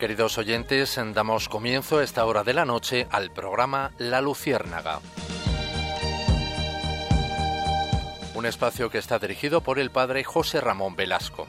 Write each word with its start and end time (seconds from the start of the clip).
Queridos 0.00 0.38
oyentes, 0.38 0.98
damos 1.12 1.50
comienzo 1.50 1.98
a 1.98 2.02
esta 2.02 2.24
hora 2.24 2.42
de 2.42 2.54
la 2.54 2.64
noche 2.64 3.06
al 3.10 3.30
programa 3.30 3.92
La 3.98 4.22
Luciérnaga. 4.22 5.00
Un 8.34 8.46
espacio 8.46 8.88
que 8.88 8.96
está 8.96 9.18
dirigido 9.18 9.60
por 9.60 9.78
el 9.78 9.90
padre 9.90 10.24
José 10.24 10.62
Ramón 10.62 10.96
Velasco. 10.96 11.46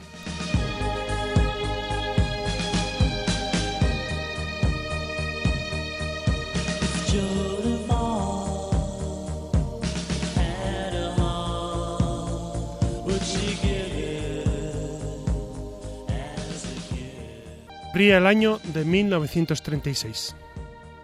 Ría 18.01 18.18
el 18.18 18.25
año 18.25 18.60
de 18.73 18.83
1936. 18.83 20.36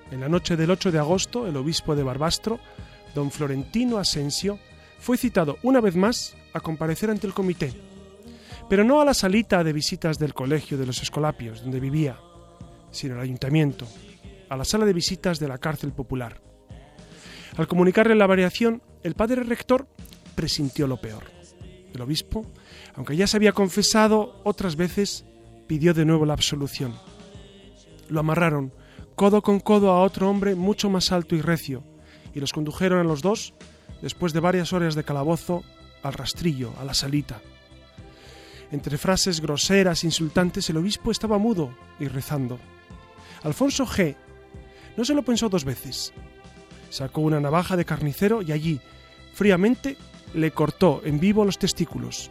En 0.09 0.19
la 0.19 0.29
noche 0.29 0.55
del 0.55 0.71
8 0.71 0.91
de 0.91 0.97
agosto, 0.97 1.45
el 1.45 1.55
obispo 1.55 1.95
de 1.95 2.01
Barbastro, 2.01 2.59
don 3.13 3.29
Florentino 3.29 3.99
Asensio, 3.99 4.57
fue 4.97 5.15
citado 5.15 5.59
una 5.61 5.79
vez 5.79 5.95
más 5.95 6.35
a 6.53 6.59
comparecer 6.59 7.11
ante 7.11 7.27
el 7.27 7.35
comité, 7.35 7.71
pero 8.67 8.83
no 8.83 8.99
a 8.99 9.05
la 9.05 9.13
salita 9.13 9.63
de 9.63 9.73
visitas 9.73 10.17
del 10.17 10.33
colegio 10.33 10.75
de 10.75 10.87
los 10.87 11.03
Escolapios, 11.03 11.61
donde 11.61 11.79
vivía, 11.79 12.17
sino 12.89 13.13
al 13.13 13.21
ayuntamiento, 13.21 13.85
a 14.49 14.57
la 14.57 14.65
sala 14.65 14.87
de 14.87 14.93
visitas 14.93 15.37
de 15.37 15.49
la 15.49 15.59
cárcel 15.59 15.91
popular. 15.91 16.41
Al 17.57 17.67
comunicarle 17.67 18.15
la 18.15 18.25
variación, 18.25 18.81
el 19.03 19.13
padre 19.13 19.43
rector 19.43 19.87
presintió 20.33 20.87
lo 20.87 20.99
peor. 20.99 21.25
El 21.93 22.01
obispo, 22.01 22.43
aunque 22.95 23.15
ya 23.15 23.27
se 23.27 23.37
había 23.37 23.51
confesado 23.51 24.41
otras 24.43 24.75
veces, 24.75 25.27
pidió 25.67 25.93
de 25.93 26.05
nuevo 26.05 26.25
la 26.25 26.33
absolución. 26.33 26.93
Lo 28.09 28.19
amarraron 28.19 28.71
codo 29.17 29.41
con 29.41 29.59
codo 29.59 29.89
a 29.91 30.03
otro 30.03 30.29
hombre 30.29 30.53
mucho 30.53 30.91
más 30.91 31.11
alto 31.11 31.35
y 31.35 31.41
recio, 31.41 31.83
y 32.35 32.39
los 32.39 32.53
condujeron 32.53 32.99
a 32.99 33.03
los 33.03 33.23
dos, 33.23 33.55
después 33.99 34.31
de 34.31 34.39
varias 34.39 34.73
horas 34.73 34.93
de 34.93 35.03
calabozo, 35.03 35.63
al 36.03 36.13
rastrillo, 36.13 36.71
a 36.79 36.85
la 36.85 36.93
salita. 36.93 37.41
Entre 38.71 38.99
frases 38.99 39.41
groseras, 39.41 40.03
insultantes, 40.03 40.69
el 40.69 40.77
obispo 40.77 41.09
estaba 41.09 41.39
mudo 41.39 41.75
y 41.99 42.07
rezando. 42.07 42.59
Alfonso 43.41 43.87
G. 43.87 44.15
no 44.97 45.03
se 45.03 45.15
lo 45.15 45.23
pensó 45.23 45.49
dos 45.49 45.65
veces. 45.65 46.13
Sacó 46.91 47.21
una 47.21 47.39
navaja 47.39 47.75
de 47.75 47.85
carnicero 47.85 48.43
y 48.43 48.51
allí, 48.51 48.79
fríamente, 49.33 49.97
le 50.35 50.51
cortó 50.51 51.01
en 51.03 51.19
vivo 51.19 51.43
los 51.43 51.57
testículos. 51.57 52.29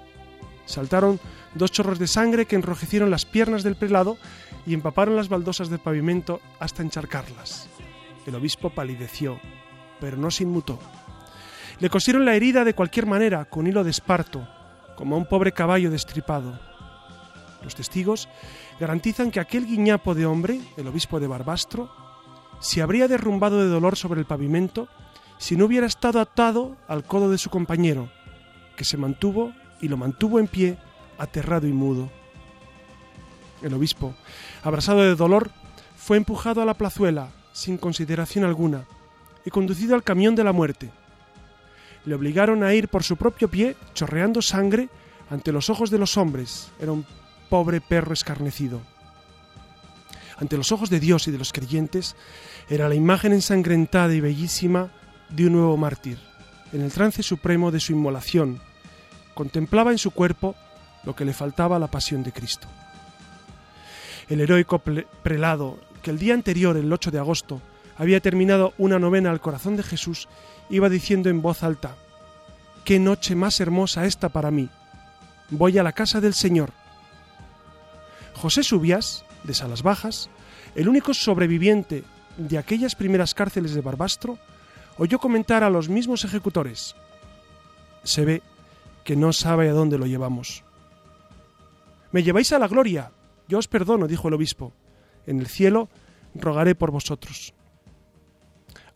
Saltaron 0.67 1.21
dos 1.55 1.73
chorros 1.73 1.99
de 1.99 2.07
sangre 2.07 2.47
que 2.47 2.57
enrojecieron 2.57 3.11
las 3.11 3.25
piernas 3.25 3.63
del 3.63 3.77
prelado 3.77 4.19
y 4.67 4.75
empaparon 4.75 5.17
las 5.17 5.29
baldosas 5.29 5.71
del 5.71 5.79
pavimento 5.79 6.41
hasta 6.61 6.83
encharcarlas. 6.83 7.69
El 8.27 8.35
obispo 8.35 8.71
palideció, 8.71 9.41
pero 10.01 10.17
no 10.17 10.31
se 10.31 10.43
inmutó. 10.43 10.79
Le 11.79 11.89
cosieron 11.89 12.25
la 12.25 12.35
herida 12.35 12.65
de 12.65 12.75
cualquier 12.75 13.07
manera, 13.07 13.45
con 13.45 13.67
hilo 13.67 13.85
de 13.85 13.91
esparto, 13.91 14.47
como 14.97 15.15
a 15.15 15.19
un 15.19 15.27
pobre 15.27 15.53
caballo 15.53 15.91
destripado. 15.91 16.59
Los 17.63 17.75
testigos 17.75 18.29
garantizan 18.81 19.31
que 19.31 19.41
aquel 19.41 19.67
guiñapo 19.67 20.15
de 20.15 20.27
hombre, 20.27 20.61
el 20.77 20.89
obispo 20.89 21.21
de 21.21 21.27
Barbastro, 21.27 21.91
se 22.61 22.83
habría 22.83 23.09
derrumbado 23.09 23.63
de 23.63 23.69
dolor 23.69 23.97
sobre 23.97 24.21
el 24.21 24.27
pavimento 24.27 24.89
si 25.39 25.57
no 25.57 25.67
hubiera 25.67 25.87
estado 25.87 26.21
atado 26.21 26.77
al 26.89 27.05
codo 27.05 27.31
de 27.31 27.39
su 27.39 27.51
compañero, 27.51 28.11
que 28.77 28.85
se 28.85 28.97
mantuvo 28.97 29.53
y 29.81 29.89
lo 29.89 29.97
mantuvo 29.97 30.39
en 30.39 30.47
pie, 30.47 30.79
aterrado 31.19 31.67
y 31.67 31.73
mudo. 31.73 32.11
El 33.63 33.75
obispo, 33.75 34.15
abrasado 34.63 35.01
de 35.03 35.15
dolor, 35.15 35.51
fue 35.97 36.17
empujado 36.17 36.63
a 36.63 36.65
la 36.65 36.75
plazuela, 36.75 37.31
sin 37.53 37.79
consideración 37.79 38.45
alguna, 38.45 38.85
y 39.45 39.51
conducido 39.51 39.95
al 39.95 40.03
camión 40.03 40.35
de 40.35 40.45
la 40.45 40.53
muerte. 40.53 40.91
Le 42.05 42.15
obligaron 42.15 42.63
a 42.63 42.75
ir 42.75 42.89
por 42.89 43.03
su 43.03 43.17
propio 43.17 43.49
pie, 43.49 43.77
chorreando 43.95 44.43
sangre, 44.43 44.89
ante 45.31 45.53
los 45.53 45.71
ojos 45.71 45.91
de 45.91 45.99
los 45.99 46.17
hombres. 46.17 46.71
Era 46.79 46.93
un 46.93 47.05
pobre 47.49 47.81
perro 47.81 48.13
escarnecido. 48.13 48.81
Ante 50.39 50.57
los 50.57 50.71
ojos 50.71 50.91
de 50.91 51.01
Dios 51.01 51.27
y 51.29 51.31
de 51.31 51.39
los 51.39 51.53
creyentes, 51.53 52.15
era 52.69 52.89
la 52.89 52.95
imagen 52.95 53.33
ensangrentada 53.33 54.15
y 54.15 54.21
bellísima 54.21 54.93
de 55.31 55.47
un 55.47 55.55
nuevo 55.55 55.77
mártir, 55.77 56.19
en 56.73 56.83
el 56.83 56.93
trance 56.93 57.23
supremo 57.23 57.71
de 57.71 57.81
su 57.81 57.93
inmolación, 57.93 58.61
contemplaba 59.37 59.93
en 59.93 59.99
su 59.99 60.13
cuerpo 60.13 60.57
lo 61.05 61.15
que 61.15 61.27
le 61.27 61.35
faltaba 61.35 61.77
a 61.77 61.79
la 61.79 61.91
pasión 61.91 62.23
de 62.23 62.33
Cristo. 62.33 62.67
El 64.31 64.41
heroico 64.41 64.79
prelado, 64.79 65.79
que 66.03 66.11
el 66.11 66.19
día 66.19 66.33
anterior, 66.33 66.75
el 66.77 66.91
8 66.91 67.11
de 67.11 67.19
agosto, 67.19 67.61
había 67.99 68.21
terminado 68.21 68.73
una 68.79 68.99
novena 68.99 69.31
al 69.31 69.43
corazón 69.43 69.77
de 69.77 69.83
Jesús, 69.83 70.27
iba 70.71 70.89
diciendo 70.89 71.29
en 71.29 71.43
voz 71.43 71.63
alta, 71.63 71.95
Qué 72.85 72.99
noche 72.99 73.35
más 73.35 73.61
hermosa 73.61 74.07
esta 74.07 74.31
para 74.31 74.51
mí. 74.51 74.71
Voy 75.51 75.77
a 75.77 75.83
la 75.83 75.93
casa 75.93 76.21
del 76.21 76.33
Señor. 76.33 76.71
José 78.33 78.63
Subias, 78.63 79.25
de 79.45 79.53
Salas 79.53 79.83
Bajas, 79.83 80.31
el 80.75 80.89
único 80.89 81.13
sobreviviente 81.13 82.05
de 82.39 82.57
aquellas 82.57 82.95
primeras 82.95 83.35
cárceles 83.35 83.75
de 83.75 83.83
Barbastro, 83.83 84.39
oyó 84.97 85.19
comentar 85.19 85.63
a 85.63 85.69
los 85.69 85.91
mismos 85.91 86.25
ejecutores. 86.25 86.97
Se 88.03 88.25
ve 88.25 88.43
que 89.07 89.15
no 89.15 89.33
sabe 89.33 89.69
a 89.69 89.73
dónde 89.73 89.99
lo 89.99 90.07
llevamos. 90.07 90.65
Me 92.11 92.25
lleváis 92.25 92.53
a 92.53 92.59
la 92.59 92.67
gloria. 92.67 93.13
Yo 93.47 93.59
os 93.59 93.69
perdono, 93.69 94.09
dijo 94.09 94.27
el 94.27 94.35
obispo. 94.35 94.73
En 95.29 95.39
el 95.39 95.47
cielo 95.47 95.89
rogaré 96.35 96.75
por 96.75 96.91
vosotros. 96.91 97.55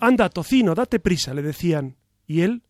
Anda, 0.00 0.28
tocino, 0.28 0.75
date 0.75 0.98
prisa, 0.98 1.32
le 1.32 1.43
decían. 1.43 1.97
¿Y 2.26 2.41
él? 2.41 2.65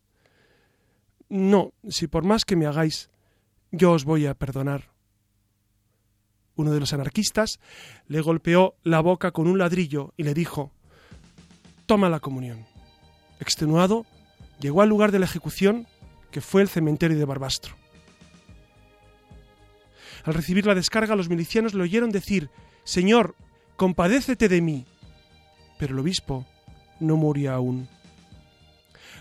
No, 1.31 1.73
si 1.89 2.09
por 2.09 2.25
más 2.25 2.45
que 2.45 2.57
me 2.57 2.67
hagáis, 2.67 3.09
yo 3.73 3.93
os 3.93 4.05
voy 4.05 4.27
a 4.27 4.35
perdonar. 4.35 4.91
Uno 6.57 6.73
de 6.73 6.81
los 6.81 6.93
anarquistas 6.93 7.59
le 8.07 8.21
golpeó 8.21 8.75
la 8.83 9.01
boca 9.01 9.31
con 9.31 9.47
un 9.47 9.59
ladrillo 9.59 10.13
y 10.19 10.25
le 10.25 10.35
dijo 10.35 10.73
Toma 11.87 12.11
la 12.11 12.21
comunión. 12.21 12.67
Extenuado, 13.39 14.05
llegó 14.61 14.83
al 14.83 14.91
lugar 14.91 15.11
de 15.11 15.21
la 15.21 15.25
ejecución 15.25 15.87
que 16.31 16.41
fue 16.41 16.63
el 16.63 16.69
cementerio 16.69 17.19
de 17.19 17.25
Barbastro. 17.25 17.77
Al 20.25 20.35
recibir 20.35 20.67
la 20.67 20.75
descarga, 20.75 21.17
los 21.17 21.29
milicianos 21.29 21.75
le 21.75 21.83
oyeron 21.83 22.11
decir 22.11 22.51
Señor, 22.85 23.35
compadécete 23.77 24.49
de 24.49 24.61
mí. 24.61 24.87
Pero 25.79 25.95
el 25.95 26.01
obispo 26.01 26.47
no 26.99 27.17
moría 27.17 27.55
aún. 27.55 27.89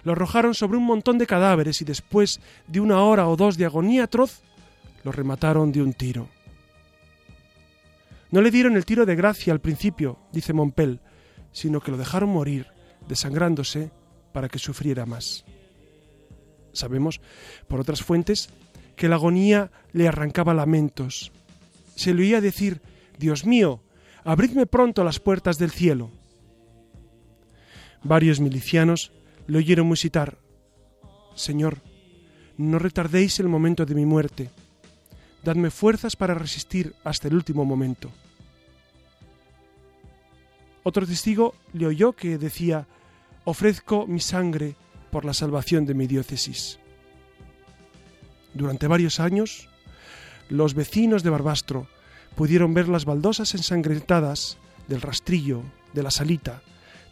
Lo 0.04 0.14
arrojaron 0.14 0.54
sobre 0.54 0.78
un 0.78 0.86
montón 0.86 1.18
de 1.18 1.28
cadáveres 1.28 1.82
y 1.82 1.86
después 1.86 2.40
de 2.68 2.80
una 2.80 3.02
hora 3.04 3.28
o 3.28 3.36
dos 3.36 3.58
de 3.58 3.66
agonía 3.66 4.04
atroz, 4.04 4.42
lo 5.04 5.12
remataron 5.12 5.72
de 5.72 5.82
un 5.82 5.94
tiro. 5.94 6.30
No 8.32 8.42
le 8.42 8.52
dieron 8.52 8.76
el 8.76 8.86
tiro 8.86 9.06
de 9.06 9.16
gracia 9.16 9.54
al 9.54 9.60
principio, 9.60 10.20
dice 10.32 10.54
Montpel, 10.54 11.00
sino 11.52 11.82
que 11.82 11.92
lo 11.92 11.98
dejaron 11.98 12.30
morir, 12.30 12.68
desangrándose, 13.08 13.92
para 14.34 14.50
que 14.50 14.60
sufriera 14.60 15.06
más. 15.06 15.46
Sabemos, 16.80 17.22
por 17.68 17.80
otras 17.80 18.02
fuentes, 18.02 18.50
que 18.96 19.08
la 19.08 19.16
agonía 19.16 19.72
le 19.94 20.08
arrancaba 20.08 20.54
lamentos. 20.54 21.32
Se 21.96 22.14
le 22.14 22.24
oía 22.24 22.42
decir, 22.42 22.82
Dios 23.18 23.46
mío, 23.46 23.82
abridme 24.24 24.66
pronto 24.66 25.04
las 25.04 25.20
puertas 25.20 25.58
del 25.58 25.72
cielo. 25.72 26.10
Varios 28.04 28.40
milicianos 28.40 29.12
le 29.48 29.58
oyeron 29.58 29.88
musitar, 29.88 30.38
Señor, 31.36 31.78
no 32.58 32.80
retardéis 32.80 33.40
el 33.40 33.48
momento 33.48 33.86
de 33.86 33.96
mi 33.96 34.06
muerte, 34.06 34.50
dadme 35.44 35.72
fuerzas 35.72 36.16
para 36.16 36.34
resistir 36.34 36.94
hasta 37.04 37.28
el 37.30 37.36
último 37.36 37.64
momento. 37.64 38.12
Otro 40.84 41.06
testigo 41.08 41.56
le 41.74 41.88
oyó 41.88 42.14
que 42.14 42.38
decía, 42.38 42.88
ofrezco 43.46 44.08
mi 44.08 44.20
sangre 44.20 44.76
por 45.12 45.26
la 45.26 45.34
salvación 45.34 45.86
de 45.86 45.94
mi 45.94 46.08
diócesis. 46.08 46.80
Durante 48.54 48.88
varios 48.88 49.20
años, 49.20 49.70
los 50.50 50.74
vecinos 50.74 51.24
de 51.24 51.30
Barbastro 51.30 51.88
pudieron 52.36 52.74
ver 52.74 52.88
las 52.88 53.06
baldosas 53.06 53.54
ensangrentadas 53.54 54.58
del 54.88 55.02
rastrillo, 55.02 55.62
de 55.94 56.04
la 56.04 56.12
salita, 56.12 56.62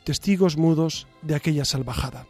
testigos 0.04 0.58
mudos 0.58 1.08
de 1.22 1.36
aquella 1.36 1.66
salvajada. 1.66 2.26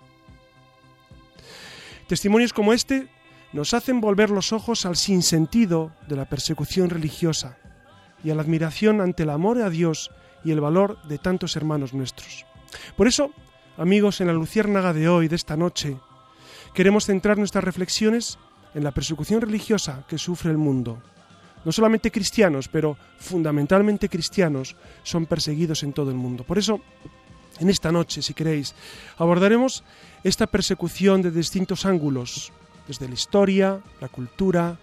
Testimonios 2.08 2.54
como 2.54 2.74
este 2.74 3.08
nos 3.54 3.74
hacen 3.74 4.02
volver 4.02 4.30
los 4.30 4.52
ojos 4.52 4.86
al 4.86 4.96
sinsentido 4.96 5.92
de 6.08 6.16
la 6.16 6.26
persecución 6.26 6.90
religiosa 6.90 7.58
y 8.24 8.30
a 8.32 8.36
la 8.36 8.42
admiración 8.42 9.02
ante 9.02 9.24
el 9.24 9.30
amor 9.30 9.62
a 9.62 9.70
Dios 9.70 10.12
y 10.44 10.52
el 10.52 10.62
valor 10.62 11.02
de 11.04 11.18
tantos 11.18 11.56
hermanos 11.56 11.94
nuestros. 11.94 12.46
Por 12.96 13.08
eso, 13.08 13.32
Amigos, 13.78 14.22
en 14.22 14.28
la 14.28 14.34
luciérnaga 14.34 14.92
de 14.92 15.08
hoy, 15.08 15.28
de 15.28 15.36
esta 15.36 15.56
noche, 15.56 15.98
queremos 16.74 17.06
centrar 17.06 17.38
nuestras 17.38 17.64
reflexiones 17.64 18.40
en 18.74 18.84
la 18.84 18.90
persecución 18.90 19.40
religiosa 19.40 20.04
que 20.08 20.18
sufre 20.18 20.50
el 20.50 20.58
mundo, 20.58 20.98
no 21.64 21.72
solamente 21.72 22.10
cristianos, 22.10 22.70
pero 22.70 22.98
fundamentalmente 23.20 24.10
cristianos, 24.10 24.76
son 25.04 25.28
perseguidos 25.28 25.84
en 25.84 25.94
todo 25.94 26.10
el 26.10 26.16
mundo. 26.16 26.44
Por 26.44 26.58
eso, 26.58 26.82
en 27.60 27.70
esta 27.70 27.92
noche, 27.92 28.24
si 28.24 28.34
queréis, 28.34 28.74
abordaremos 29.20 29.84
esta 30.24 30.48
persecución 30.48 31.22
de 31.22 31.30
distintos 31.30 31.86
ángulos, 31.86 32.52
desde 32.88 33.08
la 33.08 33.14
historia, 33.14 33.80
la 34.02 34.08
cultura, 34.10 34.80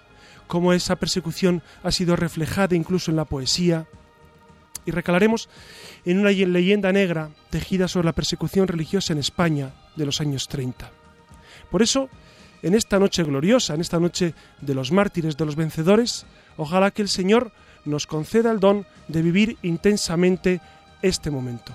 cómo 0.47 0.73
esa 0.73 0.95
persecución 0.95 1.65
ha 1.83 1.91
sido 1.91 2.15
reflejada 2.15 2.77
incluso 2.77 3.11
en 3.11 3.17
la 3.17 3.25
poesía, 3.25 3.89
y 4.87 4.91
recalaremos 4.91 5.49
en 6.05 6.19
una 6.19 6.31
leyenda 6.31 6.93
negra 6.93 7.31
tejida 7.51 7.89
sobre 7.89 8.07
la 8.07 8.13
persecución 8.13 8.69
religiosa 8.69 9.13
en 9.13 9.19
España 9.19 9.73
de 9.97 10.07
los 10.07 10.21
años 10.21 10.49
30. 10.49 10.91
Por 11.71 11.83
eso, 11.83 12.09
en 12.63 12.75
esta 12.75 12.99
noche 12.99 13.25
gloriosa, 13.25 13.75
en 13.75 13.81
esta 13.81 14.01
noche 14.01 14.35
de 14.61 14.75
los 14.75 14.93
mártires, 14.93 15.37
de 15.37 15.45
los 15.45 15.57
vencedores, 15.57 16.27
ojalá 16.57 16.91
que 16.91 17.03
el 17.03 17.09
Señor 17.09 17.53
nos 17.85 18.07
conceda 18.07 18.51
el 18.51 18.61
don 18.61 18.87
de 19.09 19.23
vivir 19.23 19.59
intensamente 19.63 20.61
este 21.03 21.31
momento. 21.31 21.75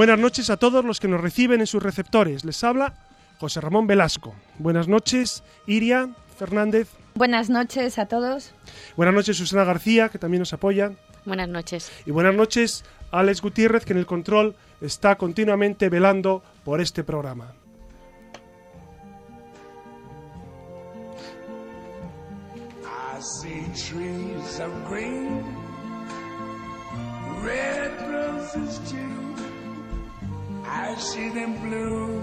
Buenas 0.00 0.18
noches 0.18 0.48
a 0.48 0.56
todos 0.56 0.82
los 0.82 0.98
que 0.98 1.08
nos 1.08 1.20
reciben 1.20 1.60
en 1.60 1.66
sus 1.66 1.82
receptores. 1.82 2.42
Les 2.46 2.64
habla 2.64 2.94
José 3.38 3.60
Ramón 3.60 3.86
Velasco. 3.86 4.34
Buenas 4.58 4.88
noches, 4.88 5.44
Iria 5.66 6.08
Fernández. 6.38 6.88
Buenas 7.14 7.50
noches 7.50 7.98
a 7.98 8.06
todos. 8.06 8.54
Buenas 8.96 9.14
noches, 9.14 9.36
Susana 9.36 9.64
García, 9.64 10.08
que 10.08 10.18
también 10.18 10.38
nos 10.38 10.54
apoya. 10.54 10.92
Buenas 11.26 11.50
noches. 11.50 11.92
Y 12.06 12.12
buenas 12.12 12.34
noches, 12.34 12.82
Alex 13.10 13.42
Gutiérrez, 13.42 13.84
que 13.84 13.92
en 13.92 13.98
el 13.98 14.06
control 14.06 14.56
está 14.80 15.16
continuamente 15.16 15.90
velando 15.90 16.42
por 16.64 16.80
este 16.80 17.04
programa. 17.04 17.52
I 22.82 23.20
see 23.20 23.66
them 31.34 31.54
blue 31.62 32.20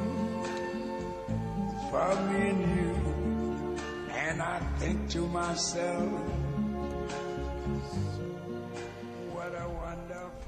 for 1.89 2.15
me 2.27 2.49
and 2.49 2.61
you. 2.75 2.94
And 4.13 4.41
I 4.41 4.59
think 4.79 5.09
to 5.11 5.27
myself, 5.27 6.11
what 9.33 9.53
a 9.55 9.67
wonderful 9.67 10.47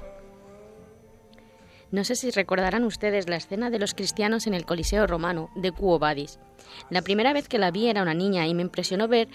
No 1.92 2.04
sé 2.04 2.14
si 2.14 2.30
recordarán 2.30 2.84
ustedes 2.84 3.28
la 3.28 3.36
escena 3.36 3.70
de 3.70 3.78
los 3.78 3.94
cristianos 3.94 4.46
en 4.46 4.54
el 4.54 4.64
Coliseo 4.64 5.06
romano 5.06 5.50
de 5.56 5.72
Quo 5.72 5.98
Vadis. 5.98 6.38
La 6.88 7.02
primera 7.02 7.32
vez 7.32 7.48
que 7.48 7.58
la 7.58 7.70
vi 7.70 7.88
era 7.88 8.02
una 8.02 8.14
niña 8.14 8.46
y 8.46 8.54
me 8.54 8.62
impresionó 8.62 9.08
ver 9.08 9.28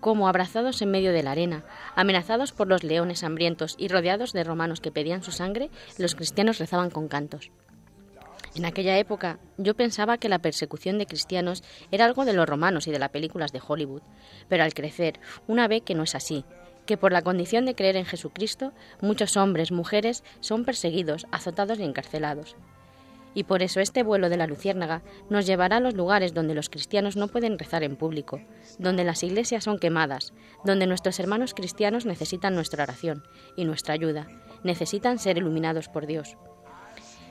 cómo 0.00 0.28
abrazados 0.28 0.82
en 0.82 0.90
medio 0.90 1.12
de 1.12 1.22
la 1.22 1.32
arena, 1.32 1.64
amenazados 1.96 2.52
por 2.52 2.68
los 2.68 2.84
leones 2.84 3.24
hambrientos 3.24 3.74
y 3.78 3.88
rodeados 3.88 4.32
de 4.32 4.44
romanos 4.44 4.80
que 4.80 4.92
pedían 4.92 5.22
su 5.22 5.32
sangre, 5.32 5.70
los 5.98 6.14
cristianos 6.14 6.58
rezaban 6.58 6.90
con 6.90 7.08
cantos. 7.08 7.50
En 8.56 8.64
aquella 8.64 8.96
época 8.96 9.38
yo 9.58 9.76
pensaba 9.76 10.16
que 10.16 10.30
la 10.30 10.38
persecución 10.38 10.96
de 10.96 11.04
cristianos 11.04 11.62
era 11.90 12.06
algo 12.06 12.24
de 12.24 12.32
los 12.32 12.48
romanos 12.48 12.86
y 12.86 12.90
de 12.90 12.98
las 12.98 13.10
películas 13.10 13.52
de 13.52 13.60
Hollywood, 13.66 14.00
pero 14.48 14.64
al 14.64 14.72
crecer 14.72 15.20
una 15.46 15.68
ve 15.68 15.82
que 15.82 15.94
no 15.94 16.04
es 16.04 16.14
así, 16.14 16.46
que 16.86 16.96
por 16.96 17.12
la 17.12 17.20
condición 17.20 17.66
de 17.66 17.74
creer 17.74 17.96
en 17.96 18.06
Jesucristo 18.06 18.72
muchos 19.02 19.36
hombres, 19.36 19.72
mujeres 19.72 20.24
son 20.40 20.64
perseguidos, 20.64 21.26
azotados 21.32 21.78
y 21.78 21.82
encarcelados. 21.82 22.56
Y 23.34 23.44
por 23.44 23.62
eso 23.62 23.80
este 23.80 24.02
vuelo 24.02 24.30
de 24.30 24.38
la 24.38 24.46
Luciérnaga 24.46 25.02
nos 25.28 25.44
llevará 25.44 25.76
a 25.76 25.80
los 25.80 25.92
lugares 25.92 26.32
donde 26.32 26.54
los 26.54 26.70
cristianos 26.70 27.14
no 27.14 27.28
pueden 27.28 27.58
rezar 27.58 27.82
en 27.82 27.96
público, 27.96 28.40
donde 28.78 29.04
las 29.04 29.22
iglesias 29.22 29.64
son 29.64 29.78
quemadas, 29.78 30.32
donde 30.64 30.86
nuestros 30.86 31.20
hermanos 31.20 31.52
cristianos 31.52 32.06
necesitan 32.06 32.54
nuestra 32.54 32.84
oración 32.84 33.22
y 33.54 33.66
nuestra 33.66 33.92
ayuda, 33.92 34.26
necesitan 34.64 35.18
ser 35.18 35.36
iluminados 35.36 35.90
por 35.90 36.06
Dios. 36.06 36.38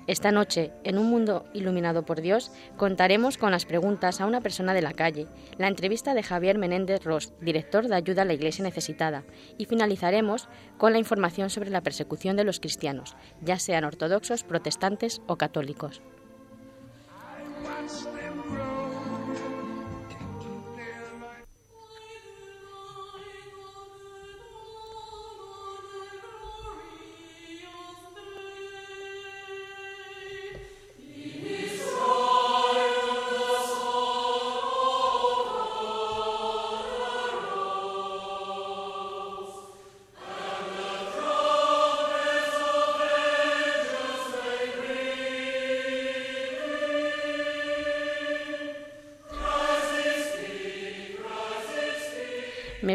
Esta 0.08 0.32
noche, 0.32 0.72
en 0.84 1.00
un 1.00 1.10
mundo 1.10 1.46
iluminado 1.54 2.06
por 2.06 2.22
Dios, 2.22 2.52
contaremos 2.78 3.40
con 3.40 3.50
las 3.50 3.66
preguntas 3.66 4.22
a 4.22 4.28
una 4.28 4.40
persona 4.40 4.76
de 4.76 4.84
la 4.84 4.94
calle, 4.94 5.28
la 5.58 5.68
entrevista 5.68 6.14
de 6.14 6.22
Javier 6.22 6.60
Menéndez 6.60 7.04
Ross, 7.04 7.34
director 7.42 7.88
de 7.88 7.96
ayuda 7.96 8.22
a 8.22 8.26
la 8.26 8.36
Iglesia 8.36 8.64
necesitada, 8.64 9.24
y 9.58 9.66
finalizaremos 9.66 10.48
con 10.78 10.94
la 10.94 11.00
información 11.00 11.50
sobre 11.50 11.72
la 11.72 11.82
persecución 11.82 12.36
de 12.38 12.44
los 12.44 12.60
cristianos, 12.60 13.16
ya 13.42 13.58
sean 13.58 13.84
ortodoxos, 13.84 14.44
protestantes 14.44 15.24
o 15.26 15.38
católicos. 15.38 16.04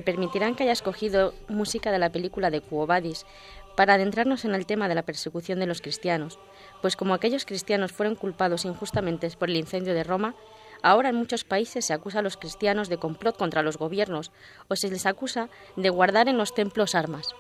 Permitirán 0.03 0.55
que 0.55 0.65
haya 0.65 0.73
escogido 0.73 1.35
música 1.49 1.91
de 1.93 1.99
la 1.99 2.11
película 2.11 2.51
de 2.51 2.61
Quo 2.61 2.87
Vadis 2.87 3.27
para 3.77 3.95
adentrarnos 3.95 4.45
en 4.45 4.55
el 4.55 4.67
tema 4.67 4.89
de 4.89 4.95
la 4.95 5.03
persecución 5.03 5.59
de 5.61 5.67
los 5.67 5.81
cristianos, 5.81 6.39
pues 6.83 6.97
como 6.97 7.15
aquellos 7.15 7.45
cristianos 7.45 7.93
fueron 7.93 8.15
culpados 8.15 8.65
injustamente 8.65 9.31
por 9.39 9.51
el 9.51 9.57
incendio 9.57 9.95
de 9.95 10.05
Roma, 10.05 10.35
ahora 10.83 11.11
en 11.11 11.17
muchos 11.17 11.45
países 11.45 11.85
se 11.85 11.93
acusa 11.93 12.19
a 12.19 12.23
los 12.23 12.37
cristianos 12.37 12.89
de 12.89 12.99
complot 12.99 13.37
contra 13.37 13.63
los 13.63 13.79
gobiernos 13.79 14.33
o 14.69 14.77
se 14.77 14.91
les 14.91 15.07
acusa 15.07 15.49
de 15.77 15.91
guardar 15.91 16.29
en 16.29 16.39
los 16.39 16.55
templos 16.55 16.95
armas. 16.95 17.35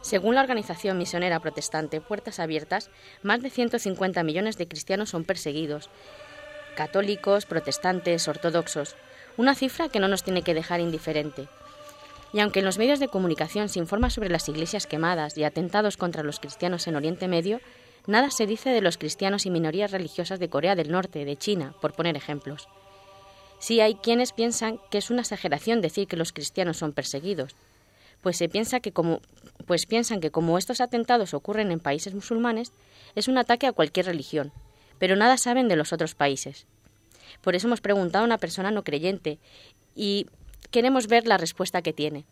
Según 0.00 0.34
la 0.34 0.42
organización 0.42 0.98
misionera 0.98 1.40
protestante 1.40 2.00
Puertas 2.00 2.38
Abiertas, 2.38 2.90
más 3.22 3.40
de 3.40 3.48
150 3.48 4.22
millones 4.22 4.58
de 4.58 4.68
cristianos 4.68 5.10
son 5.10 5.24
perseguidos, 5.24 5.88
católicos, 6.76 7.46
protestantes, 7.46 8.28
ortodoxos, 8.28 8.96
una 9.36 9.54
cifra 9.54 9.88
que 9.88 10.00
no 10.00 10.08
nos 10.08 10.22
tiene 10.22 10.42
que 10.42 10.54
dejar 10.54 10.80
indiferente. 10.80 11.48
Y 12.32 12.40
aunque 12.40 12.58
en 12.58 12.64
los 12.64 12.78
medios 12.78 12.98
de 12.98 13.08
comunicación 13.08 13.68
se 13.68 13.78
informa 13.78 14.10
sobre 14.10 14.28
las 14.28 14.48
iglesias 14.48 14.86
quemadas 14.86 15.38
y 15.38 15.44
atentados 15.44 15.96
contra 15.96 16.22
los 16.22 16.40
cristianos 16.40 16.86
en 16.86 16.96
Oriente 16.96 17.28
Medio, 17.28 17.60
nada 18.06 18.30
se 18.30 18.46
dice 18.46 18.70
de 18.70 18.80
los 18.80 18.98
cristianos 18.98 19.46
y 19.46 19.50
minorías 19.50 19.92
religiosas 19.92 20.40
de 20.40 20.48
Corea 20.48 20.74
del 20.74 20.90
Norte, 20.90 21.24
de 21.24 21.36
China, 21.36 21.74
por 21.80 21.92
poner 21.92 22.16
ejemplos. 22.16 22.68
Sí 23.60 23.80
hay 23.80 23.94
quienes 23.94 24.32
piensan 24.32 24.80
que 24.90 24.98
es 24.98 25.10
una 25.10 25.22
exageración 25.22 25.80
decir 25.80 26.08
que 26.08 26.16
los 26.16 26.32
cristianos 26.32 26.76
son 26.76 26.92
perseguidos, 26.92 27.54
pues 28.20 28.36
se 28.36 28.48
piensa 28.48 28.80
que 28.80 28.90
como 28.90 29.20
pues 29.66 29.86
piensan 29.86 30.20
que 30.20 30.30
como 30.30 30.58
estos 30.58 30.80
atentados 30.80 31.34
ocurren 31.34 31.70
en 31.70 31.78
países 31.78 32.14
musulmanes, 32.14 32.72
es 33.14 33.28
un 33.28 33.38
ataque 33.38 33.66
a 33.66 33.72
cualquier 33.72 34.06
religión, 34.06 34.52
pero 34.98 35.14
nada 35.14 35.36
saben 35.36 35.68
de 35.68 35.76
los 35.76 35.92
otros 35.92 36.14
países. 36.14 36.66
Por 37.44 37.54
eso 37.54 37.66
hemos 37.66 37.82
preguntado 37.82 38.24
a 38.24 38.26
una 38.26 38.38
persona 38.38 38.70
no 38.70 38.82
creyente 38.82 39.38
y 39.94 40.26
queremos 40.70 41.06
ver 41.06 41.26
la 41.26 41.36
respuesta 41.36 41.82
que 41.82 41.92
tiene. 41.92 42.24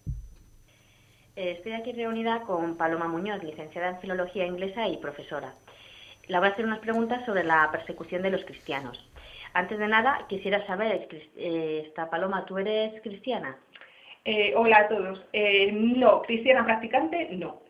Eh, 1.36 1.52
estoy 1.58 1.72
aquí 1.72 1.92
reunida 1.92 2.40
con 2.42 2.76
Paloma 2.76 3.08
Muñoz, 3.08 3.42
licenciada 3.44 3.90
en 3.90 4.00
Filología 4.00 4.46
Inglesa 4.46 4.88
y 4.88 4.96
profesora. 4.96 5.54
La 6.28 6.38
voy 6.38 6.48
a 6.48 6.52
hacer 6.52 6.64
unas 6.64 6.78
preguntas 6.78 7.24
sobre 7.26 7.44
la 7.44 7.70
persecución 7.70 8.22
de 8.22 8.30
los 8.30 8.44
cristianos. 8.44 9.06
Antes 9.52 9.78
de 9.78 9.86
nada, 9.86 10.26
quisiera 10.28 10.66
saber, 10.66 11.08
eh, 11.36 11.84
esta 11.86 12.08
Paloma, 12.08 12.46
¿tú 12.46 12.56
eres 12.56 13.00
cristiana? 13.02 13.56
Eh, 14.24 14.54
hola 14.56 14.78
a 14.78 14.88
todos. 14.88 15.20
no, 15.72 16.22
cristiana 16.22 16.64
practicante, 16.64 17.28
no. 17.32 17.61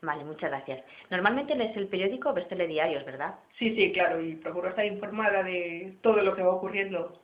Vale, 0.00 0.24
muchas 0.24 0.50
gracias. 0.50 0.84
Normalmente 1.10 1.56
lees 1.56 1.76
el 1.76 1.88
periódico 1.88 2.30
o 2.30 2.34
ves 2.34 2.48
telediarios, 2.48 3.04
¿verdad? 3.04 3.34
Sí, 3.58 3.74
sí, 3.74 3.92
claro, 3.92 4.20
y 4.20 4.36
procuro 4.36 4.68
estar 4.68 4.84
informada 4.84 5.42
de 5.42 5.96
todo 6.02 6.22
lo 6.22 6.36
que 6.36 6.42
va 6.42 6.50
ocurriendo. 6.50 7.20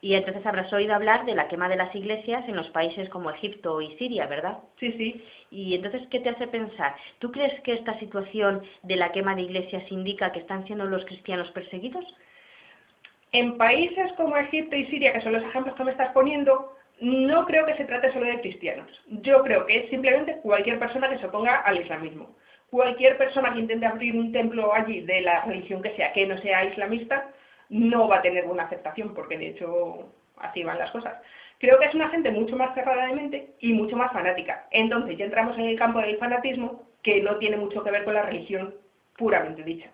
Y 0.00 0.14
entonces 0.14 0.44
habrás 0.46 0.72
oído 0.72 0.94
hablar 0.94 1.26
de 1.26 1.34
la 1.34 1.48
quema 1.48 1.68
de 1.68 1.76
las 1.76 1.94
iglesias 1.94 2.48
en 2.48 2.56
los 2.56 2.68
países 2.70 3.08
como 3.08 3.30
Egipto 3.30 3.80
y 3.80 3.96
Siria, 3.98 4.26
¿verdad? 4.26 4.58
Sí, 4.78 4.92
sí. 4.92 5.24
Y 5.50 5.74
entonces, 5.74 6.02
¿qué 6.10 6.20
te 6.20 6.30
hace 6.30 6.46
pensar? 6.46 6.96
¿Tú 7.18 7.30
crees 7.30 7.60
que 7.60 7.74
esta 7.74 7.98
situación 7.98 8.62
de 8.82 8.96
la 8.96 9.12
quema 9.12 9.34
de 9.34 9.42
iglesias 9.42 9.84
indica 9.90 10.32
que 10.32 10.40
están 10.40 10.66
siendo 10.66 10.86
los 10.86 11.04
cristianos 11.04 11.50
perseguidos? 11.50 12.04
En 13.32 13.56
países 13.56 14.12
como 14.14 14.36
Egipto 14.36 14.76
y 14.76 14.86
Siria, 14.86 15.12
que 15.12 15.20
son 15.20 15.32
los 15.32 15.44
ejemplos 15.44 15.74
que 15.76 15.84
me 15.84 15.92
estás 15.92 16.12
poniendo, 16.12 16.76
no 17.02 17.44
creo 17.46 17.66
que 17.66 17.76
se 17.76 17.84
trate 17.84 18.12
solo 18.12 18.26
de 18.26 18.40
cristianos. 18.40 18.88
Yo 19.08 19.42
creo 19.42 19.66
que 19.66 19.76
es 19.76 19.90
simplemente 19.90 20.36
cualquier 20.42 20.78
persona 20.78 21.10
que 21.10 21.18
se 21.18 21.26
oponga 21.26 21.56
al 21.56 21.80
islamismo. 21.80 22.36
cualquier 22.70 23.18
persona 23.18 23.52
que 23.52 23.60
intente 23.60 23.84
abrir 23.84 24.16
un 24.16 24.32
templo 24.32 24.72
allí 24.72 25.02
de 25.02 25.20
la 25.20 25.44
religión 25.44 25.82
que 25.82 25.94
sea, 25.94 26.10
que 26.14 26.26
no 26.26 26.38
sea 26.38 26.64
islamista, 26.64 27.28
no 27.68 28.08
va 28.08 28.16
a 28.16 28.22
tener 28.22 28.46
buena 28.46 28.62
aceptación, 28.62 29.12
porque 29.12 29.36
de 29.36 29.48
hecho 29.48 30.10
así 30.38 30.64
van 30.64 30.78
las 30.78 30.90
cosas. 30.90 31.20
Creo 31.58 31.78
que 31.78 31.86
es 31.86 31.94
una 31.94 32.08
gente 32.08 32.30
mucho 32.30 32.56
más 32.56 32.74
cerrada 32.74 33.06
de 33.06 33.14
mente 33.14 33.50
y 33.60 33.74
mucho 33.74 33.94
más 33.96 34.10
fanática. 34.12 34.66
Entonces 34.70 35.18
ya 35.18 35.26
entramos 35.26 35.58
en 35.58 35.66
el 35.66 35.78
campo 35.78 36.00
del 36.00 36.16
fanatismo, 36.16 36.82
que 37.02 37.20
no 37.20 37.36
tiene 37.36 37.58
mucho 37.58 37.84
que 37.84 37.90
ver 37.90 38.04
con 38.04 38.14
la 38.14 38.22
religión 38.22 38.74
puramente 39.18 39.62
dicha. 39.62 39.90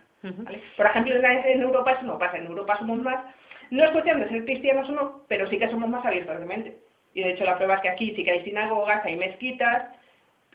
Por 0.77 0.87
ejemplo, 0.87 1.15
en 1.17 1.61
Europa 1.61 1.93
eso 1.93 2.03
no 2.03 2.19
pasa. 2.19 2.38
En 2.38 2.47
Europa 2.47 2.79
somos 2.79 2.99
más, 2.99 3.25
no 3.71 3.83
es 3.85 3.91
cuestión 3.91 4.21
de 4.21 4.29
ser 4.29 4.45
cristianos 4.45 4.88
o 4.88 4.93
no, 4.93 5.23
pero 5.27 5.49
sí 5.49 5.59
que 5.59 5.69
somos 5.69 5.88
más 5.88 6.05
abiertos 6.07 6.38
de 6.38 6.47
mente. 6.47 6.79
Y 7.19 7.25
de 7.25 7.33
hecho 7.33 7.45
la 7.45 7.57
prueba 7.57 7.75
es 7.75 7.81
que 7.81 7.89
aquí 7.89 8.15
sí 8.15 8.23
que 8.23 8.31
hay 8.31 8.45
sinagogas, 8.45 9.05
hay 9.05 9.17
mezquitas 9.17 9.93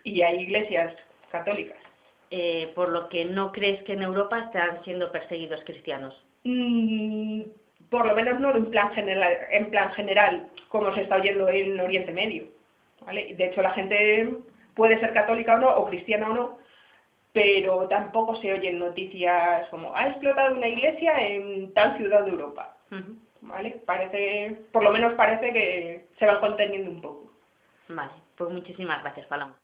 y 0.06 0.22
hay 0.22 0.44
iglesias 0.44 0.96
católicas. 1.30 1.78
Eh, 2.32 2.72
por 2.74 2.88
lo 2.88 3.10
que 3.10 3.26
no 3.26 3.52
crees 3.52 3.84
que 3.84 3.92
en 3.92 4.02
Europa 4.02 4.40
están 4.40 4.82
siendo 4.86 5.12
perseguidos 5.12 5.62
cristianos. 5.66 6.16
Mm, 6.46 7.42
por 7.90 8.06
lo 8.06 8.16
menos 8.16 8.40
no 8.40 8.56
en 8.56 8.68
plan 8.68 8.94
general, 8.94 9.34
en 9.52 9.70
plan 9.72 9.92
general 9.92 10.48
como 10.70 10.96
se 10.96 11.02
está 11.02 11.18
oyendo 11.18 11.50
en 11.50 11.78
Oriente 11.82 12.14
Medio. 12.14 12.46
¿vale? 13.06 13.36
De 13.36 13.48
hecho, 13.48 13.62
la 13.62 13.72
gente 13.72 14.38
puede 14.74 14.98
ser 15.02 15.12
católica 15.14 15.56
o 15.56 15.58
no, 15.58 15.70
o 15.70 15.90
cristiana 15.90 16.30
o 16.30 16.34
no, 16.34 16.58
pero 17.34 17.90
tampoco 17.90 18.38
se 18.38 18.54
oyen 18.54 18.80
noticias 18.80 19.68
como 19.68 19.94
ha 19.94 20.08
explotado 20.08 20.56
una 20.56 20.70
iglesia 20.70 21.28
en 21.28 21.74
tal 21.74 21.98
ciudad 21.98 22.24
de 22.24 22.32
Europa. 22.32 22.78
¿Vale? 23.44 23.82
Parece, 23.86 24.68
por 24.72 24.84
lo 24.84 24.92
menos 24.92 25.14
parece 25.14 25.52
que 25.52 26.08
se 26.18 26.26
van 26.26 26.40
conteniendo 26.40 26.90
un 26.90 27.02
poco. 27.02 27.34
Vale, 27.90 28.14
pues 28.38 28.50
muchísimas 28.50 29.02
gracias, 29.02 29.28
Paloma. 29.28 29.58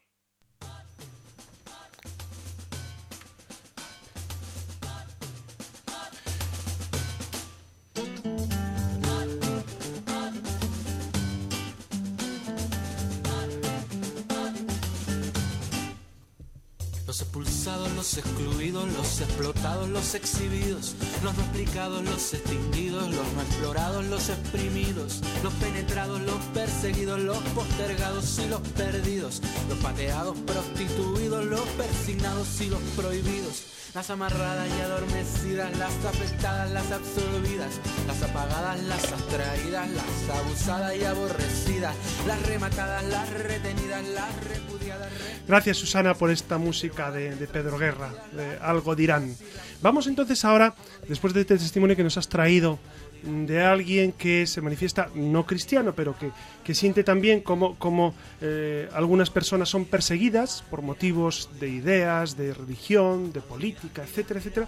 Los 18.09 18.17
excluidos, 18.17 18.91
los 18.93 19.21
explotados, 19.21 19.87
los 19.87 20.15
exhibidos, 20.15 20.95
los 21.23 21.35
no 21.35 21.43
explicados, 21.43 22.03
los 22.03 22.33
extinguidos, 22.33 23.03
los 23.03 23.33
no 23.33 23.41
explorados, 23.43 24.05
los 24.05 24.29
exprimidos, 24.29 25.21
los 25.43 25.53
penetrados, 25.53 26.19
los 26.21 26.43
perseguidos, 26.51 27.19
los 27.19 27.37
postergados 27.53 28.39
y 28.39 28.47
los 28.47 28.61
perdidos, 28.69 29.43
los 29.69 29.77
pateados, 29.77 30.35
prostituidos, 30.39 31.45
los 31.45 31.61
persignados 31.77 32.61
y 32.61 32.69
los 32.71 32.81
prohibidos 32.95 33.78
las 33.93 34.09
amarradas 34.09 34.67
y 34.77 34.81
adormecidas, 34.81 35.77
las 35.77 36.05
afectadas, 36.05 36.71
las 36.71 36.91
absorbidas, 36.91 37.79
las 38.07 38.21
apagadas, 38.21 38.83
las 38.83 39.11
abstraídas, 39.11 39.89
las 39.89 40.37
abusadas 40.37 40.95
y 40.95 41.03
aborrecidas, 41.03 41.95
las 42.27 42.45
rematadas, 42.45 43.03
las 43.05 43.29
retenidas, 43.29 44.07
las 44.09 44.43
repudiadas. 44.45 45.09
Gracias 45.47 45.77
Susana 45.77 46.13
por 46.13 46.29
esta 46.29 46.57
música 46.57 47.11
de, 47.11 47.31
Pedro 47.51 47.77
Guerra, 47.77 48.11
de 48.31 48.57
Algo 48.61 48.95
dirán. 48.95 49.35
Vamos 49.81 50.07
entonces 50.07 50.43
ahora, 50.45 50.75
después 51.07 51.33
de 51.33 51.41
este 51.41 51.57
testimonio 51.57 51.95
que 51.95 52.03
nos 52.03 52.17
has 52.17 52.27
traído 52.27 52.79
de 53.23 53.61
alguien 53.61 54.11
que 54.11 54.47
se 54.47 54.61
manifiesta 54.61 55.09
no 55.15 55.45
cristiano, 55.45 55.93
pero 55.95 56.17
que, 56.17 56.31
que 56.63 56.73
siente 56.73 57.03
también 57.03 57.41
como, 57.41 57.75
como 57.75 58.13
eh, 58.41 58.89
algunas 58.93 59.29
personas 59.29 59.69
son 59.69 59.85
perseguidas 59.85 60.63
por 60.69 60.81
motivos 60.81 61.49
de 61.59 61.69
ideas, 61.69 62.37
de 62.37 62.53
religión, 62.53 63.31
de 63.33 63.41
política, 63.41 64.03
etcétera, 64.03 64.39
etcétera. 64.39 64.67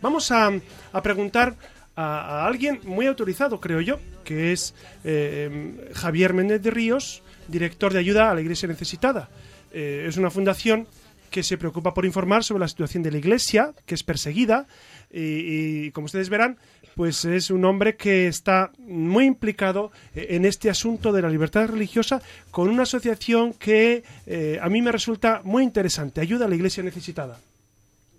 Vamos 0.00 0.30
a, 0.30 0.50
a 0.92 1.02
preguntar 1.02 1.56
a, 1.96 2.46
alguien 2.46 2.80
muy 2.84 3.06
autorizado, 3.06 3.60
creo 3.60 3.80
yo, 3.80 3.98
que 4.24 4.52
es 4.52 4.74
eh, 5.04 5.90
Javier 5.94 6.34
Méndez 6.34 6.62
de 6.62 6.70
Ríos, 6.70 7.22
director 7.48 7.92
de 7.92 7.98
ayuda 7.98 8.30
a 8.30 8.34
la 8.34 8.40
Iglesia 8.40 8.68
Necesitada. 8.68 9.28
Eh, 9.72 10.06
es 10.08 10.16
una 10.16 10.30
fundación 10.30 10.86
que 11.30 11.42
se 11.42 11.56
preocupa 11.56 11.94
por 11.94 12.04
informar 12.04 12.44
sobre 12.44 12.60
la 12.60 12.68
situación 12.68 13.02
de 13.02 13.10
la 13.10 13.18
Iglesia, 13.18 13.72
que 13.86 13.94
es 13.94 14.02
perseguida, 14.02 14.66
y 15.10 15.90
como 15.90 16.06
ustedes 16.06 16.28
verán, 16.30 16.58
pues 16.96 17.24
es 17.24 17.50
un 17.50 17.64
hombre 17.64 17.96
que 17.96 18.26
está 18.26 18.70
muy 18.78 19.26
implicado 19.26 19.92
eh, 20.14 20.28
en 20.30 20.44
este 20.44 20.70
asunto 20.70 21.12
de 21.12 21.22
la 21.22 21.30
libertad 21.30 21.68
religiosa 21.68 22.22
con 22.50 22.68
una 22.68 22.82
asociación 22.82 23.54
que 23.54 24.04
eh, 24.26 24.58
a 24.60 24.68
mí 24.68 24.82
me 24.82 24.92
resulta 24.92 25.40
muy 25.44 25.62
interesante, 25.62 26.20
ayuda 26.20 26.46
a 26.46 26.48
la 26.48 26.54
iglesia 26.54 26.82
necesitada. 26.82 27.38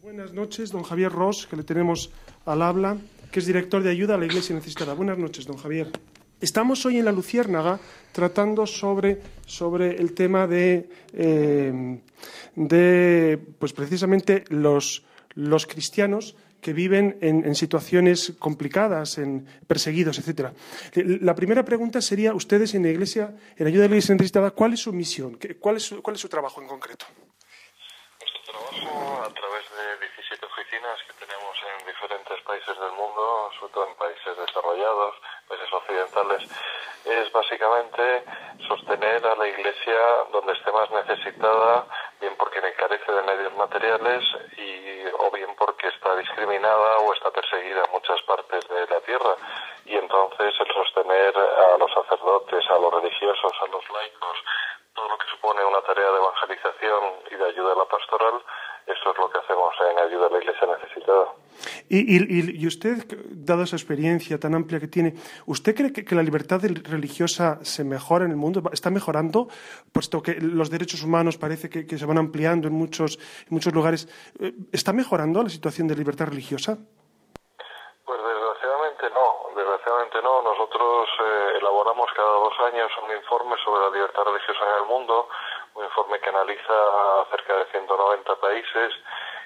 Buenas 0.02 0.34
noches, 0.34 0.72
don 0.72 0.84
Javier 0.84 1.12
Ross, 1.12 1.48
que 1.48 1.56
le 1.56 1.64
tenemos 1.64 2.12
al 2.46 2.62
habla, 2.62 2.98
que 3.32 3.40
es 3.40 3.46
director 3.46 3.82
de 3.82 3.90
ayuda 3.90 4.16
a 4.16 4.18
la 4.18 4.26
iglesia 4.26 4.56
necesitada. 4.56 4.94
Buenas 4.94 5.18
noches, 5.18 5.46
don 5.46 5.58
Javier. 5.58 5.88
Estamos 6.42 6.86
hoy 6.86 6.98
en 6.98 7.06
la 7.06 7.14
Luciérnaga 7.14 7.80
tratando 8.12 8.68
sobre, 8.68 9.22
sobre 9.46 9.96
el 9.96 10.14
tema 10.14 10.46
de, 10.46 10.90
eh, 11.14 12.00
de 12.56 13.40
pues 13.58 13.72
precisamente 13.72 14.44
los, 14.50 15.04
los 15.36 15.66
cristianos 15.66 16.36
que 16.64 16.74
viven 16.74 17.20
en, 17.22 17.54
situaciones 17.54 18.34
complicadas, 18.40 19.20
en 19.20 19.46
perseguidos, 19.68 20.18
etcétera. 20.18 20.54
La 20.96 21.36
primera 21.36 21.64
pregunta 21.64 22.02
sería, 22.02 22.34
ustedes 22.34 22.74
en 22.74 22.84
la 22.84 22.90
Iglesia, 22.90 23.36
en 23.58 23.68
ayuda 23.68 23.84
de 23.84 23.90
la 23.90 23.96
Iglesia 23.96 24.16
necesitada, 24.16 24.52
¿cuál 24.52 24.74
es 24.74 24.80
su 24.80 24.94
misión? 24.94 25.38
¿Cuál 25.60 25.78
es 25.78 25.84
su, 25.84 26.02
cuál 26.02 26.16
es 26.16 26.22
su 26.22 26.30
trabajo 26.30 26.62
en 26.62 26.68
concreto? 26.68 27.06
Nuestro 28.18 28.42
trabajo, 28.48 29.22
a 29.22 29.34
través 29.36 29.64
de 29.70 30.08
17 30.08 30.46
oficinas 30.48 30.98
que 31.06 31.14
tenemos 31.20 31.54
en 31.68 31.86
diferentes 31.86 32.40
países 32.48 32.74
del 32.80 32.94
mundo, 32.96 33.52
sobre 33.60 33.74
todo 33.74 33.88
en 33.92 33.96
países 34.00 34.34
desarrollados, 34.40 35.14
países 35.48 35.70
occidentales, 35.70 36.42
es 37.06 37.32
básicamente 37.32 38.24
sostener 38.68 39.26
a 39.26 39.36
la 39.36 39.48
Iglesia 39.48 40.00
donde 40.32 40.54
esté 40.54 40.72
más 40.72 40.90
necesitada, 40.92 41.86
bien 42.22 42.36
porque 42.38 42.54
carece 42.84 43.12
de 43.12 43.22
medios 43.24 43.54
materiales 43.56 44.24
y 44.58 45.06
o 45.20 45.32
bien 45.32 45.56
porque 45.58 45.88
está 45.88 46.16
discriminada 46.16 47.00
o 47.00 47.14
está 47.14 47.32
perseguida 47.32 47.84
en 47.86 47.92
muchas 47.92 48.22
partes 48.24 48.68
de 48.68 48.88
la 48.88 49.00
tierra. 49.02 49.36
Y 49.86 49.96
entonces 49.96 50.54
el 50.60 50.74
sostener 50.74 51.34
a 51.38 51.78
los 51.78 51.92
sacerdotes, 51.94 52.64
a 52.70 52.78
los 52.80 52.94
religiosos, 52.94 53.52
a 53.62 53.68
los 53.68 53.90
laicos, 53.90 54.38
todo 54.94 55.10
lo 55.10 55.18
que 55.18 55.28
supone 55.32 55.66
una 55.66 55.82
tarea 55.82 56.12
de 56.12 56.18
evangelización 56.18 57.04
y 57.32 57.36
de 57.36 57.46
ayuda 57.46 57.74
a 57.74 57.78
la 57.78 57.86
pastoral, 57.86 58.42
eso 58.88 59.12
es 59.12 59.18
lo 59.18 59.30
que 59.30 59.38
hacemos 59.40 59.74
en 59.92 60.00
ayuda 60.00 60.28
a 60.28 60.30
la 60.30 60.38
iglesia 60.40 60.68
necesitada. 60.68 61.28
Y, 61.90 62.68
usted, 62.68 63.06
dada 63.30 63.64
esa 63.64 63.76
experiencia 63.76 64.40
tan 64.40 64.56
amplia 64.56 64.80
que 64.80 64.88
tiene, 64.88 65.14
¿usted 65.46 65.76
cree 65.76 65.94
que, 65.94 66.16
la 66.16 66.24
libertad 66.24 66.62
religiosa 66.62 67.60
se 67.64 67.84
mejora 67.84 68.26
en 68.26 68.32
el 68.32 68.38
mundo? 68.38 68.62
¿Está 68.72 68.90
mejorando? 68.90 69.48
Puesto 69.92 70.22
que 70.22 70.36
los 70.42 70.70
derechos 70.70 71.04
humanos 71.04 71.38
parece 71.38 71.70
que, 71.70 71.98
se 71.98 72.06
van 72.06 72.18
ampliando 72.18 72.68
en 72.68 72.74
muchos, 72.74 73.18
en 73.18 73.52
muchos 73.52 73.74
lugares. 73.74 74.08
Eh, 74.40 74.54
¿Está 74.72 74.94
mejorando 74.94 75.44
la 75.44 75.50
situación 75.50 75.88
de 75.88 75.96
libertad 75.96 76.28
religiosa? 76.28 76.78
Pues 78.06 78.20
desgraciadamente 78.20 79.10
no, 79.14 79.56
desgraciadamente 79.56 80.22
no. 80.22 80.42
Nosotros 80.42 81.10
eh, 81.20 81.58
elaboramos 81.62 82.10
cada 82.16 82.34
dos 82.34 82.54
años 82.68 82.92
un 83.04 83.16
informe 83.16 83.56
sobre 83.64 83.84
la 83.84 83.90
libertad 83.92 84.24
religiosa 84.26 84.60
en 84.66 84.84
el 84.84 84.88
mundo, 84.88 85.28
un 85.28 85.53
informe 85.94 86.20
que 86.20 86.30
analiza 86.30 87.26
cerca 87.30 87.54
de 87.54 87.66
190 87.66 88.36
países 88.38 88.94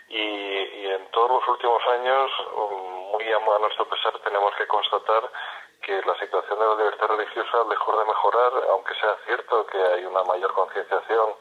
y, 0.07 0.87
en 0.87 1.11
todos 1.11 1.31
los 1.31 1.47
últimos 1.49 1.83
años, 1.87 2.31
muy 3.11 3.33
a, 3.33 3.59
nuestro 3.59 3.85
pesar, 3.89 4.17
tenemos 4.19 4.55
que 4.55 4.65
constatar 4.65 5.29
que 5.81 6.01
la 6.05 6.15
situación 6.19 6.57
de 6.57 6.65
la 6.65 6.75
libertad 6.75 7.07
religiosa, 7.07 7.67
lejos 7.69 7.99
de 7.99 8.05
mejorar, 8.05 8.51
aunque 8.71 8.95
sea 8.95 9.17
cierto 9.25 9.65
que 9.67 9.77
hay 9.77 10.05
una 10.05 10.23
mayor 10.23 10.53
concienciación 10.53 11.35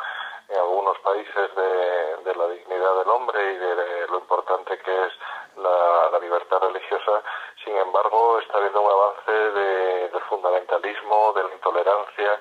en 0.49 0.59
algunos 0.59 0.99
países 0.99 1.55
de, 1.55 2.35
la 2.35 2.49
dignidad 2.49 2.99
del 2.99 3.09
hombre 3.09 3.53
y 3.53 3.57
de, 3.57 4.07
lo 4.09 4.19
importante 4.19 4.77
que 4.79 5.05
es 5.07 5.13
la, 5.57 6.19
libertad 6.21 6.59
religiosa, 6.59 7.23
sin 7.65 7.77
embargo 7.77 8.41
está 8.41 8.59
habiendo 8.59 8.81
un 8.81 8.91
avance 8.91 9.31
del 9.31 10.21
fundamentalismo, 10.29 11.33
de 11.35 11.45
la 11.45 11.55
intolerancia 11.55 12.41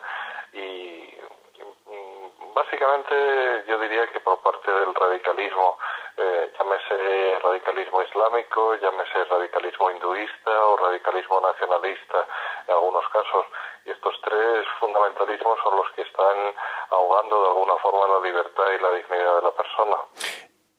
y 0.54 1.15
básicamente 2.56 3.68
yo 3.68 3.78
diría 3.78 4.08
que 4.08 4.22
por 4.22 4.40
parte 4.40 4.72
del 4.72 4.96
radicalismo 4.96 5.78
eh, 6.18 6.52
llámese 6.58 7.40
radicalismo 7.44 8.02
islámico, 8.02 8.76
llámese 8.76 9.26
radicalismo 9.26 9.92
hinduista 9.92 10.66
o 10.66 10.78
radicalismo 10.78 11.42
nacionalista 11.42 12.26
en 12.68 12.74
algunos 12.74 13.04
casos. 13.10 13.46
Y 13.86 13.92
estos 13.92 14.16
tres 14.24 14.66
fundamentalismos 14.80 15.60
son 15.62 15.76
los 15.76 15.92
que 15.92 16.04
están 16.04 16.56
ahogando 16.90 17.42
de 17.42 17.48
alguna 17.50 17.76
forma 17.84 18.08
la 18.08 18.26
libertad 18.26 18.72
y 18.72 18.82
la 18.82 18.92
dignidad 18.96 19.36
de 19.36 19.42
la 19.42 19.52
persona. 19.52 19.98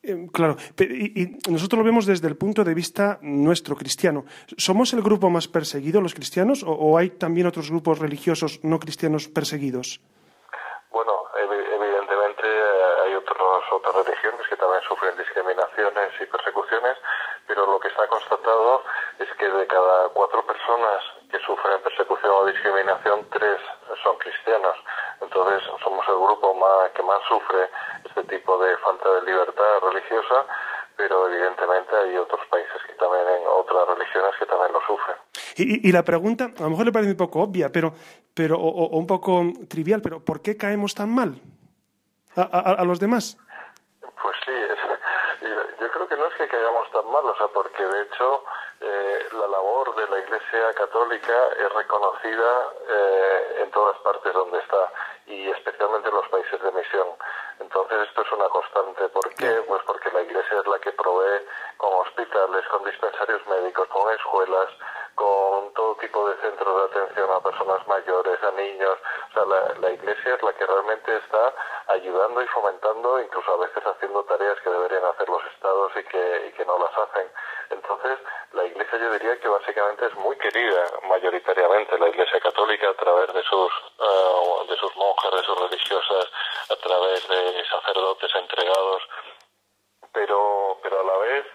Eh, 0.03 0.29
claro, 0.33 0.57
y, 0.79 1.37
nosotros 1.51 1.79
lo 1.79 1.85
vemos 1.85 2.07
desde 2.07 2.29
el 2.29 2.37
punto 2.37 2.65
de 2.65 2.75
vista 2.75 3.19
nuestro, 3.23 3.77
cristiano. 3.77 4.25
¿Somos 4.57 4.93
el 4.95 5.03
grupo 5.03 5.29
más 5.31 5.49
perseguido, 5.49 6.01
los 6.01 6.15
cristianos, 6.15 6.65
o 6.67 6.97
hay 6.97 7.11
también 7.11 7.47
otros 7.47 7.71
grupos 7.71 7.99
religiosos 7.99 8.61
no 8.63 8.79
cristianos 8.79 9.29
perseguidos? 9.29 10.01
Bueno, 10.91 11.13
evidentemente 11.37 12.47
eh, 12.47 13.05
hay 13.05 13.15
otros 13.15 13.46
otras, 13.73 13.95
religiones 14.07 14.47
que 14.49 14.57
también 14.57 14.83
sufren 14.89 15.17
discriminaciones 15.17 16.13
y 16.21 16.27
persecuciones, 16.27 16.97
pero 17.47 17.67
lo 17.67 17.81
que 17.81 17.89
está 17.89 18.07
constatado 18.09 18.83
es 19.19 19.29
que 19.39 19.49
de 19.49 19.67
cada 19.67 20.09
cuatro 20.11 20.45
personas 20.47 21.03
que 21.31 21.39
sufren 21.41 21.81
persecución 21.83 22.33
o 22.33 22.47
discriminación, 22.47 23.27
tres 23.31 23.61
son 24.03 24.17
cristianos. 24.19 24.77
Entonces 25.21 25.63
somos 25.83 26.07
el 26.09 26.17
grupo 26.17 26.55
que 26.95 27.03
más 27.03 27.21
sufre 27.29 27.69
este 28.05 28.25
tipo 28.25 28.59
de 28.59 28.77
falta 28.79 29.09
de 29.15 29.23
libertad 29.23 29.81
religiosa, 29.83 30.47
pero 30.97 31.29
evidentemente 31.29 31.95
hay 31.95 32.17
otros 32.17 32.41
países 32.51 32.81
que 32.87 32.95
también, 32.95 33.25
en 33.29 33.47
otras 33.49 33.89
religiones 33.89 34.33
que 34.39 34.47
también 34.47 34.73
lo 34.73 34.81
sufren. 34.87 35.17
Y, 35.59 35.91
la 35.93 36.03
pregunta, 36.03 36.51
a 36.57 36.63
lo 36.63 36.71
mejor 36.71 36.87
le 36.87 36.93
parece 36.93 37.13
un 37.13 37.17
poco 37.17 37.43
obvia, 37.43 37.71
pero, 37.71 37.93
pero 38.35 38.59
o, 38.59 38.99
un 38.99 39.07
poco 39.07 39.43
trivial, 39.69 40.03
pero 40.03 40.21
¿por 40.21 40.43
qué 40.43 40.57
caemos 40.57 40.95
tan 40.95 41.15
mal 41.15 41.41
a, 42.37 42.85
los 42.85 43.01
demás? 43.01 43.39
Pues 44.23 44.37
sí, 44.45 44.53
yo 45.81 45.91
creo 45.91 46.09
que 46.09 46.17
no 46.17 46.27
es 46.27 46.35
que 46.35 46.49
caigamos 46.49 46.91
tan 46.91 47.11
mal, 47.11 47.25
o 47.25 47.37
sea, 47.37 47.49
porque 47.49 47.85
de 47.85 48.03
hecho 48.03 48.45
eh, 48.81 49.29
la 49.33 49.47
labor 49.49 49.95
de 49.95 50.09
la 50.09 50.19
Iglesia 50.19 50.73
Católica 50.75 51.49
es 51.59 51.73
reconocida 51.73 52.73
eh, 52.89 53.63
en 53.63 53.71
todas 53.71 53.97
partes 53.99 54.33
donde 54.33 54.59
está 54.59 54.93
y 55.27 55.51
especialmente 55.51 56.09
en 56.09 56.15
los 56.15 56.29
países 56.29 56.63
de 56.63 56.73
misión. 56.73 57.09
Entonces 57.59 58.09
esto 58.09 58.23
es 58.23 58.33
una 58.33 58.49
constante. 58.49 59.09
¿Por 59.09 59.35
qué? 59.35 59.63
Pues 59.67 59.83
porque 59.87 60.11
la 60.13 60.23
Iglesia 60.23 60.61
es 60.61 60.67
la 60.67 60.79
que 60.79 60.93
provee 60.93 61.45
con 61.77 61.93
hospitales, 61.95 62.67
con 62.69 62.85
dispensarios 62.85 63.47
médicos, 63.47 63.89
con 63.89 64.13
escuelas, 64.13 64.69
con 65.17 65.73
todo 65.73 65.97
tipo 65.97 66.29
de 66.29 66.37
centros 66.37 66.77
de 66.77 67.01
atención 67.01 67.31
a 67.31 67.41
personas 67.41 67.87
mayores, 67.89 68.43
a 68.43 68.51
niños. 68.53 68.99
O 69.31 69.33
sea, 69.33 69.45
la, 69.81 69.91
Iglesia 69.91 70.35
es 70.35 70.43
la 70.43 70.53
que 70.53 70.67
realmente 70.67 71.17
está 71.17 71.55
ayudando 71.89 72.43
y 72.43 72.47
fomentando, 72.49 73.21
incluso 73.21 73.53
a 73.55 73.57
veces 73.57 73.83
haciendo 73.85 74.23
tareas 74.25 74.61
que 74.61 74.71
deberían 74.71 75.05
hacer 75.07 75.29
los 75.29 75.43
estados 75.47 75.93
y 75.97 76.05
que, 76.05 76.47
y 76.49 76.53
que 76.53 76.65
no 76.67 76.79
las 76.79 76.93
hacen. 76.99 77.31
Entonces, 77.71 78.19
la 78.53 78.65
Iglesia 78.65 78.99
yo 78.99 79.13
diría 79.13 79.41
que 79.41 79.49
básicamente 79.49 80.07
es 80.07 80.15
muy 80.17 80.37
querida 80.37 80.85
mayoritariamente, 81.09 81.99
la 81.99 82.09
Iglesia 82.09 82.41
Católica 82.41 82.91
a 82.91 82.95
través 82.95 83.33
de 83.33 83.43
sus, 83.43 83.73
uh, 83.99 84.67
de 84.69 84.77
sus 84.77 84.95
monjas, 84.97 85.33
de 85.33 85.43
sus 85.43 85.61
religiosas, 85.61 86.27
a 86.71 86.77
través 86.77 87.27
de 87.29 87.65
sacerdotes 87.65 88.35
entregados, 88.35 89.03
pero, 90.13 90.79
pero 90.83 91.01
a 91.01 91.05
la 91.05 91.17
vez 91.19 91.47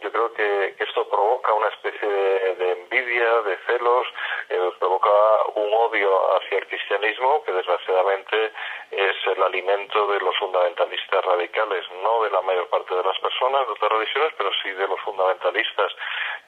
yo 0.00 0.12
creo 0.12 0.32
que, 0.34 0.74
esto 0.78 1.08
provoca 1.08 1.52
una 1.54 1.68
especie 1.68 2.06
de, 2.08 2.72
envidia, 2.72 3.42
de 3.42 3.56
celos, 3.66 4.06
eh, 4.48 4.70
provoca 4.78 5.10
un 5.54 5.72
odio 5.72 6.36
hacia 6.36 6.58
el 6.58 6.66
cristianismo 6.66 7.42
que 7.44 7.52
desgraciadamente 7.52 8.52
es 8.90 9.16
el 9.26 9.42
alimento 9.42 10.06
de 10.08 10.20
los 10.20 10.36
fundamentalistas 10.36 11.24
radicales, 11.24 11.84
no 12.02 12.22
de 12.24 12.30
la 12.30 12.42
mayor 12.42 12.68
parte 12.68 12.94
de 12.94 13.02
las 13.02 13.18
personas 13.18 13.66
de 13.66 13.72
otras 13.72 13.92
religiones, 13.92 14.34
pero 14.36 14.50
sí 14.62 14.70
de 14.70 14.86
los 14.86 15.00
fundamentalistas. 15.00 15.92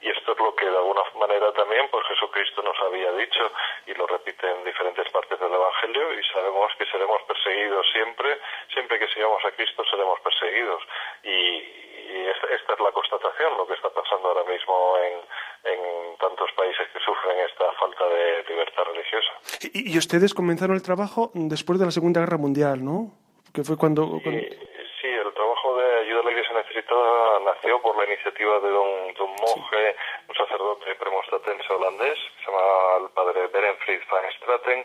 Y 0.01 0.09
esto 0.09 0.33
es 0.33 0.39
lo 0.39 0.55
que 0.55 0.65
de 0.65 0.77
alguna 0.77 1.03
manera 1.19 1.51
también 1.53 1.87
pues 1.89 2.05
Jesucristo 2.07 2.61
nos 2.61 2.79
había 2.79 3.11
dicho 3.13 3.51
y 3.87 3.93
lo 3.95 4.05
repite 4.07 4.49
en 4.49 4.63
diferentes 4.63 5.09
partes 5.11 5.39
del 5.39 5.53
Evangelio 5.53 6.13
y 6.13 6.23
sabemos 6.25 6.71
que 6.77 6.85
seremos 6.85 7.21
perseguidos 7.23 7.85
siempre, 7.91 8.39
siempre 8.73 8.99
que 8.99 9.07
sigamos 9.07 9.43
a 9.43 9.51
Cristo 9.51 9.83
seremos 9.89 10.19
perseguidos. 10.21 10.83
Y, 11.23 11.89
esta, 12.09 12.73
es 12.73 12.79
la 12.79 12.91
constatación, 12.91 13.57
lo 13.57 13.67
que 13.67 13.73
está 13.73 13.89
pasando 13.89 14.29
ahora 14.29 14.43
mismo 14.43 14.97
en, 14.97 15.71
en 15.71 16.17
tantos 16.17 16.51
países 16.53 16.87
que 16.91 16.99
sufren 16.99 17.37
esta 17.39 17.71
falta 17.73 18.07
de 18.07 18.43
libertad 18.47 18.83
religiosa. 18.85 19.31
Y, 19.73 19.97
ustedes 20.09 20.33
comenzaron 20.33 20.75
el 20.75 20.81
trabajo 20.81 21.29
después 21.35 21.77
de 21.77 21.85
la 21.85 21.91
Segunda 21.91 22.21
Guerra 22.21 22.41
Mundial, 22.41 22.83
¿no? 22.83 23.13
Que 23.53 23.61
fue 23.63 23.77
cuando... 23.77 24.17
Sí, 24.25 25.05
el 25.05 25.33
trabajo 25.37 25.77
de 25.77 25.85
ayuda 26.01 26.21
a 26.21 26.23
la 26.25 26.31
Iglesia 26.31 26.53
necesitada 26.57 27.39
nació 27.45 27.79
por 27.79 27.93
la 27.95 28.09
iniciativa 28.09 28.57
de 28.57 28.73
un, 28.73 29.13
monje, 29.37 29.83
un 30.27 30.33
sacerdote 30.33 30.97
premostatense 30.97 31.69
holandés, 31.69 32.17
que 32.17 32.41
se 32.41 32.49
llama 32.49 33.05
el 33.05 33.09
padre 33.13 33.47
Berenfried 33.53 34.01
van 34.09 34.25
Straten, 34.33 34.81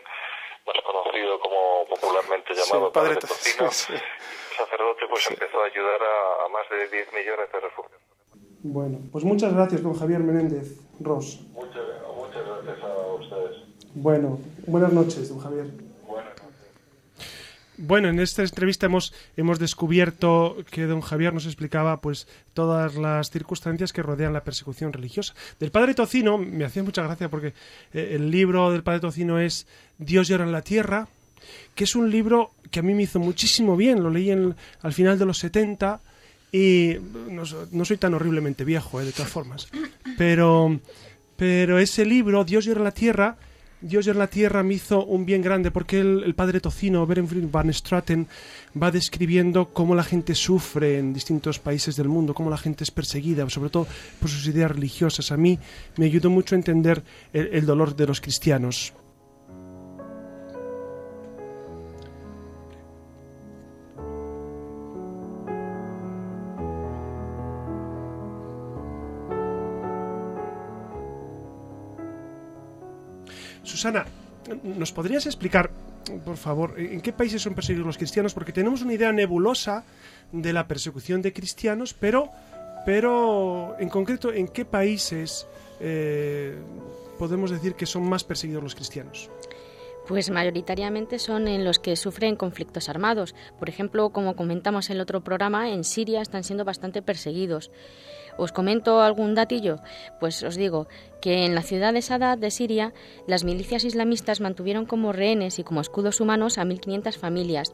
más 0.67 0.77
conocido 0.85 1.39
como 1.39 1.89
popularmente 1.89 2.53
llamado 2.53 2.91
Padre, 2.93 3.15
Tocino. 3.15 3.65
El 3.65 4.57
sacerdote 4.61 5.09
pues 5.09 5.25
empezó 5.31 5.57
a 5.59 5.65
ayudar 5.65 5.99
a, 6.05 6.47
más 6.53 6.69
de 6.69 6.87
10 6.87 7.13
millones 7.13 7.51
de 7.51 7.59
refugiados. 7.59 8.05
Bueno, 8.61 8.99
pues 9.11 9.25
muchas 9.25 9.51
gracias, 9.53 9.81
don 9.81 9.97
Javier 9.97 10.19
Menéndez 10.21 10.85
Ross. 11.01 11.41
Muchas, 11.49 11.81
muchas 12.13 12.45
gracias 12.45 12.83
a 12.85 13.13
ustedes. 13.19 13.74
Bueno, 13.95 14.39
buenas 14.67 14.91
noches, 14.91 15.29
don 15.29 15.39
Javier. 15.39 15.67
Bueno, 17.77 18.09
en 18.09 18.19
esta 18.19 18.41
entrevista 18.41 18.85
hemos, 18.85 19.13
hemos 19.35 19.57
descubierto 19.57 20.57
que 20.69 20.83
don 20.83 21.01
Javier 21.01 21.33
nos 21.33 21.45
explicaba 21.45 21.99
pues 22.01 22.27
todas 22.53 22.95
las 22.95 23.31
circunstancias 23.31 23.91
que 23.93 24.03
rodean 24.03 24.33
la 24.33 24.43
persecución 24.43 24.93
religiosa. 24.93 25.33
Del 25.59 25.71
padre 25.71 25.93
Tocino 25.93 26.37
me 26.37 26.65
hacía 26.65 26.83
mucha 26.83 27.03
gracia 27.03 27.29
porque 27.29 27.53
eh, 27.93 28.11
el 28.13 28.31
libro 28.31 28.71
del 28.71 28.83
padre 28.83 28.99
Tocino 28.99 29.39
es 29.39 29.65
Dios 29.97 30.27
llora 30.27 30.43
en 30.43 30.51
la 30.51 30.61
tierra, 30.61 31.07
que 31.73 31.85
es 31.85 31.95
un 31.95 32.09
libro 32.09 32.51
que 32.71 32.79
a 32.79 32.83
mí 32.83 32.93
me 32.93 33.03
hizo 33.03 33.19
muchísimo 33.19 33.77
bien, 33.77 34.03
lo 34.03 34.09
leí 34.09 34.31
al 34.31 34.93
final 34.93 35.17
de 35.19 35.25
los 35.25 35.37
70 35.39 35.99
y 36.51 36.95
no, 37.29 37.45
soy 37.85 37.97
tan 37.97 38.13
horriblemente 38.13 38.63
viejo, 38.63 39.01
eh, 39.01 39.05
de 39.05 39.11
todas 39.11 39.31
formas, 39.31 39.67
pero, 40.17 40.79
pero 41.35 41.79
ese 41.79 42.05
libro, 42.05 42.45
Dios 42.45 42.63
llora 42.63 42.79
en 42.79 42.83
la 42.85 42.91
tierra, 42.91 43.37
Dios 43.85 44.07
en 44.07 44.17
la 44.17 44.25
tierra 44.25 44.63
me 44.63 44.73
hizo 44.73 45.05
un 45.05 45.27
bien 45.27 45.43
grande 45.43 45.69
porque 45.69 45.99
el, 45.99 46.33
padre 46.33 46.59
Tocino, 46.59 47.05
Berenfried 47.05 47.45
van 47.51 47.71
Straten, 47.71 48.27
va 48.81 48.89
describiendo 48.89 49.69
cómo 49.73 49.93
la 49.93 50.03
gente 50.03 50.33
sufre 50.33 50.97
en 50.97 51.13
distintos 51.13 51.59
países 51.59 51.95
del 51.95 52.09
mundo, 52.09 52.33
cómo 52.33 52.49
la 52.49 52.57
gente 52.57 52.83
es 52.83 52.89
perseguida, 52.89 53.47
sobre 53.47 53.69
todo 53.69 53.85
por 54.19 54.27
sus 54.27 54.47
ideas 54.47 54.71
religiosas. 54.71 55.31
A 55.31 55.37
mí 55.37 55.59
me 55.97 56.07
ayudó 56.07 56.31
mucho 56.31 56.55
a 56.55 56.57
entender 56.57 57.03
el 57.31 57.65
dolor 57.67 57.95
de 57.95 58.07
los 58.07 58.21
cristianos. 58.21 58.91
Susana, 73.65 74.05
¿nos 74.63 74.91
podrías 74.91 75.25
explicar, 75.25 75.71
por 76.23 76.37
favor, 76.37 76.75
en 76.79 77.01
qué 77.01 77.11
países 77.11 77.41
son 77.41 77.55
perseguidos 77.55 77.85
los 77.85 77.97
cristianos? 77.97 78.33
Porque 78.33 78.51
tenemos 78.51 78.81
una 78.81 78.93
idea 78.93 79.11
nebulosa 79.11 79.83
de 80.31 80.53
la 80.53 80.67
persecución 80.67 81.21
de 81.21 81.33
cristianos, 81.33 81.93
pero, 81.93 82.29
pero 82.85 83.75
en 83.79 83.89
concreto, 83.89 84.31
¿en 84.31 84.47
qué 84.47 84.65
países 84.65 85.47
eh, 85.79 86.55
podemos 87.17 87.51
decir 87.51 87.73
que 87.73 87.85
son 87.85 88.07
más 88.07 88.23
perseguidos 88.23 88.63
los 88.63 88.75
cristianos? 88.75 89.29
Pues 90.07 90.29
mayoritariamente 90.29 91.17
son 91.17 91.47
en 91.47 91.65
los 91.65 91.79
que 91.79 91.95
sufren 91.95 92.35
conflictos 92.35 92.89
armados. 92.89 93.33
Por 93.57 93.69
ejemplo, 93.69 94.11
como 94.11 94.35
comentamos 94.35 94.89
en 94.89 94.97
el 94.97 95.01
otro 95.01 95.23
programa, 95.23 95.71
en 95.71 95.83
Siria 95.83 96.21
están 96.21 96.43
siendo 96.43 96.63
bastante 96.63 97.01
perseguidos. 97.01 97.71
Os 98.37 98.51
comento 98.51 99.01
algún 99.01 99.35
datillo, 99.35 99.79
pues 100.19 100.43
os 100.43 100.55
digo 100.55 100.87
que 101.21 101.45
en 101.45 101.55
la 101.55 101.61
ciudad 101.61 101.93
de 101.93 102.01
Sadat 102.01 102.39
de 102.39 102.51
Siria 102.51 102.93
las 103.27 103.43
milicias 103.43 103.83
islamistas 103.83 104.41
mantuvieron 104.41 104.85
como 104.85 105.13
rehenes 105.13 105.59
y 105.59 105.63
como 105.63 105.81
escudos 105.81 106.19
humanos 106.21 106.57
a 106.57 106.63
1.500 106.63 107.17
familias 107.17 107.73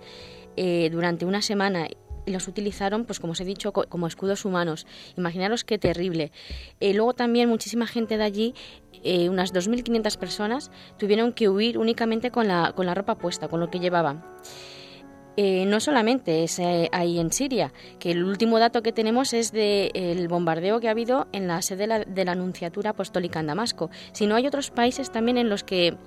eh, 0.58 0.90
durante 0.92 1.26
una 1.26 1.42
semana 1.42 1.88
y 2.26 2.32
los 2.32 2.48
utilizaron, 2.48 3.06
pues 3.06 3.20
como 3.20 3.34
os 3.34 3.42
he 3.42 3.46
dicho, 3.46 3.72
como 3.72 4.08
escudos 4.08 4.46
humanos. 4.46 4.86
Imaginaros 5.18 5.64
qué 5.64 5.78
terrible. 5.78 6.32
Eh, 6.80 6.94
luego 6.94 7.14
también 7.14 7.50
muchísima 7.50 7.88
gente 7.88 8.18
de 8.18 8.24
allí, 8.24 8.54
eh, 9.04 9.30
unas 9.30 9.54
2.500 9.54 10.18
personas, 10.18 10.72
tuvieron 10.98 11.34
que 11.34 11.50
huir 11.50 11.78
únicamente 11.78 12.32
con 12.32 12.48
la, 12.48 12.74
con 12.76 12.86
la 12.86 12.94
ropa 12.94 13.16
puesta, 13.16 13.48
con 13.48 13.60
lo 13.60 13.70
que 13.70 13.80
llevaban. 13.80 14.24
Eh, 15.44 15.66
no 15.66 15.80
solamente 15.80 16.44
es 16.44 16.60
eh, 16.60 16.88
ahí 16.92 17.18
en 17.18 17.32
Siria, 17.32 17.74
que 17.98 18.12
el 18.12 18.24
último 18.24 18.60
dato 18.60 18.84
que 18.84 18.92
tenemos 18.92 19.34
es 19.34 19.52
del 19.52 20.28
bombardeo 20.28 20.80
que 20.80 20.88
ha 20.88 20.92
habido 20.92 21.28
en 21.32 21.48
la 21.48 21.64
sede 21.64 22.06
de 22.06 22.26
la, 22.26 22.32
Anunciatura 22.34 22.92
Apostólica 22.92 23.40
en 23.40 23.48
Damasco, 23.48 23.90
sino 24.12 24.36
hay 24.36 24.46
otros 24.46 24.70
países 24.70 25.10
también 25.10 25.40
en 25.40 25.50
los 25.50 25.64
que 25.64 25.98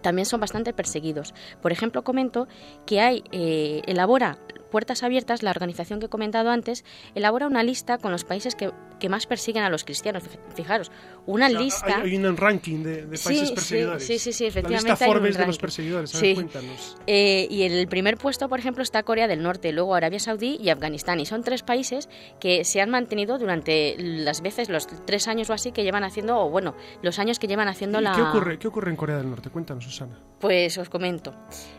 también 0.00 0.24
son 0.24 0.40
bastante 0.40 0.72
perseguidos. 0.72 1.34
Por 1.60 1.70
ejemplo, 1.70 2.02
comento 2.02 2.48
que 2.86 3.02
hay, 3.02 3.24
eh, 3.30 3.82
elabora 3.84 4.38
Puertas 4.70 5.02
Abiertas, 5.02 5.42
la 5.42 5.50
organización 5.50 6.00
que 6.00 6.06
he 6.06 6.08
comentado 6.08 6.48
antes, 6.48 6.82
elabora 7.14 7.48
una 7.48 7.62
lista 7.62 7.98
con 7.98 8.10
los 8.10 8.24
países 8.24 8.54
que, 8.54 8.70
que 9.02 9.08
más 9.08 9.26
persiguen 9.26 9.64
a 9.64 9.68
los 9.68 9.82
cristianos. 9.82 10.22
Fijaros, 10.54 10.92
una 11.26 11.48
lista... 11.48 12.02
Hay, 12.02 12.16
un 12.16 12.36
ranking 12.36 12.84
de, 12.84 13.02
países 13.02 13.50
perseguidores. 13.50 14.06
Sí, 14.06 14.20
sí, 14.20 14.32
sí, 14.32 14.44
efectivamente. 14.44 14.90
La 14.90 14.94
lista 14.94 15.06
Forbes 15.06 15.36
de 15.36 15.44
los 15.44 15.58
perseguidores, 15.58 16.10
sí. 16.10 16.34
cuéntanos. 16.34 16.96
Eh, 17.08 17.48
y 17.50 17.64
en 17.64 17.72
el 17.72 17.88
primer 17.88 18.16
puesto, 18.16 18.48
por 18.48 18.60
ejemplo, 18.60 18.80
está 18.80 19.02
Corea 19.02 19.26
del 19.26 19.42
Norte, 19.42 19.72
luego 19.72 19.96
Arabia 19.96 20.20
Saudí 20.20 20.56
y 20.62 20.70
Afganistán. 20.70 21.18
Y 21.18 21.26
son 21.26 21.42
tres 21.42 21.64
países 21.64 22.08
que 22.38 22.64
se 22.64 22.80
han 22.80 22.90
mantenido 22.90 23.38
durante 23.38 23.96
las 23.98 24.40
veces, 24.40 24.68
los 24.68 24.86
tres 25.04 25.26
años 25.26 25.50
o 25.50 25.52
así 25.52 25.72
que 25.72 25.82
llevan 25.82 26.04
haciendo, 26.04 26.38
o 26.38 26.48
bueno, 26.48 26.76
los 27.02 27.18
años 27.18 27.40
que 27.40 27.48
llevan 27.48 27.66
haciendo 27.66 28.00
la... 28.00 28.12
¿Qué 28.12 28.22
ocurre, 28.22 28.58
¿Qué 28.60 28.68
ocurre 28.68 28.90
en 28.90 28.96
Corea 28.96 29.16
del 29.16 29.28
Norte? 29.28 29.50
Cuéntanos, 29.50 29.82
Susana. 29.82 30.16
Pues 30.38 30.76
os 30.78 30.88
comento. 30.88 31.34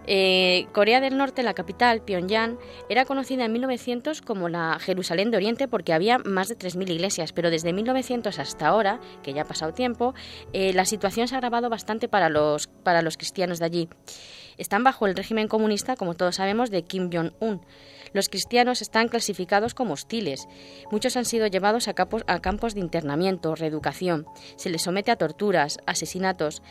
Eh, 0.07 0.67
Corea 0.71 1.01
del 1.01 1.17
Norte, 1.17 1.43
la 1.43 1.53
capital, 1.53 2.01
Pyongyang, 2.01 2.57
era 2.89 3.05
conocida 3.05 3.45
en 3.45 3.51
1900 3.51 4.21
como 4.21 4.47
la 4.47 4.77
Jerusalén 4.79 5.31
de 5.31 5.37
Oriente 5.37 5.67
porque 5.67 5.91
había 5.91 6.17
más 6.17 6.47
de 6.47 6.57
3.000 6.57 6.89
iglesias, 6.89 7.12
pero 7.33 7.49
desde 7.49 7.73
1900 7.73 8.39
hasta 8.39 8.67
ahora, 8.67 8.99
que 9.21 9.33
ya 9.33 9.43
ha 9.43 9.45
pasado 9.45 9.73
tiempo, 9.73 10.13
eh, 10.51 10.73
la 10.73 10.85
situación 10.85 11.27
se 11.27 11.35
ha 11.35 11.37
agravado 11.37 11.69
bastante 11.69 12.07
para 12.07 12.29
los, 12.29 12.67
para 12.67 13.01
los 13.01 13.17
cristianos 13.17 13.59
de 13.59 13.65
allí. 13.65 13.89
Están 14.57 14.83
bajo 14.83 15.07
el 15.07 15.15
régimen 15.15 15.47
comunista, 15.47 15.95
como 15.95 16.13
todos 16.13 16.35
sabemos, 16.35 16.69
de 16.69 16.83
Kim 16.83 17.09
Jong-un. 17.11 17.65
Los 18.13 18.29
cristianos 18.29 18.81
están 18.81 19.07
clasificados 19.07 19.73
como 19.73 19.93
hostiles. 19.93 20.47
Muchos 20.91 21.17
han 21.17 21.25
sido 21.25 21.47
llevados 21.47 21.87
a 21.87 21.93
campos, 21.93 22.23
a 22.27 22.39
de 22.39 22.79
internamiento, 22.79 23.55
reeducación. 23.55 24.27
Se 24.55 24.69
les 24.69 24.83
somete 24.83 25.11
a 25.11 25.15
torturas, 25.15 25.79
asesinatos 25.87 26.61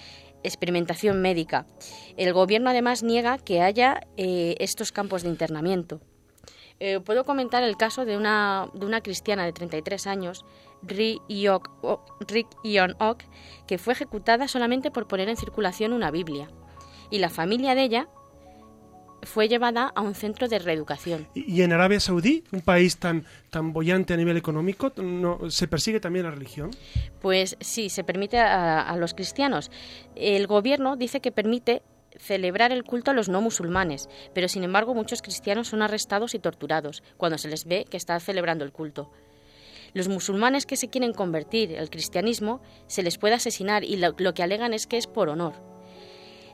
experimentación 0.45 1.23
médica. 1.23 1.67
El 2.17 2.33
gobierno 2.33 2.71
además 2.71 3.05
niega 3.05 3.39
que 3.39 3.63
haya 3.63 4.01
eh, 4.17 4.57
estos 4.59 4.91
campos 4.91 5.23
de 5.23 5.29
internamiento. 5.29 6.01
Eh, 6.85 6.99
puedo 6.99 7.25
comentar 7.25 7.63
el 7.63 7.77
caso 7.77 8.05
de 8.05 8.17
una, 8.17 8.69
de 8.75 8.85
una 8.85 9.03
cristiana 9.03 9.45
de 9.45 9.53
33 9.53 10.09
años, 10.09 10.45
Ri 10.83 11.21
Yeon-ok, 11.29 13.23
que 13.69 13.79
fue 13.79 13.93
ejecutada 13.93 14.49
solamente 14.49 14.91
por 14.91 15.07
poner 15.07 15.29
en 15.29 15.37
circulación 15.37 15.93
una 15.93 16.11
Biblia. 16.11 16.49
Y 17.09 17.21
la 17.21 17.29
familia 17.31 17.77
de 17.77 17.85
ella 17.85 18.09
fue 19.23 19.49
llevada 19.49 19.93
a 19.95 20.01
un 20.01 20.17
centro 20.17 20.49
de 20.49 20.59
reeducación. 20.59 21.29
¿Y 21.35 21.63
en 21.63 21.73
Arabia 21.73 22.01
Saudí, 22.01 22.43
un 22.51 22.63
país 22.63 22.97
tan, 22.99 23.27
tan 23.51 23.73
bollante 23.73 24.15
a 24.15 24.17
nivel 24.17 24.37
económico, 24.37 24.93
no, 24.97 25.51
se 25.51 25.69
persigue 25.69 26.01
también 26.01 26.25
la 26.25 26.33
religión? 26.33 26.73
Pues 27.21 27.57
sí, 27.61 27.91
se 27.91 28.03
permite 28.03 28.41
a, 28.41 28.97
los 28.97 29.15
cristianos. 29.15 29.71
El 30.17 30.49
gobierno 30.49 30.97
dice 30.97 31.21
que 31.21 31.31
permite 31.31 31.83
celebrar 32.23 32.73
el 32.73 32.85
culto 32.85 33.11
a 33.11 33.15
los 33.15 33.29
no 33.29 33.41
musulmanes, 33.41 34.09
pero 34.33 34.49
sin 34.49 34.65
embargo 34.65 34.95
muchos 34.95 35.23
cristianos 35.23 35.69
son 35.69 35.83
arrestados 35.83 36.35
y 36.35 36.39
torturados 36.39 37.03
cuando 37.17 37.37
se 37.37 37.49
les 37.49 37.65
ve 37.65 37.85
que 37.91 37.97
están 37.97 38.21
celebrando 38.21 38.65
el 38.65 38.73
culto. 38.73 39.11
Los 39.93 40.09
musulmanes 40.09 40.65
que 40.65 40.77
se 40.77 40.89
quieren 40.89 41.13
convertir 41.13 41.79
al 41.79 41.91
cristianismo 41.91 42.63
se 42.87 43.03
les 43.03 43.19
puede 43.19 43.35
asesinar 43.35 43.85
y 43.85 43.97
lo 43.97 44.35
que 44.35 44.43
alegan 44.43 44.73
es 44.73 44.87
que 44.87 44.97
es 44.97 45.07
por 45.07 45.29
honor. 45.29 45.72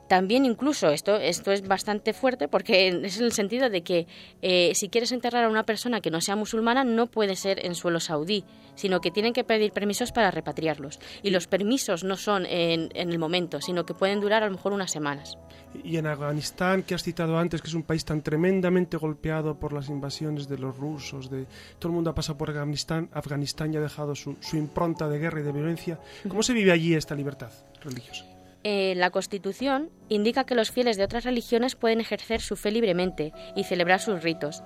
También 0.08 0.44
incluso, 0.46 0.88
esto, 0.88 1.16
esto 1.16 1.52
es 1.52 1.66
bastante 1.66 2.12
fuerte 2.14 2.48
porque 2.48 2.88
es 2.88 3.18
en 3.18 3.24
el 3.24 3.32
sentido 3.32 3.68
de 3.68 3.82
que 3.82 4.06
eh, 4.40 4.72
si 4.74 4.88
quieres 4.88 5.12
enterrar 5.12 5.44
a 5.44 5.48
una 5.48 5.64
persona 5.64 6.00
que 6.00 6.10
no 6.10 6.20
sea 6.20 6.34
musulmana 6.34 6.82
no 6.82 7.06
puede 7.06 7.36
ser 7.36 7.64
en 7.64 7.74
suelo 7.74 8.00
saudí, 8.00 8.44
sino 8.74 9.00
que 9.00 9.10
tienen 9.10 9.34
que 9.34 9.44
pedir 9.44 9.72
permisos 9.72 10.12
para 10.12 10.30
repatriarlos. 10.30 10.98
Y 11.22 11.30
los 11.30 11.46
permisos 11.46 12.04
no 12.04 12.16
son 12.16 12.46
en, 12.46 12.88
en 12.94 13.10
el 13.10 13.18
momento, 13.18 13.60
sino 13.60 13.84
que 13.84 13.94
pueden 13.94 14.20
durar 14.20 14.42
a 14.42 14.46
lo 14.46 14.52
mejor 14.52 14.72
unas 14.72 14.90
semanas. 14.90 15.36
Y 15.84 15.98
en 15.98 16.06
Afganistán, 16.06 16.82
que 16.82 16.94
has 16.94 17.02
citado 17.02 17.38
antes, 17.38 17.60
que 17.60 17.68
es 17.68 17.74
un 17.74 17.82
país 17.82 18.04
tan 18.04 18.22
tremendamente 18.22 18.96
golpeado 18.96 19.58
por 19.58 19.74
las 19.74 19.90
invasiones 19.90 20.48
de 20.48 20.56
los 20.58 20.76
rusos, 20.76 21.28
de 21.28 21.44
todo 21.78 21.90
el 21.90 21.94
mundo 21.96 22.10
ha 22.10 22.14
pasado 22.14 22.38
por 22.38 22.48
Afganistán, 22.48 23.10
Afganistán 23.12 23.72
ya 23.72 23.80
ha 23.80 23.82
dejado 23.82 24.14
su, 24.14 24.36
su 24.40 24.56
impronta 24.56 25.08
de 25.08 25.18
guerra 25.18 25.40
y 25.40 25.42
de 25.42 25.52
violencia. 25.52 26.00
¿Cómo 26.26 26.42
se 26.42 26.54
vive 26.54 26.72
allí 26.72 26.94
esta 26.94 27.14
libertad 27.14 27.50
religiosa? 27.82 28.37
Eh, 28.64 28.94
la 28.96 29.10
Constitución 29.10 29.90
indica 30.08 30.44
que 30.44 30.56
los 30.56 30.72
fieles 30.72 30.96
de 30.96 31.04
otras 31.04 31.24
religiones 31.24 31.76
pueden 31.76 32.00
ejercer 32.00 32.40
su 32.40 32.56
fe 32.56 32.72
libremente 32.72 33.32
y 33.54 33.64
celebrar 33.64 34.00
sus 34.00 34.22
ritos, 34.22 34.62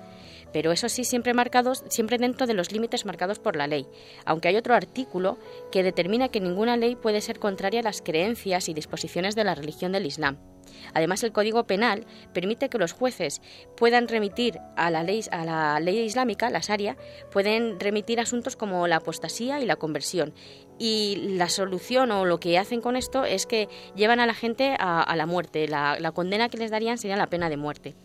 pero 0.51 0.71
eso 0.71 0.89
sí 0.89 1.03
siempre 1.03 1.33
marcados, 1.33 1.83
siempre 1.89 2.17
dentro 2.17 2.47
de 2.47 2.55
los 2.55 2.71
límites 2.71 3.05
marcados 3.05 3.39
por 3.39 3.55
la 3.55 3.67
ley, 3.67 3.85
aunque 4.25 4.47
hay 4.47 4.55
otro 4.55 4.73
artículo 4.73 5.37
que 5.71 5.83
determina 5.83 6.29
que 6.29 6.41
ninguna 6.41 6.75
ley 6.75 6.95
puede 6.95 7.21
ser 7.21 7.37
contraria 7.37 7.81
a 7.81 7.83
las 7.83 8.01
creencias 8.01 8.67
y 8.67 8.73
disposiciones 8.73 9.35
de 9.35 9.43
la 9.43 9.55
religión 9.55 9.91
del 9.91 10.07
Islam. 10.07 10.52
Además, 10.93 11.23
el 11.23 11.31
Código 11.31 11.65
Penal 11.65 12.05
permite 12.33 12.69
que 12.69 12.77
los 12.77 12.93
jueces 12.93 13.41
puedan 13.77 14.07
remitir 14.07 14.59
a 14.75 14.89
la 14.89 15.03
ley, 15.03 15.21
a 15.31 15.45
la 15.45 15.79
ley 15.79 15.99
islámica, 15.99 16.49
la 16.49 16.59
Sharia, 16.59 16.97
pueden 17.31 17.79
remitir 17.79 18.19
asuntos 18.19 18.55
como 18.55 18.87
la 18.87 18.97
apostasía 18.97 19.59
y 19.59 19.65
la 19.65 19.75
conversión. 19.75 20.33
Y 20.79 21.35
la 21.37 21.49
solución 21.49 22.11
o 22.11 22.25
lo 22.25 22.39
que 22.39 22.57
hacen 22.57 22.81
con 22.81 22.95
esto 22.95 23.25
es 23.25 23.45
que 23.45 23.69
llevan 23.95 24.19
a 24.19 24.25
la 24.25 24.33
gente 24.33 24.75
a, 24.79 25.15
la 25.15 25.25
muerte. 25.25 25.67
La, 25.67 25.99
la 25.99 26.11
condena 26.11 26.49
que 26.49 26.57
les 26.57 26.71
darían 26.71 26.97
sería 26.97 27.15
la 27.15 27.27
pena 27.27 27.49
de 27.49 27.57
muerte. 27.57 27.95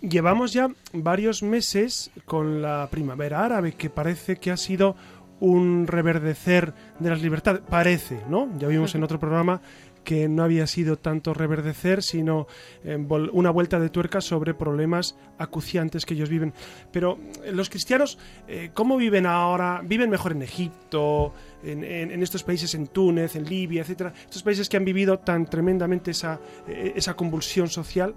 Llevamos 0.00 0.52
ya 0.52 0.68
varios 0.92 1.42
meses 1.42 2.10
con 2.24 2.62
la 2.62 2.88
primavera 2.90 3.44
árabe, 3.44 3.72
que 3.72 3.90
parece 3.90 4.36
que 4.36 4.50
ha 4.50 4.56
sido 4.56 4.96
un 5.42 5.86
reverdecer 5.88 6.72
de 6.98 7.10
las 7.10 7.20
libertades. 7.20 7.62
Parece, 7.68 8.20
¿no? 8.28 8.48
Ya 8.58 8.68
vimos 8.68 8.94
en 8.94 9.02
otro 9.02 9.18
programa 9.18 9.60
que 10.04 10.28
no 10.28 10.42
había 10.42 10.66
sido 10.66 10.98
tanto 10.98 11.34
reverdecer, 11.34 12.02
sino 12.02 12.46
eh, 12.84 12.96
una 12.96 13.50
vuelta 13.50 13.78
de 13.78 13.88
tuerca 13.88 14.20
sobre 14.20 14.54
problemas 14.54 15.16
acuciantes 15.38 16.04
que 16.04 16.14
ellos 16.14 16.28
viven. 16.28 16.52
Pero 16.90 17.18
eh, 17.44 17.52
los 17.52 17.70
cristianos, 17.70 18.18
eh, 18.48 18.70
¿cómo 18.74 18.96
viven 18.96 19.26
ahora? 19.26 19.80
¿Viven 19.84 20.10
mejor 20.10 20.32
en 20.32 20.42
Egipto, 20.42 21.32
en, 21.64 22.22
estos 22.22 22.42
países, 22.42 22.74
en 22.74 22.88
Túnez, 22.88 23.36
en 23.36 23.44
Libia, 23.44 23.82
etcétera? 23.82 24.12
Estos 24.24 24.42
países 24.42 24.68
que 24.68 24.76
han 24.76 24.84
vivido 24.84 25.18
tan 25.18 25.46
tremendamente 25.46 26.10
esa, 26.10 26.40
esa 26.66 27.14
convulsión 27.14 27.68
social. 27.68 28.14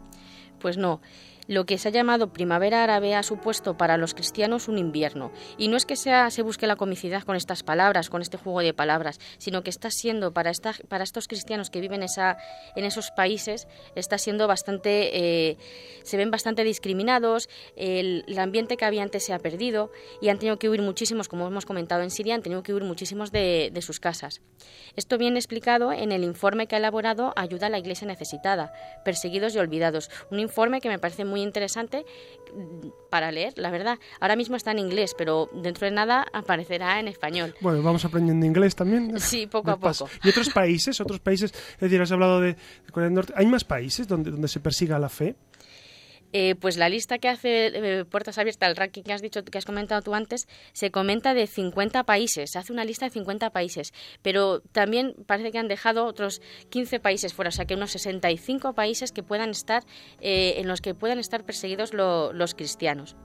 Pues 0.60 0.78
no. 0.78 1.00
Lo 1.48 1.66
que 1.66 1.78
se 1.78 1.90
ha 1.90 1.92
llamado 1.92 2.34
primavera 2.34 2.84
árabe 2.84 3.14
ha 3.16 3.24
supuesto 3.24 3.78
para 3.78 3.98
los 3.98 4.14
cristianos 4.14 4.68
un 4.68 4.78
invierno. 4.78 5.32
Y 5.58 5.68
no 5.68 5.78
es 5.78 5.86
que 5.86 5.96
sea, 5.96 6.30
se 6.32 6.42
busque 6.42 6.66
la 6.66 6.76
comicidad 6.76 7.24
con 7.24 7.36
estas 7.36 7.64
palabras, 7.64 8.10
con 8.10 8.22
este 8.22 8.38
juego 8.38 8.62
de 8.62 8.74
palabras, 8.74 9.20
sino 9.38 9.62
que 9.62 9.70
está 9.70 9.92
siendo 9.92 10.34
para, 10.34 10.50
estos 10.50 11.28
cristianos 11.28 11.70
que 11.70 11.82
viven 11.82 12.02
esa, 12.02 12.38
en 12.76 12.86
esos 12.86 13.12
países, 13.12 13.68
está 13.96 14.18
siendo 14.18 14.48
bastante, 14.48 15.50
eh, 15.50 15.58
se 16.04 16.18
ven 16.18 16.32
bastante 16.32 16.64
discriminados, 16.64 17.50
el, 17.76 18.24
ambiente 18.40 18.76
que 18.78 18.86
había 18.86 19.04
antes 19.04 19.24
se 19.26 19.34
ha 19.34 19.40
perdido 19.40 19.92
y 20.22 20.30
han 20.30 20.40
tenido 20.40 20.60
que 20.60 20.70
huir 20.70 20.82
muchísimos, 20.82 21.28
como 21.28 21.48
hemos 21.48 21.66
comentado 21.66 22.02
en 22.02 22.12
Siria, 22.12 22.36
han 22.36 22.42
tenido 22.42 22.64
que 22.64 22.74
huir 22.74 22.84
muchísimos 22.84 23.32
de, 23.32 23.70
de 23.72 23.82
sus 23.82 24.00
casas. 24.00 24.42
Esto 24.96 25.18
viene 25.18 25.40
explicado 25.40 25.92
en 25.92 26.12
el 26.12 26.24
informe 26.24 26.68
que 26.68 26.76
ha 26.76 26.80
elaborado 26.80 27.34
Ayuda 27.36 27.68
a 27.68 27.70
la 27.70 27.80
Iglesia 27.80 28.08
Necesitada, 28.08 28.74
Perseguidos 29.04 29.56
y 29.56 29.60
Olvidados, 29.60 30.10
un 30.32 30.40
informe 30.40 30.82
que 30.82 30.90
me 30.90 31.00
parece 31.00 31.26
muy 31.26 31.35
muy 31.36 31.42
interesante 31.42 32.06
mm, 32.54 32.88
para 33.10 33.30
leer, 33.30 33.54
la 33.58 33.70
verdad. 33.70 34.00
Ahora 34.22 34.38
mismo 34.38 34.56
está 34.56 34.72
en 34.72 34.80
inglés, 34.80 35.14
pero 35.18 35.50
dentro 35.54 35.86
de 35.86 35.92
nada 35.92 36.26
aparecerá 36.32 36.98
en 37.02 37.10
español. 37.10 37.54
Bueno, 37.60 37.84
vamos 37.84 38.06
aprendiendo 38.06 38.46
inglés 38.46 38.74
también. 38.76 39.20
Sí, 39.26 39.48
poco 39.48 39.72
a 39.72 39.78
poco. 39.78 40.08
¿Y 40.24 40.30
otros 40.30 40.50
países? 40.50 41.02
¿Otros 41.02 41.20
países? 41.20 41.52
Es 41.52 41.80
decir, 41.80 42.00
has 42.00 42.12
hablado 42.12 42.40
de 42.40 42.56
Corea 42.92 43.08
del 43.08 43.16
Norte. 43.16 43.34
¿Hay 43.36 43.48
más 43.48 43.66
países 43.66 44.08
donde, 44.08 44.32
donde 44.32 44.48
se 44.48 44.62
persiga 44.62 44.98
la 44.98 45.10
fe? 45.10 45.36
Eh, 46.38 46.54
pues 46.56 46.76
la 46.76 46.90
lista 46.90 47.18
que 47.18 47.30
hace 47.30 47.68
eh, 47.68 48.04
Puertas 48.04 48.38
Abiertas, 48.38 48.68
el 48.68 48.76
ranking 48.76 49.04
que 49.04 49.14
has 49.14 49.22
dicho, 49.22 49.46
que 49.46 49.58
has 49.58 49.64
comentado 49.64 50.02
tú 50.02 50.14
antes, 50.14 50.50
se 50.74 50.92
comenta 50.92 51.34
de 51.34 51.48
50 51.48 52.04
países, 52.04 52.52
se 52.52 52.60
hace 52.60 52.74
una 52.74 52.84
lista 52.84 53.06
de 53.06 53.12
50 53.12 53.52
países, 53.52 53.94
pero 54.22 54.60
también 54.60 55.16
parece 55.28 55.54
que 55.54 55.60
han 55.60 55.70
dejado 55.70 56.04
otros 56.06 56.42
15 56.72 57.00
países 57.00 57.34
fuera, 57.34 57.48
o 57.48 57.52
sea 57.54 57.64
que 57.64 57.76
unos 57.76 57.92
65 57.92 58.74
países 58.74 59.14
que 59.14 59.24
puedan 59.24 59.52
estar, 59.52 59.86
eh, 60.20 60.56
en 60.58 60.68
los 60.68 60.82
que 60.82 60.94
puedan 60.94 61.20
estar 61.20 61.46
perseguidos 61.46 61.94
los 61.94 62.54
cristianos. 62.54 63.16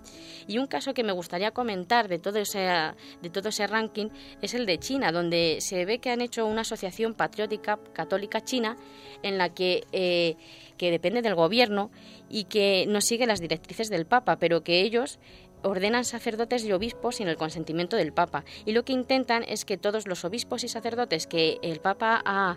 Y 0.47 0.59
un 0.59 0.69
caso 0.69 0.95
que 0.95 1.03
me 1.03 1.11
gustaría 1.13 1.51
comentar 1.51 2.07
de 2.07 2.21
todo, 2.21 2.39
ese, 2.39 2.61
de 2.61 3.31
todo 3.31 3.49
ese 3.49 3.67
ranking 3.67 4.11
es 4.41 4.55
el 4.55 4.67
de 4.67 4.79
China, 4.79 5.11
donde 5.11 5.57
se 5.59 5.85
ve 5.85 5.99
que 5.99 6.11
han 6.11 6.21
hecho 6.21 6.47
una 6.47 6.61
asociación 6.61 7.15
patriótica 7.15 7.81
católica 7.93 8.41
china 8.41 8.77
en 9.25 9.37
la 9.37 9.53
que 9.53 10.37
que 10.81 10.91
depende 10.91 11.21
del 11.21 11.35
gobierno 11.35 11.91
y 12.31 12.45
que 12.45 12.87
no 12.89 13.03
sigue 13.03 13.27
las 13.27 13.43
directrices 13.43 13.91
del 13.91 14.07
Papa, 14.07 14.39
pero 14.39 14.65
que 14.65 14.81
ellos 14.81 15.19
ordenan 15.63 16.07
sacerdotes 16.07 16.65
y 16.65 16.73
obispos 16.73 17.17
sin 17.17 17.29
el 17.29 17.37
consentimiento 17.37 17.97
del 17.97 18.15
Papa. 18.15 18.47
Y 18.65 18.73
lo 18.73 18.83
que 18.83 18.95
intentan 18.95 19.45
es 19.47 19.67
que 19.67 19.77
todos 19.77 20.09
los 20.09 20.25
obispos 20.25 20.65
y 20.65 20.69
sacerdotes 20.69 21.27
que 21.27 21.59
el 21.61 21.81
Papa 21.81 22.23
ha, 22.25 22.57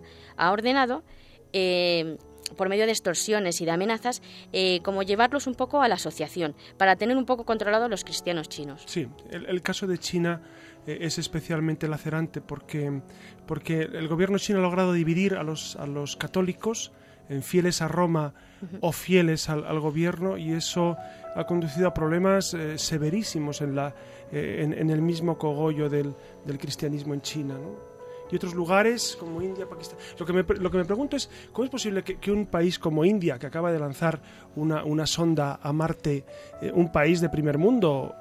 ordenado, 0.53 1.03
eh, 1.51 2.17
por 2.55 2.69
medio 2.69 2.85
de 2.85 2.93
extorsiones 2.93 3.59
y 3.59 3.65
de 3.65 3.71
amenazas, 3.71 4.21
eh, 4.53 4.79
como 4.83 5.03
llevarlos 5.03 5.45
un 5.45 5.55
poco 5.55 5.81
a 5.81 5.89
la 5.89 5.95
asociación, 5.95 6.55
para 6.77 6.95
tener 6.95 7.17
un 7.17 7.25
poco 7.25 7.43
controlado 7.43 7.85
a 7.85 7.89
los 7.89 8.05
cristianos 8.05 8.47
chinos. 8.47 8.83
Sí, 8.85 9.09
el, 9.31 9.61
caso 9.61 9.85
de 9.85 9.97
China 9.97 10.41
eh, 10.87 10.99
es 11.01 11.17
especialmente 11.17 11.89
lacerante 11.89 12.39
porque, 12.39 13.01
porque 13.47 13.81
el 13.81 14.07
gobierno 14.07 14.37
chino 14.37 14.59
ha 14.59 14.61
logrado 14.61 14.93
dividir 14.93 15.35
a 15.35 15.43
los, 15.43 15.75
a 15.75 15.87
los 15.87 16.15
católicos 16.15 16.93
fieles 17.41 17.81
a 17.81 17.87
Roma 17.87 18.33
o 18.81 18.91
fieles 18.91 19.49
al, 19.49 19.79
gobierno 19.79 20.37
y 20.37 20.51
eso 20.51 20.97
ha 21.35 21.45
conducido 21.45 21.87
a 21.87 21.93
problemas 21.93 22.53
eh, 22.53 22.77
severísimos 22.77 23.61
en, 23.61 23.75
la, 23.75 23.93
eh, 24.31 24.73
en, 24.77 24.89
el 24.89 25.01
mismo 25.01 25.37
cogollo 25.37 25.89
del, 25.89 26.13
del 26.45 26.57
cristianismo 26.57 27.13
en 27.13 27.21
China. 27.21 27.55
¿no? 27.55 27.93
y 28.31 28.35
otros 28.35 28.55
lugares 28.55 29.15
como 29.19 29.43
India, 29.43 29.67
Pakistán. 29.69 29.99
Lo 30.17 30.25
que 30.25 30.33
me, 30.33 30.43
lo 30.43 30.71
que 30.71 30.77
me 30.77 30.85
pregunto 30.85 31.15
es, 31.15 31.29
¿cómo 31.51 31.65
es 31.65 31.69
posible 31.69 32.03
que, 32.03 32.31
un 32.31 32.47
país 32.47 32.79
como 32.79 33.05
India, 33.05 33.37
que 33.37 33.45
acaba 33.45 33.71
de 33.71 33.77
lanzar 33.77 34.21
una, 34.55 34.83
una 34.85 35.05
sonda 35.05 35.59
a 35.61 35.71
Marte, 35.71 36.25
eh, 36.59 36.71
un 36.73 36.91
país 36.91 37.21
de 37.21 37.29
primer 37.29 37.59
mundo, 37.59 38.15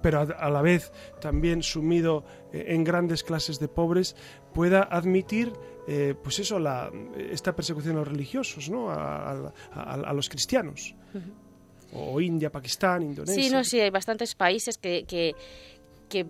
pero 0.00 0.20
a, 0.20 0.48
la 0.48 0.62
vez 0.62 0.90
también 1.20 1.62
sumido 1.62 2.24
en 2.52 2.82
grandes 2.82 3.22
clases 3.22 3.58
de 3.58 3.68
pobres, 3.68 4.16
pueda 4.54 4.82
admitir 4.84 5.52
pues 6.22 6.38
eso, 6.38 6.58
la, 6.58 6.90
esta 7.16 7.56
persecución 7.56 7.96
a 7.96 7.98
los 8.00 8.08
religiosos, 8.08 8.68
¿no? 8.68 8.90
a, 8.90 10.12
los 10.12 10.28
cristianos? 10.28 10.94
O 11.92 12.20
India, 12.20 12.50
Pakistán, 12.50 13.02
Indonesia. 13.02 13.42
Sí, 13.42 13.50
no, 13.50 13.64
sí, 13.64 13.80
hay 13.80 13.90
bastantes 13.90 14.34
países 14.34 14.76
que, 14.76 15.04
que, 15.04 15.34
que 16.08 16.26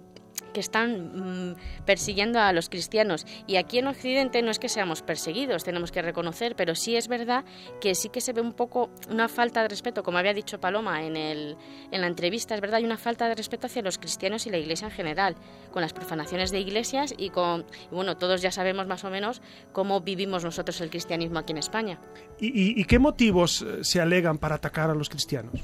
que 0.52 0.60
están 0.60 1.50
mm, 1.50 1.84
persiguiendo 1.84 2.40
a 2.40 2.52
los 2.52 2.68
cristianos. 2.68 3.26
Y 3.46 3.56
aquí 3.56 3.78
en 3.78 3.86
Occidente 3.86 4.42
no 4.42 4.50
es 4.50 4.58
que 4.58 4.68
seamos 4.68 5.02
perseguidos, 5.02 5.64
tenemos 5.64 5.92
que 5.92 6.02
reconocer, 6.02 6.56
pero 6.56 6.74
sí 6.74 6.96
es 6.96 7.08
verdad 7.08 7.44
que 7.80 7.94
sí 7.94 8.08
que 8.08 8.20
se 8.20 8.32
ve 8.32 8.40
un 8.40 8.52
poco 8.52 8.90
una 9.10 9.28
falta 9.28 9.62
de 9.62 9.68
respeto, 9.68 10.02
como 10.02 10.18
había 10.18 10.34
dicho 10.34 10.60
Paloma 10.60 11.04
en, 11.04 11.16
el, 11.16 11.56
en 11.90 12.00
la 12.00 12.06
entrevista, 12.06 12.54
es 12.54 12.60
verdad, 12.60 12.78
hay 12.78 12.84
una 12.84 12.98
falta 12.98 13.28
de 13.28 13.34
respeto 13.34 13.66
hacia 13.66 13.82
los 13.82 13.98
cristianos 13.98 14.46
y 14.46 14.50
la 14.50 14.58
Iglesia 14.58 14.86
en 14.86 14.92
general, 14.92 15.36
con 15.72 15.82
las 15.82 15.92
profanaciones 15.92 16.50
de 16.50 16.60
iglesias 16.60 17.14
y 17.16 17.30
con, 17.30 17.66
bueno, 17.90 18.16
todos 18.16 18.42
ya 18.42 18.50
sabemos 18.50 18.86
más 18.86 19.04
o 19.04 19.10
menos 19.10 19.42
cómo 19.72 20.00
vivimos 20.00 20.44
nosotros 20.44 20.80
el 20.80 20.90
cristianismo 20.90 21.38
aquí 21.38 21.52
en 21.52 21.58
España. 21.58 22.00
y 22.40 22.84
qué 22.84 22.98
motivos 22.98 23.62
eh, 23.62 23.84
se 23.84 24.00
alegan 24.00 24.38
para 24.38 24.56
atacar 24.56 24.90
a 24.90 24.94
los 24.94 25.08
cristianos? 25.08 25.60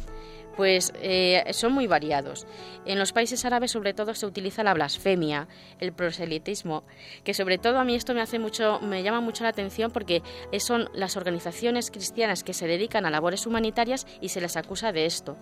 Pues 0.56 0.92
eh, 0.96 1.44
son 1.52 1.72
muy 1.72 1.86
variados. 1.86 2.46
En 2.84 2.98
los 2.98 3.12
países 3.12 3.44
árabes 3.44 3.72
sobre 3.72 3.94
todo 3.94 4.14
se 4.14 4.26
utiliza 4.26 4.62
la 4.62 4.74
blasfemia, 4.74 5.48
el 5.80 5.92
proselitismo, 5.92 6.84
que 7.24 7.34
sobre 7.34 7.58
todo 7.58 7.78
a 7.78 7.84
mí 7.84 7.94
esto 7.94 8.14
me 8.14 8.20
hace 8.20 8.38
mucho, 8.38 8.80
me 8.80 9.02
llama 9.02 9.20
mucho 9.20 9.44
la 9.44 9.50
atención 9.50 9.90
porque 9.90 10.22
son 10.58 10.88
las 10.94 11.16
organizaciones 11.16 11.90
cristianas 11.90 12.44
que 12.44 12.54
se 12.54 12.66
dedican 12.66 13.06
a 13.06 13.10
labores 13.10 13.46
humanitarias 13.46 14.06
y 14.20 14.28
se 14.28 14.40
les 14.40 14.56
acusa 14.56 14.92
de 14.92 15.06
esto. 15.06 15.36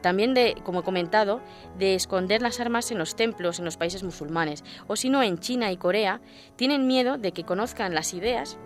También 0.00 0.34
de, 0.34 0.54
como 0.64 0.80
he 0.80 0.82
comentado, 0.82 1.40
de 1.78 1.94
esconder 1.94 2.42
las 2.42 2.60
armas 2.60 2.90
en 2.90 2.98
los 2.98 3.16
templos 3.16 3.58
en 3.58 3.64
los 3.64 3.78
países 3.78 4.02
musulmanes, 4.02 4.62
o 4.86 4.96
si 4.96 5.08
no 5.08 5.22
en 5.22 5.38
China 5.38 5.72
y 5.72 5.78
Corea, 5.78 6.20
tienen 6.56 6.86
miedo 6.86 7.16
de 7.16 7.32
que 7.32 7.44
conozcan 7.44 7.94
las 7.94 8.12
ideas 8.12 8.58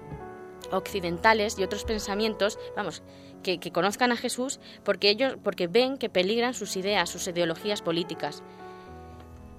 occidentales 0.72 1.58
y 1.58 1.62
otros 1.62 1.84
pensamientos, 1.84 2.58
vamos, 2.76 3.02
que, 3.42 3.58
conozcan 3.72 4.12
a 4.12 4.16
Jesús 4.16 4.60
porque 4.84 5.10
ellos 5.10 5.36
porque 5.42 5.66
ven 5.66 5.98
que 5.98 6.08
peligran 6.08 6.54
sus 6.54 6.76
ideas, 6.76 7.10
sus 7.10 7.26
ideologías 7.28 7.82
políticas. 7.82 8.42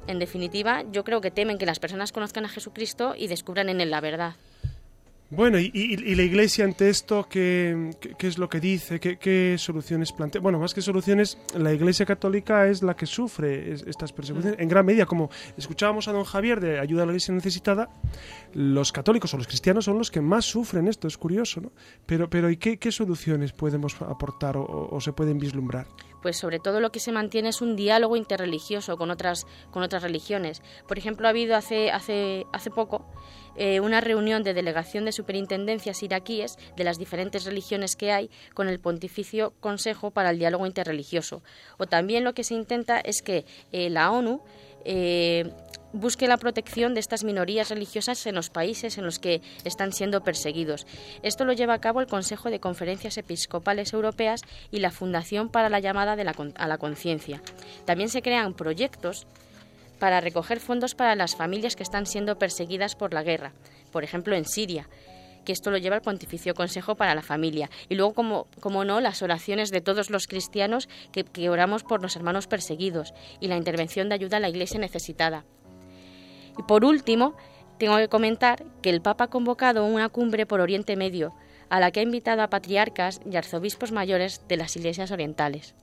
En 0.07 0.19
definitiva, 0.19 0.83
yo 0.91 1.03
creo 1.03 1.21
que 1.21 1.31
temen 1.31 1.57
que 1.57 1.65
las 1.65 1.79
personas 1.79 2.11
conozcan 2.11 2.45
a 2.45 2.49
Jesucristo 2.49 3.13
y 3.15 3.27
descubran 3.27 3.69
en 3.69 3.81
él 3.81 3.91
la 3.91 4.01
verdad. 4.01 4.35
Bueno, 5.31 5.59
y, 5.59 6.15
la 6.15 6.23
Iglesia 6.23 6.65
ante 6.65 6.89
esto, 6.89 7.27
¿qué, 7.29 7.91
es 8.19 8.39
lo 8.39 8.49
que 8.49 8.59
dice? 8.59 8.99
¿Qué, 8.99 9.55
soluciones 9.59 10.11
plantea? 10.11 10.41
Bueno, 10.41 10.57
más 10.57 10.73
que 10.73 10.81
soluciones, 10.81 11.37
la 11.55 11.71
Iglesia 11.71 12.03
Católica 12.03 12.67
es 12.67 12.81
la 12.81 12.95
que 12.95 13.05
sufre 13.05 13.73
estas 13.73 14.11
persecuciones. 14.11 14.57
Mm. 14.57 14.61
En 14.63 14.67
gran 14.67 14.87
medida, 14.87 15.05
como 15.05 15.29
escuchábamos 15.55 16.07
a 16.07 16.13
don 16.13 16.23
Javier 16.23 16.59
de 16.59 16.79
Ayuda 16.79 17.03
a 17.03 17.05
la 17.05 17.11
Iglesia 17.11 17.35
Necesitada, 17.35 17.89
los 18.53 18.91
católicos 18.91 19.31
o 19.35 19.37
los 19.37 19.45
cristianos 19.45 19.85
son 19.85 19.99
los 19.99 20.09
que 20.09 20.19
más 20.19 20.45
sufren 20.45 20.87
esto, 20.87 21.07
es 21.07 21.17
curioso, 21.17 21.61
¿no? 21.61 21.71
Pero, 22.07 22.27
pero 22.27 22.49
¿y 22.49 22.57
qué, 22.57 22.91
soluciones 22.91 23.53
podemos 23.53 24.01
aportar 24.01 24.55
o, 24.57 24.99
se 24.99 25.13
pueden 25.13 25.37
vislumbrar? 25.37 25.85
pues 26.21 26.35
sobre 26.35 26.59
todo 26.59 26.81
lo 26.81 26.91
que 26.91 26.99
se 26.99 27.13
mantiene 27.13 27.47
es 27.47 27.61
un 27.61 27.77
diálogo 27.77 28.17
interreligioso 28.17 28.97
con 28.97 29.09
otras, 29.09 29.47
con 29.71 29.83
otras 29.83 30.03
religiones. 30.03 30.61
Por 30.85 30.97
ejemplo, 30.97 31.27
ha 31.27 31.29
habido 31.29 31.55
hace, 31.55 31.91
hace, 31.91 32.45
hace 32.51 32.69
poco 32.71 33.05
eh, 33.59 33.81
una 33.81 33.99
reunión 33.99 34.41
de 34.43 34.53
delegación 34.53 35.03
de 35.03 35.11
superintendencias 35.11 36.01
iraquíes 36.01 36.57
de 36.77 36.85
las 36.85 36.97
diferentes 36.97 37.43
religiones 37.43 37.97
que 37.97 38.13
hay 38.13 38.29
con 38.53 38.69
el 38.69 38.79
Pontificio 38.79 39.53
Consejo 39.59 40.11
para 40.11 40.29
el 40.29 40.39
Diálogo 40.39 40.65
Interreligioso. 40.65 41.43
O 41.77 41.85
también 41.85 42.23
lo 42.23 42.33
que 42.33 42.45
se 42.45 42.53
intenta 42.53 43.01
es 43.01 43.21
que 43.21 43.45
eh, 43.73 43.89
la 43.89 44.11
ONU 44.11 44.41
eh, 44.85 45.51
busque 45.91 46.29
la 46.29 46.37
protección 46.37 46.93
de 46.93 47.01
estas 47.01 47.25
minorías 47.25 47.69
religiosas 47.69 48.25
en 48.27 48.35
los 48.35 48.49
países 48.49 48.97
en 48.97 49.03
los 49.03 49.19
que 49.19 49.41
están 49.65 49.91
siendo 49.91 50.23
perseguidos. 50.23 50.87
Esto 51.21 51.43
lo 51.43 51.51
lleva 51.51 51.73
a 51.73 51.81
cabo 51.81 51.99
el 51.99 52.07
Consejo 52.07 52.49
de 52.49 52.61
Conferencias 52.61 53.17
Episcopales 53.17 53.91
Europeas 53.91 54.41
y 54.71 54.79
la 54.79 54.91
Fundación 54.91 55.49
para 55.49 55.67
la 55.67 55.81
llamada 55.81 56.13
a 56.13 56.67
la 56.67 56.77
conciencia. 56.77 57.41
También 57.83 58.07
se 58.07 58.21
crean 58.21 58.53
proyectos 58.53 59.27
para 59.99 60.21
recoger 60.21 60.59
fondos 60.59 60.95
para 60.95 61.15
las 61.15 61.35
familias 61.35 61.75
que 61.75 61.83
están 61.83 62.05
siendo 62.05 62.37
perseguidas 62.37 62.95
por 62.95 63.13
la 63.13 63.23
guerra, 63.23 63.53
por 63.91 64.03
ejemplo 64.03 64.35
en 64.35 64.45
Siria, 64.45 64.89
que 65.45 65.51
esto 65.51 65.71
lo 65.71 65.77
lleva 65.77 65.95
el 65.95 66.01
Pontificio 66.01 66.53
Consejo 66.53 66.95
para 66.95 67.15
la 67.15 67.21
Familia. 67.21 67.69
Y 67.87 67.95
luego, 67.95 68.13
como, 68.13 68.47
como 68.59 68.85
no, 68.85 69.01
las 69.01 69.21
oraciones 69.21 69.71
de 69.71 69.81
todos 69.81 70.09
los 70.09 70.27
cristianos 70.27 70.89
que, 71.11 71.23
que 71.23 71.49
oramos 71.49 71.83
por 71.83 72.01
los 72.01 72.15
hermanos 72.15 72.47
perseguidos 72.47 73.13
y 73.39 73.47
la 73.47 73.57
intervención 73.57 74.09
de 74.09 74.15
ayuda 74.15 74.37
a 74.37 74.41
la 74.41 74.49
Iglesia 74.49 74.79
necesitada. 74.79 75.45
Y 76.57 76.63
por 76.63 76.85
último, 76.85 77.35
tengo 77.77 77.97
que 77.97 78.09
comentar 78.09 78.63
que 78.81 78.89
el 78.89 79.01
Papa 79.01 79.25
ha 79.25 79.29
convocado 79.29 79.85
una 79.85 80.09
cumbre 80.09 80.45
por 80.45 80.59
Oriente 80.59 80.95
Medio, 80.95 81.33
a 81.69 81.79
la 81.79 81.91
que 81.91 82.01
ha 82.01 82.03
invitado 82.03 82.41
a 82.41 82.49
patriarcas 82.49 83.21
y 83.29 83.35
arzobispos 83.37 83.91
mayores 83.91 84.41
de 84.47 84.57
las 84.57 84.75
iglesias 84.75 85.11
orientales. 85.11 85.75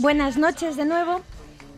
Buenas 0.00 0.38
noches 0.38 0.78
de 0.78 0.86
nuevo 0.86 1.20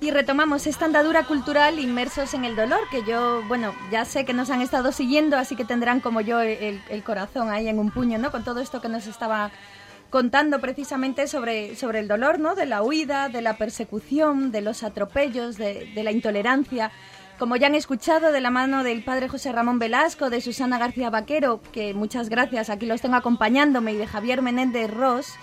y 0.01 0.13
retomamos 0.13 0.69
esta 0.69 0.85
andadura 0.85 1.25
cultural 1.25 1.81
inmersos 1.81 2.35
en 2.35 2.45
el 2.45 2.55
dolor, 2.55 2.79
que 2.89 3.03
yo, 3.03 3.43
bueno, 3.49 3.75
ya 3.91 4.05
sé 4.05 4.25
que 4.25 4.33
nos 4.33 4.49
han 4.49 4.61
estado 4.61 4.93
siguiendo, 4.93 5.37
así 5.37 5.57
que 5.57 5.65
tendrán 5.65 5.99
como 5.99 6.21
yo 6.21 6.39
el, 6.39 7.03
corazón 7.05 7.51
ahí 7.51 7.67
en 7.67 7.81
un 7.81 7.91
puño, 7.91 8.19
¿no? 8.19 8.31
Con 8.31 8.45
todo 8.45 8.61
esto 8.61 8.81
que 8.81 8.89
nos 8.89 9.09
estaba 9.09 9.51
contando 10.11 10.61
precisamente 10.61 11.27
sobre, 11.27 11.75
sobre 11.75 11.99
el 11.99 12.07
dolor, 12.07 12.39
¿no? 12.39 12.55
De 12.55 12.65
la 12.65 12.85
huida, 12.85 13.29
de 13.29 13.43
la 13.43 13.57
persecución, 13.57 14.53
de 14.53 14.61
los 14.61 14.85
atropellos, 14.85 15.57
de, 15.57 15.91
de 15.93 16.03
la 16.05 16.13
intolerancia. 16.13 16.93
Como 17.41 17.57
ya 17.57 17.67
han 17.67 17.75
escuchado 17.75 18.31
de 18.31 18.41
la 18.41 18.51
mano 18.51 18.85
del 18.85 19.03
padre 19.03 19.29
José 19.29 19.51
Ramón 19.51 19.81
Velasco, 19.81 20.31
de 20.31 20.41
Susana 20.41 20.79
García 20.79 21.11
Vaquero, 21.11 21.61
que 21.73 21.93
muchas 21.93 22.29
gracias, 22.29 22.71
aquí 22.71 22.87
los 22.87 23.01
tengo 23.01 23.17
acompañándome, 23.17 23.95
y 23.95 23.97
de 23.97 24.07
Javier 24.07 24.43
Menéndez 24.43 24.93
Ross, 24.93 25.35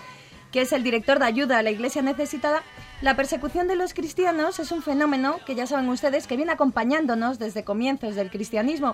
que 0.52 0.62
es 0.62 0.72
el 0.72 0.82
director 0.82 1.18
de 1.18 1.26
ayuda 1.26 1.58
a 1.58 1.62
la 1.62 1.70
Iglesia 1.70 2.02
necesitada, 2.02 2.62
la 3.02 3.16
persecución 3.16 3.66
de 3.66 3.76
los 3.76 3.94
cristianos 3.94 4.58
es 4.58 4.72
un 4.72 4.82
fenómeno 4.82 5.38
que 5.46 5.54
ya 5.54 5.66
saben 5.66 5.88
ustedes 5.88 6.26
que 6.26 6.36
viene 6.36 6.52
acompañándonos 6.52 7.38
desde 7.38 7.64
comienzos 7.64 8.14
del 8.14 8.30
cristianismo 8.30 8.92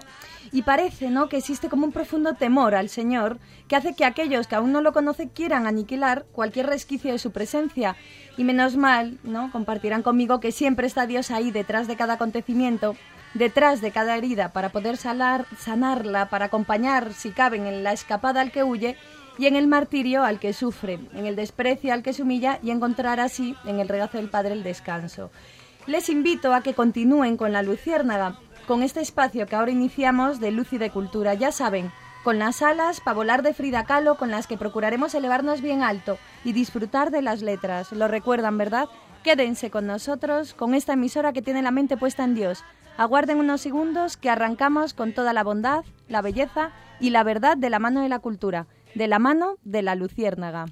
y 0.53 0.63
parece, 0.63 1.11
¿no?, 1.11 1.29
que 1.29 1.39
existe 1.39 1.69
como 1.69 1.87
un 1.87 1.93
profundo 1.93 2.35
temor 2.35 2.77
al 2.77 2.89
Señor 2.89 3.39
que 3.67 3.75
hace 3.75 3.97
que 3.97 4.05
aquellos 4.05 4.47
que 4.47 4.55
aún 4.55 4.71
no 4.71 4.81
lo 4.81 4.93
conocen 4.93 5.29
quieran 5.29 5.67
aniquilar 5.67 6.25
cualquier 6.31 6.67
resquicio 6.67 7.11
de 7.11 7.19
su 7.19 7.33
presencia 7.33 7.97
y 8.37 8.45
menos 8.45 8.77
mal, 8.77 9.19
¿no?, 9.25 9.51
compartirán 9.51 10.03
conmigo 10.03 10.39
que 10.39 10.53
siempre 10.53 10.87
está 10.87 11.07
Dios 11.07 11.33
ahí 11.33 11.51
detrás 11.51 11.89
de 11.89 11.97
cada 11.97 12.15
acontecimiento 12.15 12.95
detrás 13.35 13.81
de 13.81 13.91
cada 13.91 14.17
herida 14.17 14.53
para 14.53 14.71
poder 14.71 14.97
sanar, 14.97 15.47
sanarla, 15.59 16.29
para 16.29 16.47
acompañar, 16.47 17.13
si 17.13 17.31
caben, 17.31 17.67
en 17.67 17.85
la 17.85 17.93
escapada 17.93 18.41
al 18.41 18.51
que 18.51 18.65
huye 18.65 18.97
y 19.39 19.47
en 19.47 19.57
el 19.57 19.67
martirio 19.67 20.25
al 20.25 20.39
que 20.39 20.53
sufre, 20.53 20.99
en 21.15 21.27
el 21.27 21.37
desprecio 21.37 21.93
al 21.93 22.03
que 22.03 22.13
se 22.13 22.23
humilla 22.23 22.59
y 22.63 22.71
encontrar 22.71 23.21
así 23.21 23.55
en 23.65 23.81
el 23.81 23.89
regazo 23.89 24.19
del 24.19 24.31
Padre 24.31 24.53
el 24.53 24.63
descanso. 24.63 25.31
Les 25.87 26.09
invito 26.09 26.53
a 26.53 26.63
que 26.63 26.75
continúen 26.75 27.37
con 27.37 27.53
la 27.53 27.63
Luciérnaga, 27.63 28.39
con 28.67 28.83
este 28.83 29.01
espacio 29.01 29.47
que 29.47 29.55
ahora 29.55 29.71
iniciamos 29.71 30.41
de 30.41 30.51
luz 30.51 30.73
y 30.73 30.79
de 30.79 30.91
cultura. 30.91 31.35
Ya 31.35 31.53
saben, 31.53 31.93
con 32.25 32.39
las 32.39 32.63
alas 32.63 33.01
para 33.01 33.15
volar 33.15 33.43
de 33.43 33.55
Frida 33.55 33.85
Kahlo, 33.85 34.17
con 34.17 34.31
las 34.31 34.47
que 34.47 34.59
procuraremos 34.59 35.15
elevarnos 35.15 35.61
bien 35.61 35.83
alto 35.83 36.19
y 36.45 36.53
disfrutar 36.53 37.11
de 37.13 37.23
las 37.23 37.43
letras. 37.43 37.93
Lo 37.93 38.09
recuerdan, 38.09 38.59
¿verdad? 38.59 38.89
Quédense 39.23 39.71
con 39.71 39.87
nosotros, 39.87 40.55
con 40.55 40.75
esta 40.75 40.95
emisora 40.95 41.33
que 41.33 41.43
tiene 41.43 41.63
la 41.63 41.71
mente 41.71 41.97
puesta 41.97 42.25
en 42.25 42.35
Dios. 42.35 42.65
Aguarden 42.97 43.39
unos 43.39 43.61
segundos 43.61 44.17
que 44.17 44.31
arrancamos 44.31 44.95
con 44.95 45.13
toda 45.13 45.33
la 45.33 45.45
bondad, 45.45 45.85
la 46.09 46.23
belleza 46.23 46.73
y 46.99 47.11
la 47.11 47.23
verdad 47.23 47.57
de 47.57 47.71
la 47.71 47.79
mano 47.79 48.01
de 48.01 48.09
la 48.09 48.19
cultura 48.19 48.67
de 48.97 49.09
la 49.09 49.19
mano 49.19 49.59
de 49.63 49.83
la 49.83 49.95
luciérnaga. 49.95 50.65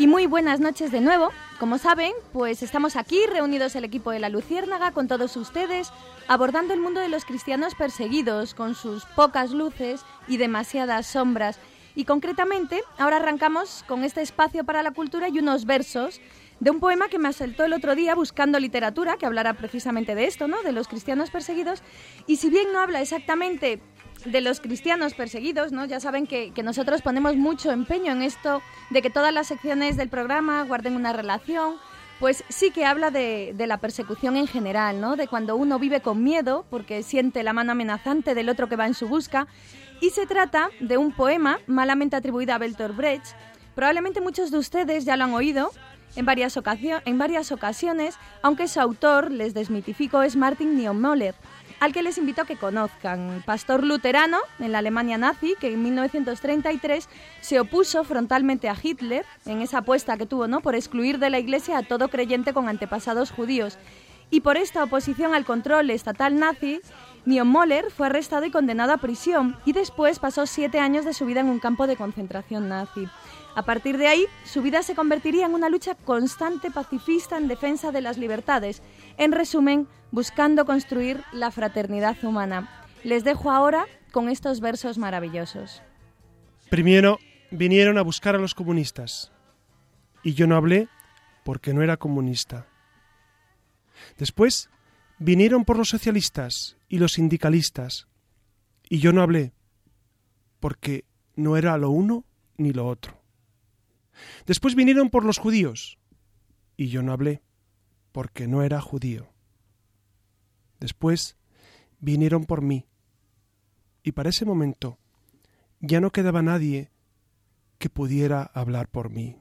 Y 0.00 0.06
muy 0.06 0.26
buenas 0.26 0.60
noches 0.60 0.90
de 0.92 1.00
nuevo. 1.00 1.30
Como 1.58 1.78
saben, 1.78 2.12
pues 2.32 2.62
estamos 2.62 2.94
aquí 2.96 3.18
reunidos 3.26 3.74
el 3.74 3.84
equipo 3.84 4.12
de 4.12 4.20
la 4.20 4.28
Luciérnaga 4.28 4.92
con 4.92 5.08
todos 5.08 5.36
ustedes, 5.36 5.90
abordando 6.28 6.72
el 6.72 6.78
mundo 6.80 7.00
de 7.00 7.08
los 7.08 7.24
cristianos 7.24 7.74
perseguidos, 7.74 8.54
con 8.54 8.76
sus 8.76 9.04
pocas 9.06 9.50
luces 9.50 10.04
y 10.28 10.36
demasiadas 10.36 11.06
sombras, 11.06 11.58
y 11.98 12.04
concretamente, 12.04 12.80
ahora 12.96 13.16
arrancamos 13.16 13.84
con 13.88 14.04
este 14.04 14.22
espacio 14.22 14.62
para 14.62 14.84
la 14.84 14.92
cultura 14.92 15.28
y 15.28 15.40
unos 15.40 15.64
versos 15.64 16.20
de 16.60 16.70
un 16.70 16.78
poema 16.78 17.08
que 17.08 17.18
me 17.18 17.26
asaltó 17.26 17.64
el 17.64 17.72
otro 17.72 17.96
día 17.96 18.14
buscando 18.14 18.60
literatura 18.60 19.16
que 19.16 19.26
hablara 19.26 19.54
precisamente 19.54 20.14
de 20.14 20.26
esto, 20.26 20.46
¿no? 20.46 20.62
De 20.62 20.70
los 20.70 20.86
cristianos 20.86 21.32
perseguidos. 21.32 21.82
Y 22.28 22.36
si 22.36 22.50
bien 22.50 22.72
no 22.72 22.78
habla 22.78 23.00
exactamente 23.00 23.80
de 24.24 24.40
los 24.40 24.60
cristianos 24.60 25.14
perseguidos, 25.14 25.72
¿no? 25.72 25.86
Ya 25.86 25.98
saben 25.98 26.28
que, 26.28 26.52
nosotros 26.62 27.02
ponemos 27.02 27.34
mucho 27.34 27.72
empeño 27.72 28.12
en 28.12 28.22
esto 28.22 28.62
de 28.90 29.02
que 29.02 29.10
todas 29.10 29.34
las 29.34 29.48
secciones 29.48 29.96
del 29.96 30.08
programa 30.08 30.62
guarden 30.62 30.94
una 30.94 31.12
relación, 31.12 31.78
pues 32.20 32.44
sí 32.48 32.70
que 32.70 32.84
habla 32.84 33.10
de, 33.10 33.54
de, 33.56 33.66
la 33.66 33.78
persecución 33.78 34.36
en 34.36 34.46
general, 34.46 35.00
¿no? 35.00 35.16
De 35.16 35.26
cuando 35.26 35.56
uno 35.56 35.80
vive 35.80 36.00
con 36.00 36.22
miedo 36.22 36.64
porque 36.70 37.02
siente 37.02 37.42
la 37.42 37.52
mano 37.52 37.72
amenazante 37.72 38.36
del 38.36 38.50
otro 38.50 38.68
que 38.68 38.76
va 38.76 38.86
en 38.86 38.94
su 38.94 39.08
busca. 39.08 39.48
Y 40.00 40.10
se 40.10 40.26
trata 40.26 40.70
de 40.80 40.96
un 40.96 41.12
poema 41.12 41.58
malamente 41.66 42.16
atribuido 42.16 42.54
a 42.54 42.58
Bertolt 42.58 42.96
Brecht. 42.96 43.26
Probablemente 43.74 44.20
muchos 44.20 44.50
de 44.50 44.58
ustedes 44.58 45.04
ya 45.04 45.16
lo 45.16 45.24
han 45.24 45.34
oído 45.34 45.70
en 46.16 46.24
varias, 46.24 46.58
en 47.04 47.18
varias 47.18 47.52
ocasiones, 47.52 48.16
aunque 48.42 48.68
su 48.68 48.80
autor, 48.80 49.30
les 49.30 49.54
desmitifico, 49.54 50.22
es 50.22 50.36
Martin 50.36 50.76
Niemöller 50.76 51.34
al 51.80 51.92
que 51.92 52.02
les 52.02 52.18
invito 52.18 52.42
a 52.42 52.44
que 52.44 52.56
conozcan. 52.56 53.42
Pastor 53.46 53.84
luterano 53.84 54.38
en 54.58 54.72
la 54.72 54.78
Alemania 54.78 55.18
nazi, 55.18 55.54
que 55.60 55.72
en 55.72 55.82
1933 55.82 57.08
se 57.40 57.60
opuso 57.60 58.04
frontalmente 58.04 58.68
a 58.68 58.76
Hitler 58.80 59.24
en 59.46 59.62
esa 59.62 59.78
apuesta 59.78 60.16
que 60.16 60.26
tuvo 60.26 60.48
¿no? 60.48 60.60
por 60.60 60.74
excluir 60.74 61.18
de 61.18 61.30
la 61.30 61.38
Iglesia 61.38 61.78
a 61.78 61.82
todo 61.82 62.08
creyente 62.08 62.52
con 62.52 62.68
antepasados 62.68 63.30
judíos. 63.30 63.78
Y 64.30 64.40
por 64.40 64.56
esta 64.58 64.84
oposición 64.84 65.34
al 65.34 65.44
control 65.44 65.88
estatal 65.90 66.36
nazi, 66.38 66.80
Niemöller 67.24 67.90
fue 67.90 68.06
arrestado 68.06 68.44
y 68.46 68.50
condenado 68.50 68.92
a 68.92 68.98
prisión 68.98 69.56
y 69.64 69.72
después 69.72 70.18
pasó 70.18 70.46
siete 70.46 70.78
años 70.78 71.04
de 71.04 71.14
su 71.14 71.26
vida 71.26 71.40
en 71.40 71.48
un 71.48 71.58
campo 71.58 71.86
de 71.86 71.96
concentración 71.96 72.68
nazi. 72.68 73.06
A 73.54 73.62
partir 73.62 73.98
de 73.98 74.06
ahí, 74.06 74.26
su 74.44 74.62
vida 74.62 74.82
se 74.82 74.94
convertiría 74.94 75.46
en 75.46 75.54
una 75.54 75.68
lucha 75.68 75.94
constante 75.94 76.70
pacifista 76.70 77.36
en 77.36 77.48
defensa 77.48 77.90
de 77.90 78.00
las 78.00 78.16
libertades. 78.16 78.82
En 79.16 79.32
resumen, 79.32 79.88
buscando 80.12 80.64
construir 80.64 81.22
la 81.32 81.50
fraternidad 81.50 82.16
humana. 82.22 82.68
Les 83.02 83.24
dejo 83.24 83.50
ahora 83.50 83.86
con 84.12 84.28
estos 84.28 84.60
versos 84.60 84.96
maravillosos. 84.96 85.82
Primero 86.70 87.18
vinieron 87.50 87.98
a 87.98 88.02
buscar 88.02 88.34
a 88.34 88.38
los 88.38 88.54
comunistas 88.54 89.32
y 90.22 90.34
yo 90.34 90.46
no 90.46 90.56
hablé 90.56 90.88
porque 91.44 91.72
no 91.72 91.82
era 91.82 91.96
comunista. 91.96 92.66
Después 94.18 94.70
vinieron 95.18 95.64
por 95.64 95.76
los 95.76 95.88
socialistas 95.88 96.76
y 96.88 96.98
los 96.98 97.12
sindicalistas 97.12 98.08
y 98.88 98.98
yo 98.98 99.12
no 99.12 99.22
hablé 99.22 99.52
porque 100.60 101.04
no 101.36 101.56
era 101.56 101.76
lo 101.78 101.90
uno 101.90 102.24
ni 102.56 102.72
lo 102.72 102.86
otro. 102.86 103.20
Después 104.46 104.74
vinieron 104.74 105.10
por 105.10 105.24
los 105.24 105.38
judíos, 105.38 105.98
y 106.76 106.88
yo 106.88 107.02
no 107.02 107.12
hablé, 107.12 107.42
porque 108.12 108.48
no 108.48 108.62
era 108.62 108.80
judío. 108.80 109.28
Después 110.80 111.36
vinieron 112.00 112.44
por 112.44 112.62
mí, 112.62 112.86
y 114.02 114.12
para 114.12 114.30
ese 114.30 114.44
momento 114.44 114.98
ya 115.80 116.00
no 116.00 116.10
quedaba 116.10 116.42
nadie 116.42 116.90
que 117.78 117.90
pudiera 117.90 118.42
hablar 118.42 118.88
por 118.88 119.10
mí. 119.10 119.36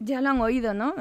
Ya 0.00 0.20
lo 0.20 0.30
han 0.30 0.40
oído, 0.40 0.74
¿no? 0.74 0.94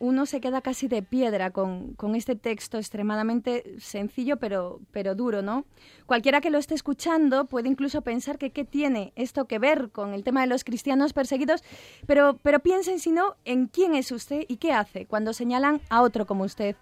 Uno 0.00 0.26
se 0.26 0.40
queda 0.40 0.60
casi 0.60 0.88
de 0.88 1.02
piedra 1.02 1.50
con, 1.50 1.94
este 2.16 2.34
texto 2.34 2.78
extremadamente 2.78 3.76
sencillo 3.78 4.38
pero, 4.38 4.80
pero 4.90 5.14
duro, 5.14 5.40
¿no? 5.40 5.64
Cualquiera 6.06 6.40
que 6.40 6.50
lo 6.50 6.58
esté 6.58 6.74
escuchando 6.74 7.44
puede 7.44 7.68
incluso 7.68 8.02
pensar 8.02 8.36
que 8.36 8.50
qué 8.50 8.64
tiene 8.64 9.12
esto 9.14 9.44
que 9.44 9.60
ver 9.60 9.90
con 9.90 10.14
el 10.14 10.24
tema 10.24 10.40
de 10.40 10.48
los 10.48 10.64
cristianos 10.64 11.12
perseguidos, 11.12 11.62
pero, 12.06 12.36
pero 12.42 12.58
piensen, 12.58 12.98
si 12.98 13.12
no, 13.12 13.36
en 13.44 13.68
quién 13.68 13.94
es 13.94 14.10
usted 14.10 14.42
y 14.48 14.56
qué 14.56 14.72
hace 14.72 15.06
cuando 15.06 15.32
señalan 15.32 15.80
a 15.88 16.02
otro 16.02 16.26
como 16.26 16.42
usted 16.42 16.74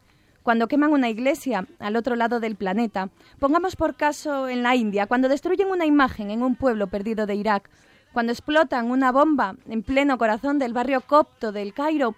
cuando 0.42 0.68
queman 0.68 0.92
una 0.92 1.08
iglesia 1.08 1.66
al 1.78 1.96
otro 1.96 2.16
lado 2.16 2.40
del 2.40 2.56
planeta. 2.56 3.10
Pongamos 3.38 3.76
por 3.76 3.94
caso 3.94 4.48
en 4.48 4.62
la 4.62 4.74
India, 4.74 5.06
cuando 5.06 5.28
destruyen 5.28 5.68
una 5.68 5.86
imagen 5.86 6.30
en 6.30 6.42
un 6.42 6.56
pueblo 6.56 6.88
perdido 6.88 7.26
de 7.26 7.36
Irak, 7.36 7.70
cuando 8.12 8.32
explotan 8.32 8.90
una 8.90 9.12
bomba 9.12 9.56
en 9.68 9.82
pleno 9.82 10.18
corazón 10.18 10.58
del 10.58 10.72
barrio 10.72 11.00
copto 11.00 11.52
del 11.52 11.72
Cairo. 11.72 12.14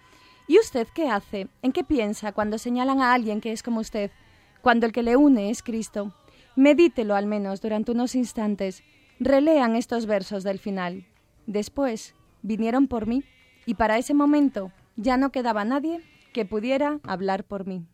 ¿Y 0.46 0.58
usted 0.58 0.86
qué 0.94 1.08
hace? 1.08 1.48
¿En 1.62 1.72
qué 1.72 1.84
piensa 1.84 2.32
cuando 2.32 2.58
señalan 2.58 3.00
a 3.00 3.14
alguien 3.14 3.40
que 3.40 3.52
es 3.52 3.62
como 3.62 3.80
usted? 3.80 4.10
Cuando 4.60 4.86
el 4.86 4.92
que 4.92 5.02
le 5.02 5.16
une 5.16 5.50
es 5.50 5.62
Cristo. 5.62 6.12
Medítelo 6.56 7.14
al 7.14 7.26
menos 7.26 7.60
durante 7.60 7.92
unos 7.92 8.14
instantes. 8.14 8.82
Relean 9.20 9.76
estos 9.76 10.06
versos 10.06 10.44
del 10.44 10.58
final. 10.58 11.06
Después 11.46 12.14
vinieron 12.42 12.88
por 12.88 13.06
mí 13.06 13.24
y 13.66 13.74
para 13.74 13.98
ese 13.98 14.14
momento 14.14 14.72
ya 14.96 15.16
no 15.16 15.30
quedaba 15.30 15.64
nadie 15.64 16.00
que 16.32 16.44
pudiera 16.44 17.00
hablar 17.04 17.44
por 17.44 17.66
mí. 17.66 17.86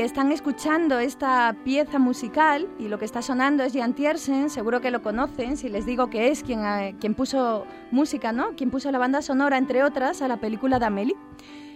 Están 0.00 0.32
escuchando 0.32 0.98
esta 0.98 1.56
pieza 1.64 1.98
musical 1.98 2.68
y 2.78 2.88
lo 2.88 2.98
que 2.98 3.04
está 3.04 3.22
sonando 3.22 3.62
es 3.62 3.72
Jan 3.72 3.94
Tiersen, 3.94 4.48
seguro 4.50 4.80
que 4.80 4.90
lo 4.90 5.02
conocen 5.02 5.56
si 5.56 5.68
les 5.68 5.86
digo 5.86 6.08
que 6.08 6.28
es 6.28 6.42
quien, 6.42 6.64
eh, 6.64 6.94
quien 7.00 7.14
puso 7.14 7.66
música, 7.90 8.32
¿no? 8.32 8.50
Quien 8.56 8.70
puso 8.70 8.90
la 8.90 8.98
banda 8.98 9.22
sonora, 9.22 9.58
entre 9.58 9.82
otras, 9.84 10.22
a 10.22 10.28
la 10.28 10.38
película 10.38 10.78
de 10.78 10.86
Amélie. 10.86 11.16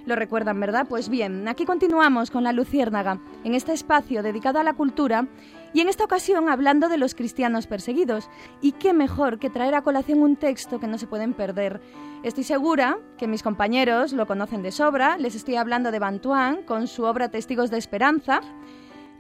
Lo 0.07 0.15
recuerdan, 0.15 0.61
¿verdad? 0.61 0.87
Pues 0.89 1.09
bien, 1.09 1.49
aquí 1.49 1.65
continuamos 1.65 2.31
con 2.31 2.45
la 2.45 2.53
Luciérnaga, 2.53 3.19
en 3.43 3.55
este 3.55 3.73
espacio 3.73 4.23
dedicado 4.23 4.61
a 4.61 4.63
la 4.63 4.75
cultura 4.75 5.27
y 5.73 5.81
en 5.81 5.89
esta 5.89 6.05
ocasión 6.05 6.49
hablando 6.49 6.89
de 6.89 6.99
los 6.99 7.15
cristianos 7.15 7.67
perseguidos. 7.67 8.29
Y 8.61 8.73
qué 8.73 8.93
mejor 8.93 9.39
que 9.39 9.51
traer 9.51 9.75
a 9.75 9.83
colación 9.83 10.21
un 10.21 10.37
texto 10.37 10.81
que 10.81 10.87
no 10.87 10.99
se 10.99 11.07
pueden 11.07 11.35
perder. 11.35 11.81
Estoy 12.23 12.45
segura 12.45 12.99
que 13.19 13.27
mis 13.27 13.43
compañeros 13.43 14.13
lo 14.13 14.27
conocen 14.27 14.63
de 14.63 14.73
sobra. 14.73 15.19
Les 15.19 15.35
estoy 15.35 15.57
hablando 15.57 15.91
de 15.91 15.99
Bantuán 15.99 16.63
con 16.63 16.87
su 16.87 17.05
obra 17.05 17.31
Testigos 17.31 17.71
de 17.71 17.79
Esperanza. 17.79 18.41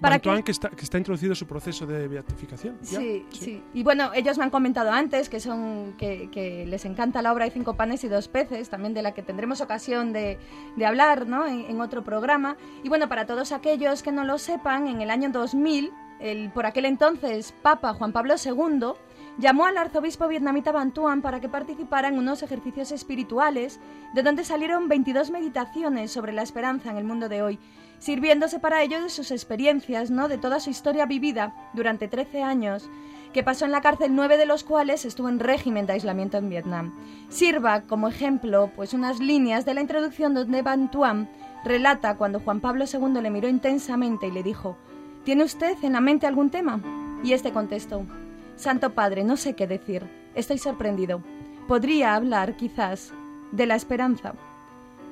Para 0.01 0.19
que... 0.19 0.43
que, 0.43 0.53
está, 0.53 0.69
que 0.69 0.83
está 0.83 0.99
introducido 0.99 1.35
su 1.35 1.47
proceso 1.47 1.87
de 1.87 2.07
beatificación. 2.07 2.77
Sí, 2.83 3.25
sí, 3.31 3.63
Y 3.73 3.83
bueno, 3.83 4.11
ellos 4.15 4.37
me 4.37 4.45
han 4.45 4.51
comentado 4.51 4.91
antes 4.91 5.29
que 5.29 5.41
son 5.41 5.95
que, 5.97 6.65
les 6.67 6.85
encanta 6.85 7.23
la 7.23 7.33
obra 7.33 7.47
de 7.47 7.51
Cinco 7.51 7.77
panes 7.77 8.05
y 8.05 8.09
dos 8.09 8.29
peces, 8.29 8.69
también 8.69 8.93
de 8.93 9.03
la 9.03 9.15
que 9.15 9.23
tendremos 9.23 9.61
ocasión 9.61 10.13
de, 10.13 10.39
hablar 10.85 11.27
¿no? 11.27 11.47
en, 11.47 11.81
otro 11.81 12.05
programa. 12.05 12.57
Y 12.83 12.89
bueno, 12.89 13.09
para 13.09 13.27
todos 13.27 13.53
aquellos 13.53 14.03
que 14.03 14.13
no 14.13 14.25
lo 14.25 14.39
sepan, 14.39 14.87
en 14.89 15.01
el 15.01 15.11
año 15.11 15.31
2000, 15.31 15.93
el, 16.21 16.51
por 16.51 16.67
aquel 16.67 16.85
entonces 16.85 17.53
Papa 17.63 17.95
Juan 17.95 18.13
Pablo 18.13 18.35
II 18.43 18.93
llamó 19.39 19.67
al 19.67 19.77
arzobispo 19.77 20.29
vietnamita 20.29 20.73
Bantuan 20.73 21.23
para 21.23 21.41
que 21.41 21.49
participara 21.49 22.09
en 22.09 22.19
unos 22.19 22.43
ejercicios 22.43 22.91
espirituales, 22.93 23.81
de 24.15 24.23
donde 24.23 24.45
salieron 24.45 24.89
22 24.89 25.31
meditaciones 25.31 26.11
sobre 26.11 26.33
la 26.33 26.43
esperanza 26.43 26.91
en 26.91 26.97
el 26.97 27.05
mundo 27.05 27.29
de 27.29 27.43
hoy 27.43 27.59
sirviéndose 27.99 28.59
para 28.59 28.83
ello 28.83 29.03
de 29.03 29.09
sus 29.09 29.31
experiencias, 29.31 30.11
¿no? 30.11 30.29
de 30.29 30.39
toda 30.39 30.61
su 30.61 30.71
historia 30.71 31.07
vivida 31.07 31.55
durante 31.73 32.09
13 32.09 32.43
años, 32.43 32.89
que 33.33 33.43
pasó 33.43 33.65
en 33.65 33.73
la 33.73 33.83
cárcel, 33.83 34.15
nueve 34.15 34.39
de 34.39 34.47
los 34.47 34.65
cuales 34.65 35.05
estuvo 35.05 35.29
en 35.29 35.41
régimen 35.41 35.87
de 35.87 35.95
aislamiento 35.95 36.39
en 36.39 36.49
Vietnam. 36.49 36.95
Sirva 37.29 37.83
como 37.83 38.09
ejemplo 38.09 38.71
pues 38.75 38.95
unas 38.95 39.21
líneas 39.21 39.65
de 39.65 39.75
la 39.75 39.83
introducción 39.83 40.35
donde 40.35 40.63
Van 40.63 40.91
Tuan 40.91 41.29
relata 41.65 42.17
cuando 42.17 42.41
Juan 42.41 42.61
Pablo 42.61 42.85
II 42.91 43.21
le 43.21 43.31
miró 43.31 43.49
intensamente 43.49 44.29
y 44.29 44.31
le 44.31 44.43
dijo, 44.43 44.79
¿Tiene 45.27 45.43
usted 45.43 45.77
en 45.83 45.95
la 45.95 46.01
mente 46.01 46.29
algún 46.29 46.51
tema? 46.51 46.81
Y 47.25 47.33
este 47.33 47.51
contestó, 47.51 48.07
Santo 48.55 48.95
Padre, 48.95 49.25
no 49.25 49.37
sé 49.37 49.55
qué 49.57 49.67
decir, 49.67 50.05
estoy 50.37 50.59
sorprendido. 50.59 51.21
Podría 51.67 52.15
hablar, 52.15 52.57
quizás, 52.57 53.13
de 53.51 53.67
la 53.67 53.75
esperanza. 53.75 54.35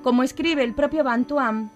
Como 0.04 0.22
escribe 0.22 0.62
el 0.62 0.72
propio 0.72 1.02
Van 1.02 1.24
Tuan, 1.24 1.72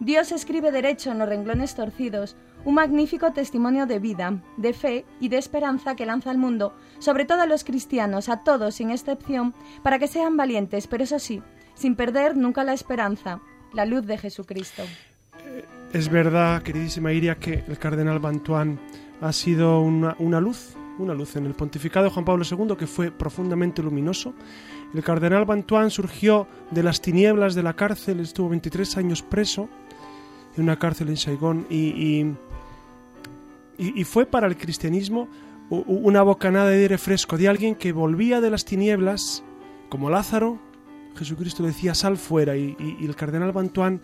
Dios 0.00 0.32
escribe 0.32 0.72
derecho 0.72 1.12
en 1.12 1.20
los 1.20 1.28
renglones 1.28 1.76
torcidos, 1.76 2.34
un 2.64 2.74
magnífico 2.74 3.32
testimonio 3.32 3.86
de 3.86 4.00
vida, 4.00 4.42
de 4.56 4.72
fe 4.72 5.04
y 5.20 5.28
de 5.28 5.38
esperanza 5.38 5.94
que 5.94 6.06
lanza 6.06 6.32
al 6.32 6.38
mundo, 6.38 6.74
sobre 6.98 7.24
todo 7.24 7.42
a 7.42 7.46
los 7.46 7.62
cristianos, 7.62 8.28
a 8.28 8.42
todos 8.42 8.74
sin 8.74 8.90
excepción, 8.90 9.54
para 9.84 10.00
que 10.00 10.08
sean 10.08 10.36
valientes, 10.36 10.88
pero 10.88 11.04
eso 11.04 11.20
sí, 11.20 11.40
sin 11.76 11.94
perder 11.94 12.36
nunca 12.36 12.64
la 12.64 12.72
esperanza, 12.72 13.40
la 13.72 13.86
luz 13.86 14.04
de 14.06 14.18
Jesucristo. 14.18 14.82
Es 15.96 16.10
verdad, 16.10 16.62
queridísima 16.62 17.10
Iria, 17.10 17.36
que 17.36 17.64
el 17.66 17.78
cardenal 17.78 18.18
Bantuán 18.18 18.78
ha 19.22 19.32
sido 19.32 19.80
una, 19.80 20.14
luz 20.42 20.76
una 20.98 21.14
luz 21.14 21.36
en 21.36 21.46
el 21.46 21.54
pontificado 21.54 22.04
de 22.04 22.10
Juan 22.10 22.26
Pablo 22.26 22.44
II 22.44 22.76
que 22.76 22.86
fue 22.86 23.10
profundamente 23.10 23.82
luminoso. 23.82 24.34
El 24.92 25.02
cardenal 25.02 25.46
Bantuán 25.46 25.90
surgió 25.90 26.48
de 26.70 26.82
las 26.82 27.00
tinieblas 27.00 27.54
de 27.54 27.62
la 27.62 27.72
cárcel, 27.72 28.20
estuvo 28.20 28.50
23 28.50 28.94
años 28.98 29.22
preso 29.22 29.70
en 30.58 30.64
una 30.64 30.78
cárcel 30.78 31.08
en 31.08 31.16
Saigón 31.16 31.66
y, 31.70 32.26
y, 33.78 34.04
fue 34.04 34.26
para 34.26 34.48
el 34.48 34.58
cristianismo 34.58 35.30
una 35.70 36.20
bocanada 36.20 36.68
de 36.68 36.82
aire 36.82 36.98
fresco 36.98 37.38
de 37.38 37.48
alguien 37.48 37.74
que 37.74 37.92
volvía 37.92 38.42
de 38.42 38.50
las 38.50 38.66
tinieblas, 38.66 39.42
como 39.88 40.10
Lázaro, 40.10 40.58
Jesucristo 41.16 41.62
decía 41.62 41.94
sal 41.94 42.18
fuera 42.18 42.54
y, 42.54 42.76
el 43.00 43.16
cardenal 43.16 43.52
Bantuán 43.52 44.02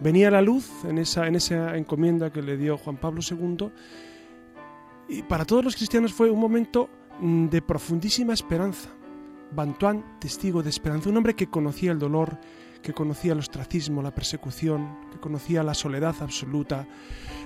venía 0.00 0.30
la 0.30 0.42
luz 0.42 0.70
en 0.84 0.98
esa, 0.98 1.26
en 1.26 1.36
esa 1.36 1.76
encomienda 1.76 2.30
que 2.30 2.42
le 2.42 2.56
dio 2.56 2.76
Juan 2.78 2.96
Pablo 2.96 3.20
II 3.28 3.70
y 5.08 5.22
para 5.22 5.44
todos 5.44 5.64
los 5.64 5.74
cristianos 5.74 6.12
fue 6.12 6.30
un 6.30 6.38
momento 6.38 6.90
mm, 7.20 7.46
de 7.46 7.62
profundísima 7.62 8.34
esperanza. 8.34 8.90
Bantuán, 9.50 10.18
testigo 10.20 10.62
de 10.62 10.68
esperanza, 10.68 11.08
un 11.08 11.16
hombre 11.16 11.34
que 11.34 11.46
conocía 11.46 11.92
el 11.92 11.98
dolor, 11.98 12.38
que 12.82 12.92
conocía 12.92 13.32
el 13.32 13.38
ostracismo, 13.38 14.02
la 14.02 14.14
persecución, 14.14 14.98
que 15.10 15.18
conocía 15.18 15.62
la 15.62 15.72
soledad 15.72 16.14
absoluta. 16.20 16.86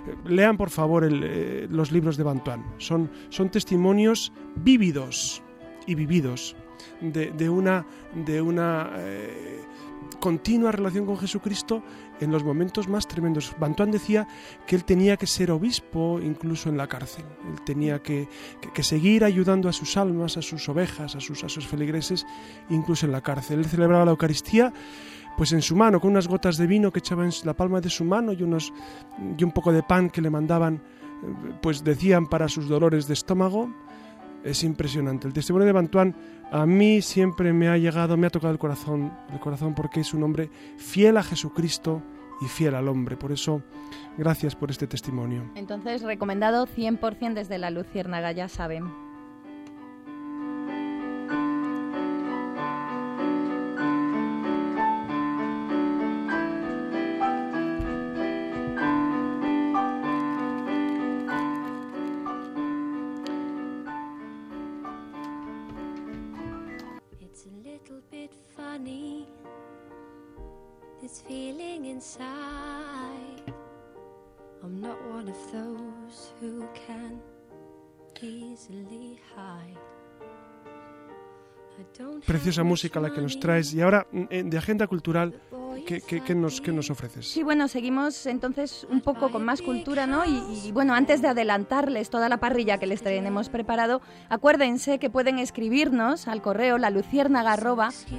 Eh, 0.07 0.17
lean 0.25 0.57
por 0.57 0.71
favor 0.71 1.09
eh, 1.09 1.69
los 1.71 1.93
libros 1.93 2.17
de 2.17 2.25
Bantuán. 2.25 2.65
Son, 2.79 3.09
son 3.29 3.51
testimonios 3.51 4.33
vívidos 4.57 5.41
y 5.87 5.95
vividos 5.95 6.57
de, 7.01 7.49
una, 7.49 7.87
de 8.15 8.43
una 8.43 8.91
eh, 8.97 9.61
continua 10.19 10.73
relación 10.73 11.07
con 11.07 11.19
Jesucristo 11.19 11.83
en 12.23 12.31
los 12.31 12.45
momentos 12.45 12.89
más 12.89 13.07
tremendos. 13.07 13.55
Bantuán 13.59 13.91
decía 13.91 14.27
que 14.67 14.77
él 14.77 14.85
tenía 14.85 15.17
que 15.17 15.27
ser 15.27 15.51
obispo 15.51 16.21
incluso 16.21 16.69
en 16.69 16.77
la 16.77 16.87
cárcel. 16.87 17.25
Él 17.51 17.61
tenía 17.65 18.03
que, 18.03 18.29
seguir 18.81 19.25
ayudando 19.25 19.69
a 19.69 19.73
sus 19.73 19.97
almas, 19.97 20.37
a 20.37 20.43
sus 20.43 20.69
ovejas, 20.69 21.17
a 21.17 21.21
sus, 21.21 21.67
feligreses, 21.67 22.27
incluso 22.71 23.07
en 23.07 23.13
la 23.13 23.21
cárcel. 23.21 23.61
Él 23.61 23.67
celebraba 23.67 24.05
la 24.05 24.13
Eucaristía 24.13 24.73
pues 25.37 25.53
en 25.53 25.63
su 25.63 25.75
mano, 25.75 25.99
con 25.99 26.11
unas 26.11 26.29
gotas 26.29 26.59
de 26.59 26.67
vino 26.67 26.93
que 26.93 26.99
echaba 26.99 27.25
en 27.25 27.33
la 27.45 27.55
palma 27.55 27.81
de 27.81 27.89
su 27.89 28.05
mano 28.05 28.33
y, 28.33 28.43
unos, 28.43 28.71
y 29.39 29.43
un 29.43 29.51
poco 29.51 29.73
de 29.73 29.83
pan 29.83 30.11
que 30.11 30.21
le 30.21 30.29
mandaban, 30.29 30.83
pues 31.63 31.83
decían 31.83 32.27
para 32.27 32.49
sus 32.49 32.69
dolores 32.69 33.09
de 33.09 33.15
estómago. 33.15 33.73
Es 34.45 34.63
impresionante. 34.63 35.27
El 35.27 35.33
testimonio 35.33 35.67
de 35.67 35.73
Bantuán 35.73 36.15
a 36.53 36.67
mí 36.67 37.01
siempre 37.01 37.53
me 37.55 37.69
ha 37.69 37.79
llegado, 37.79 38.17
me 38.19 38.27
ha 38.27 38.31
tocado 38.31 38.53
el 38.53 38.59
corazón, 38.59 39.11
el 39.33 39.41
corazón 39.41 39.75
porque 39.75 40.01
es 40.01 40.13
un 40.13 40.23
hombre 40.23 40.51
fiel 40.77 41.17
a 41.17 41.23
Jesucristo 41.23 42.03
y 42.43 42.47
fiel 42.47 42.75
al 42.75 42.89
hombre. 42.89 43.17
Por 43.17 43.33
eso, 43.33 43.63
gracias 44.19 44.55
por 44.55 44.71
este 44.71 44.87
testimonio. 44.87 45.51
Entonces, 45.55 46.03
recomendado 46.03 46.67
100% 46.67 47.33
desde 47.33 47.57
la 47.57 47.71
Luciérnaga, 47.71 48.33
ya 48.33 48.49
saben. 48.49 49.02
Preciosa 82.27 82.63
música 82.63 83.01
la 83.01 83.13
que 83.13 83.21
nos 83.21 83.39
traes. 83.41 83.75
Y 83.75 83.81
ahora, 83.81 84.07
mm, 84.11 84.49
de 84.49 84.59
agenda 84.59 84.87
cultural, 84.87 85.35
¿qué, 85.87 86.35
nos, 86.35 86.61
qué 86.61 86.73
nos 86.73 86.91
ofreces? 86.91 87.27
Sí, 87.27 87.43
bueno, 87.43 87.69
seguimos 87.69 88.27
entonces 88.27 88.87
un 88.91 89.01
poco 89.01 89.31
con 89.31 89.45
más 89.45 89.63
cultura, 89.63 90.07
¿no? 90.07 90.25
Y, 90.25 90.73
bueno, 90.73 90.95
antes 90.95 91.23
de 91.23 91.29
adelantarles 91.29 92.11
toda 92.11 92.29
la 92.29 92.39
parrilla 92.39 92.79
que 92.79 92.87
les 92.87 93.03
tenemos 93.03 93.49
preparado, 93.49 94.01
acuérdense 94.29 94.99
que 94.99 95.11
pueden 95.11 95.39
escribirnos 95.39 96.29
al 96.29 96.43
correo 96.43 96.79
la 96.79 96.91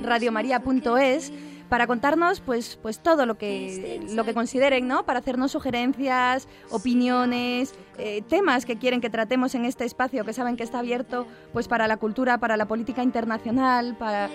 radiomaria.es 0.02 1.32
para 1.70 1.88
contarnos 1.88 2.40
pues, 2.40 2.78
pues 2.82 3.00
todo 3.00 3.26
lo 3.26 3.38
que, 3.38 4.06
lo 4.12 4.24
que 4.26 4.34
consideren, 4.34 4.88
¿no? 4.88 5.06
Para 5.06 5.20
hacernos 5.20 5.52
sugerencias, 5.52 6.48
opiniones, 6.70 7.74
eh, 7.98 8.22
temas 8.30 8.66
que 8.66 8.78
quieren 8.78 9.02
que 9.02 9.10
tratemos 9.10 9.56
en 9.56 9.66
este 9.66 9.84
espacio 9.86 10.24
que 10.24 10.34
saben 10.34 10.56
que 10.56 10.64
está 10.64 10.80
abierto 10.80 11.26
pues 11.52 11.68
para 11.68 11.88
la 11.88 11.98
cultura, 11.98 12.38
para 12.38 12.58
la 12.58 12.68
política 12.68 13.02
internacional, 13.02 13.96
para... 13.98 14.30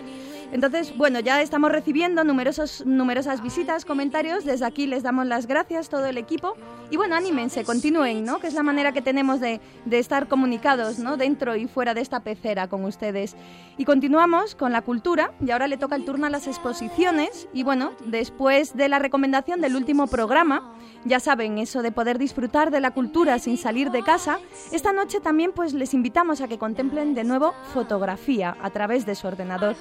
Entonces, 0.50 0.96
bueno, 0.96 1.20
ya 1.20 1.42
estamos 1.42 1.70
recibiendo 1.70 2.24
numerosos, 2.24 2.84
numerosas 2.86 3.42
visitas, 3.42 3.84
comentarios. 3.84 4.44
Desde 4.44 4.64
aquí 4.64 4.86
les 4.86 5.02
damos 5.02 5.26
las 5.26 5.46
gracias, 5.46 5.88
todo 5.88 6.06
el 6.06 6.16
equipo. 6.16 6.54
Y 6.90 6.96
bueno, 6.96 7.16
anímense, 7.16 7.64
continúen, 7.64 8.24
¿no? 8.24 8.38
Que 8.38 8.46
es 8.46 8.54
la 8.54 8.62
manera 8.62 8.92
que 8.92 9.02
tenemos 9.02 9.40
de, 9.40 9.60
de 9.84 9.98
estar 9.98 10.26
comunicados, 10.26 10.98
¿no? 10.98 11.18
Dentro 11.18 11.54
y 11.54 11.66
fuera 11.66 11.92
de 11.92 12.00
esta 12.00 12.20
pecera 12.20 12.68
con 12.68 12.84
ustedes. 12.84 13.36
Y 13.76 13.84
continuamos 13.84 14.54
con 14.54 14.72
la 14.72 14.80
cultura. 14.82 15.32
Y 15.44 15.50
ahora 15.50 15.68
le 15.68 15.76
toca 15.76 15.96
el 15.96 16.04
turno 16.04 16.26
a 16.26 16.30
las 16.30 16.46
exposiciones. 16.46 17.46
Y 17.52 17.62
bueno, 17.62 17.92
después 18.06 18.74
de 18.74 18.88
la 18.88 18.98
recomendación 18.98 19.60
del 19.60 19.76
último 19.76 20.06
programa, 20.06 20.74
ya 21.04 21.20
saben, 21.20 21.58
eso 21.58 21.82
de 21.82 21.92
poder 21.92 22.18
disfrutar 22.18 22.70
de 22.70 22.80
la 22.80 22.90
cultura 22.90 23.38
sin 23.38 23.56
salir 23.56 23.90
de 23.90 24.02
casa, 24.02 24.38
esta 24.72 24.92
noche 24.92 25.20
también 25.20 25.52
pues 25.52 25.72
les 25.72 25.94
invitamos 25.94 26.40
a 26.40 26.48
que 26.48 26.58
contemplen 26.58 27.14
de 27.14 27.24
nuevo 27.24 27.54
fotografía 27.72 28.56
a 28.60 28.70
través 28.70 29.06
de 29.06 29.14
su 29.14 29.26
ordenador. 29.26 29.76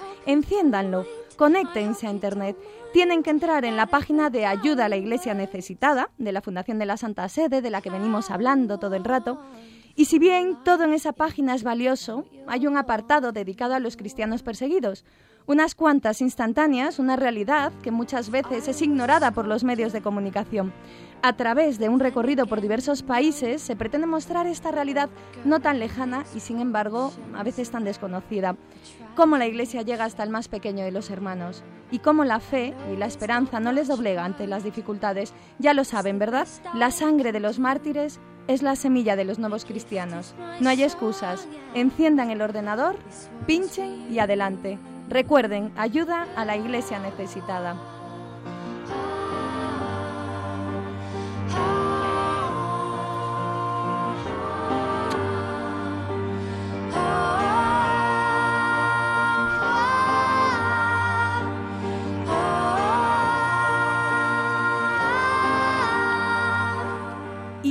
Enciéndanlo, 0.57 1.05
conéctense 1.35 2.07
a 2.07 2.09
internet. 2.09 2.57
Tienen 2.91 3.21
que 3.21 3.29
entrar 3.29 3.63
en 3.63 3.77
la 3.77 3.85
página 3.85 4.31
de 4.31 4.47
Ayuda 4.47 4.85
a 4.85 4.89
la 4.89 4.97
Iglesia 4.97 5.35
Necesitada 5.35 6.09
de 6.17 6.31
la 6.31 6.41
Fundación 6.41 6.79
de 6.79 6.87
la 6.87 6.97
Santa 6.97 7.29
Sede, 7.29 7.61
de 7.61 7.69
la 7.69 7.83
que 7.83 7.91
venimos 7.91 8.31
hablando 8.31 8.79
todo 8.79 8.95
el 8.95 9.03
rato. 9.03 9.39
Y 9.95 10.05
si 10.05 10.17
bien 10.17 10.57
todo 10.63 10.83
en 10.85 10.93
esa 10.93 11.13
página 11.13 11.53
es 11.53 11.61
valioso, 11.61 12.25
hay 12.47 12.65
un 12.65 12.75
apartado 12.75 13.31
dedicado 13.31 13.75
a 13.75 13.79
los 13.79 13.97
cristianos 13.97 14.41
perseguidos, 14.41 15.05
unas 15.47 15.75
cuantas 15.75 16.21
instantáneas, 16.21 16.99
una 16.99 17.15
realidad 17.15 17.71
que 17.81 17.89
muchas 17.89 18.29
veces 18.29 18.67
es 18.67 18.81
ignorada 18.81 19.31
por 19.31 19.47
los 19.47 19.63
medios 19.63 19.93
de 19.93 20.01
comunicación. 20.01 20.73
A 21.23 21.33
través 21.37 21.79
de 21.79 21.89
un 21.89 21.99
recorrido 21.99 22.45
por 22.45 22.61
diversos 22.61 23.01
países 23.01 23.61
se 23.61 23.75
pretende 23.75 24.05
mostrar 24.05 24.45
esta 24.45 24.71
realidad 24.71 25.09
no 25.45 25.61
tan 25.61 25.79
lejana 25.79 26.25
y 26.35 26.41
sin 26.41 26.59
embargo 26.59 27.11
a 27.33 27.43
veces 27.43 27.71
tan 27.71 27.85
desconocida. 27.85 28.55
Cómo 29.15 29.37
la 29.37 29.47
Iglesia 29.47 29.81
llega 29.81 30.05
hasta 30.05 30.21
el 30.21 30.29
más 30.29 30.49
pequeño 30.49 30.83
de 30.83 30.91
los 30.91 31.09
hermanos 31.09 31.63
y 31.91 31.99
cómo 31.99 32.25
la 32.25 32.41
fe 32.41 32.75
y 32.93 32.97
la 32.97 33.07
esperanza 33.07 33.59
no 33.61 33.71
les 33.71 33.87
doblega 33.87 34.25
ante 34.25 34.47
las 34.47 34.65
dificultades. 34.65 35.33
Ya 35.59 35.73
lo 35.73 35.85
saben, 35.85 36.19
¿verdad? 36.19 36.47
La 36.73 36.91
sangre 36.91 37.31
de 37.31 37.39
los 37.39 37.57
mártires 37.57 38.19
es 38.47 38.61
la 38.61 38.75
semilla 38.75 39.15
de 39.15 39.25
los 39.25 39.39
nuevos 39.39 39.65
cristianos. 39.65 40.35
No 40.59 40.69
hay 40.69 40.83
excusas. 40.83 41.47
Enciendan 41.73 42.29
el 42.29 42.41
ordenador, 42.41 42.97
pinchen 43.45 44.11
y 44.11 44.19
adelante. 44.19 44.77
Recuerden, 45.09 45.71
ayuda 45.77 46.27
a 46.35 46.45
la 46.45 46.57
Iglesia 46.57 46.99
necesitada. 46.99 47.75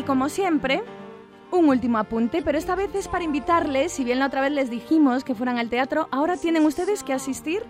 como 0.06 0.28
siempre, 0.28 0.82
un 1.50 1.68
último 1.68 1.98
apunte, 1.98 2.42
pero 2.42 2.58
esta 2.58 2.74
vez 2.74 2.94
es 2.94 3.08
para 3.08 3.24
invitarles, 3.24 3.92
si 3.92 4.04
bien 4.04 4.18
la 4.18 4.26
otra 4.26 4.40
vez 4.40 4.52
les 4.52 4.70
dijimos 4.70 5.24
que 5.24 5.34
fueran 5.34 5.58
al 5.58 5.70
teatro, 5.70 6.08
ahora 6.10 6.36
tienen 6.36 6.64
ustedes 6.64 7.02
que 7.02 7.12
asistir 7.12 7.62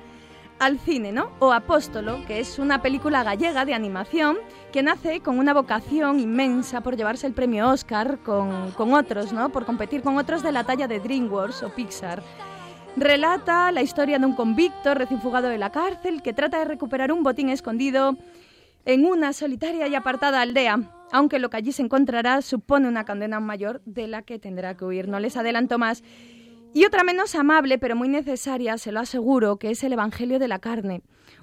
al 0.59 0.79
cine, 0.79 1.13
¿no? 1.13 1.31
O 1.39 1.53
Apóstolo, 1.53 2.25
que 2.27 2.41
es 2.41 2.59
una 2.59 2.81
película 2.81 3.23
gallega 3.23 3.65
de 3.65 3.75
animación 3.75 4.39
que 4.73 4.83
nace 4.83 5.21
con 5.21 5.39
una 5.39 5.53
vocación 5.53 6.19
inmensa 6.19 6.81
por 6.81 6.97
llevarse 6.97 7.27
el 7.27 7.35
premio 7.35 7.69
Oscar 7.69 8.19
con, 8.21 8.71
con 8.73 8.95
otros, 8.95 9.33
¿no? 9.33 9.51
Por 9.51 9.67
competir 9.67 10.03
con 10.03 10.17
otros 10.17 10.43
de 10.43 10.53
la 10.53 10.65
talla 10.65 10.89
de 10.89 11.01
DreamWorks 11.01 11.63
o 11.63 11.69
Pixar. 11.71 12.23
Relata 12.97 13.71
la 13.73 13.83
historia 13.83 14.19
de 14.19 14.25
un 14.25 14.35
convicto 14.35 14.95
recién 14.95 15.21
fugado 15.21 15.49
de 15.49 15.59
la 15.59 15.71
cárcel 15.71 16.23
que 16.23 16.33
trata 16.33 16.59
de 16.59 16.65
recuperar 16.65 17.13
un 17.13 17.23
botín 17.23 17.51
escondido 17.51 18.17
en 18.87 19.05
una 19.05 19.33
solitaria 19.35 19.87
y 19.87 19.95
apartada 19.95 20.41
aldea 20.41 20.93
aunque 21.13 21.39
lo 21.39 21.51
que 21.51 21.57
allí 21.59 21.73
se 21.73 21.83
encontrará 21.83 22.43
supone 22.43 22.89
una 22.89 23.05
condena 23.05 23.41
mayor 23.41 23.83
de 23.85 24.07
la 24.07 24.23
que 24.23 24.39
tendrá 24.39 24.77
que 24.77 24.85
huir. 24.85 25.09
No 25.09 25.21
les 25.21 25.37
adelanto 25.37 25.79
más. 25.79 26.03
Y 26.75 26.85
otra 26.85 27.05
menos 27.05 27.35
amable, 27.35 27.79
pero 27.79 27.97
muy 27.97 28.09
necesaria, 28.09 28.77
se 28.77 28.93
lo 28.93 29.01
aseguro, 29.01 29.57
que 29.57 29.71
es 29.71 29.83
el 29.83 29.95
Evangelio 29.95 30.39
de 30.39 30.49
la 30.49 30.59
Carne, 30.59 31.01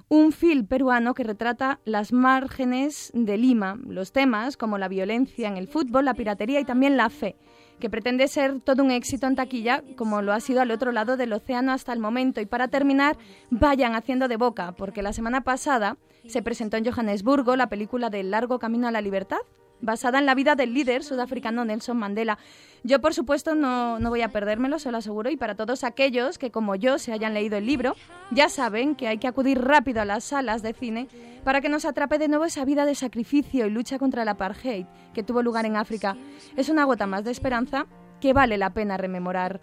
un 0.08 0.30
film 0.30 0.66
peruano 0.66 1.14
que 1.14 1.24
retrata 1.24 1.80
las 1.84 2.12
márgenes 2.12 3.10
de 3.14 3.36
Lima, 3.36 3.76
los 3.84 4.12
temas 4.12 4.56
como 4.56 4.78
la 4.78 4.86
violencia 4.86 5.48
en 5.48 5.56
el 5.56 5.66
fútbol, 5.66 6.04
la 6.04 6.14
piratería 6.14 6.60
y 6.60 6.64
también 6.64 6.96
la 6.96 7.10
fe. 7.10 7.36
que 7.80 7.90
pretende 7.90 8.28
ser 8.28 8.60
todo 8.60 8.84
un 8.84 8.92
éxito 8.92 9.26
en 9.26 9.34
taquilla, 9.34 9.82
como 9.96 10.22
lo 10.22 10.32
ha 10.32 10.38
sido 10.38 10.60
al 10.60 10.70
otro 10.70 10.92
lado 10.92 11.16
del 11.16 11.32
océano 11.32 11.72
hasta 11.72 11.92
el 11.92 11.98
momento. 11.98 12.40
Y 12.40 12.46
para 12.46 12.68
terminar, 12.68 13.18
vayan 13.50 13.96
haciendo 13.96 14.28
de 14.28 14.36
boca, 14.36 14.72
porque 14.76 15.02
la 15.02 15.12
semana 15.12 15.40
pasada 15.40 15.96
se 16.28 16.42
presentó 16.42 16.76
en 16.76 16.84
Johannesburgo 16.84 17.56
la 17.56 17.68
película 17.68 18.10
del 18.10 18.30
largo 18.30 18.58
camino 18.58 18.88
a 18.88 18.90
la 18.90 19.00
libertad, 19.00 19.38
basada 19.80 20.18
en 20.18 20.26
la 20.26 20.34
vida 20.34 20.54
del 20.54 20.74
líder 20.74 21.04
sudafricano 21.04 21.64
Nelson 21.64 21.96
Mandela. 21.96 22.38
Yo, 22.82 23.00
por 23.00 23.14
supuesto, 23.14 23.54
no, 23.54 23.98
no, 23.98 24.10
voy 24.10 24.22
a 24.22 24.28
perdérmelo, 24.28 24.78
se 24.78 24.90
lo 24.90 24.98
aseguro, 24.98 25.30
y 25.30 25.36
para 25.36 25.54
todos 25.54 25.84
aquellos 25.84 26.38
que, 26.38 26.50
como 26.50 26.74
yo, 26.74 26.98
se 26.98 27.12
hayan 27.12 27.34
leído 27.34 27.56
el 27.56 27.66
libro, 27.66 27.94
ya 28.30 28.48
saben 28.48 28.94
que 28.94 29.08
hay 29.08 29.18
que 29.18 29.26
acudir 29.26 29.60
rápido 29.60 30.00
a 30.00 30.04
las 30.04 30.24
salas 30.24 30.62
de 30.62 30.74
cine 30.74 31.08
para 31.44 31.60
que 31.60 31.68
nos 31.68 31.84
atrape 31.84 32.18
de 32.18 32.28
nuevo 32.28 32.44
esa 32.44 32.64
vida 32.64 32.86
de 32.86 32.94
sacrificio 32.94 33.66
y 33.66 33.70
lucha 33.70 33.98
contra 33.98 34.22
el 34.22 34.28
apartheid 34.28 34.86
que 35.12 35.22
tuvo 35.22 35.42
lugar 35.42 35.66
en 35.66 35.76
África. 35.76 36.16
Es 36.56 36.68
una 36.68 36.84
gota 36.84 37.06
más 37.06 37.24
de 37.24 37.30
esperanza 37.30 37.86
que 38.20 38.32
vale 38.32 38.56
la 38.58 38.70
pena 38.70 38.96
rememorar. 38.96 39.60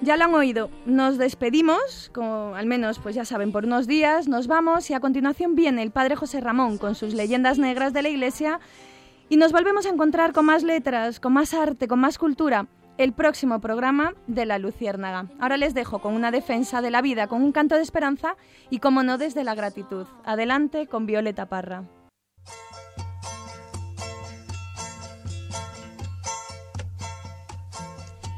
Ya 0.00 0.16
lo 0.16 0.24
han 0.24 0.34
oído, 0.34 0.70
nos 0.86 1.18
despedimos, 1.18 2.10
como 2.14 2.54
al 2.54 2.66
menos 2.66 2.98
pues 2.98 3.14
ya 3.14 3.24
saben, 3.24 3.52
por 3.52 3.64
unos 3.64 3.86
días, 3.86 4.28
nos 4.28 4.46
vamos 4.46 4.88
y 4.90 4.94
a 4.94 5.00
continuación 5.00 5.54
viene 5.54 5.82
el 5.82 5.90
Padre 5.90 6.16
José 6.16 6.40
Ramón 6.40 6.78
con 6.78 6.94
sus 6.94 7.14
leyendas 7.14 7.58
negras 7.58 7.92
de 7.92 8.02
la 8.02 8.08
Iglesia 8.08 8.60
y 9.28 9.36
nos 9.36 9.52
volvemos 9.52 9.86
a 9.86 9.90
encontrar 9.90 10.32
con 10.32 10.46
más 10.46 10.62
letras, 10.62 11.20
con 11.20 11.32
más 11.32 11.52
arte, 11.52 11.88
con 11.88 11.98
más 11.98 12.16
cultura, 12.16 12.68
el 12.96 13.12
próximo 13.12 13.60
programa 13.60 14.14
de 14.26 14.46
La 14.46 14.58
Luciérnaga. 14.58 15.26
Ahora 15.40 15.56
les 15.56 15.74
dejo 15.74 16.00
con 16.00 16.14
una 16.14 16.30
defensa 16.30 16.80
de 16.80 16.90
la 16.90 17.02
vida, 17.02 17.26
con 17.26 17.42
un 17.42 17.52
canto 17.52 17.74
de 17.74 17.82
esperanza 17.82 18.36
y 18.70 18.78
como 18.78 19.02
no 19.02 19.18
desde 19.18 19.44
la 19.44 19.54
gratitud. 19.54 20.06
Adelante 20.24 20.86
con 20.86 21.06
Violeta 21.06 21.46
Parra. 21.46 21.84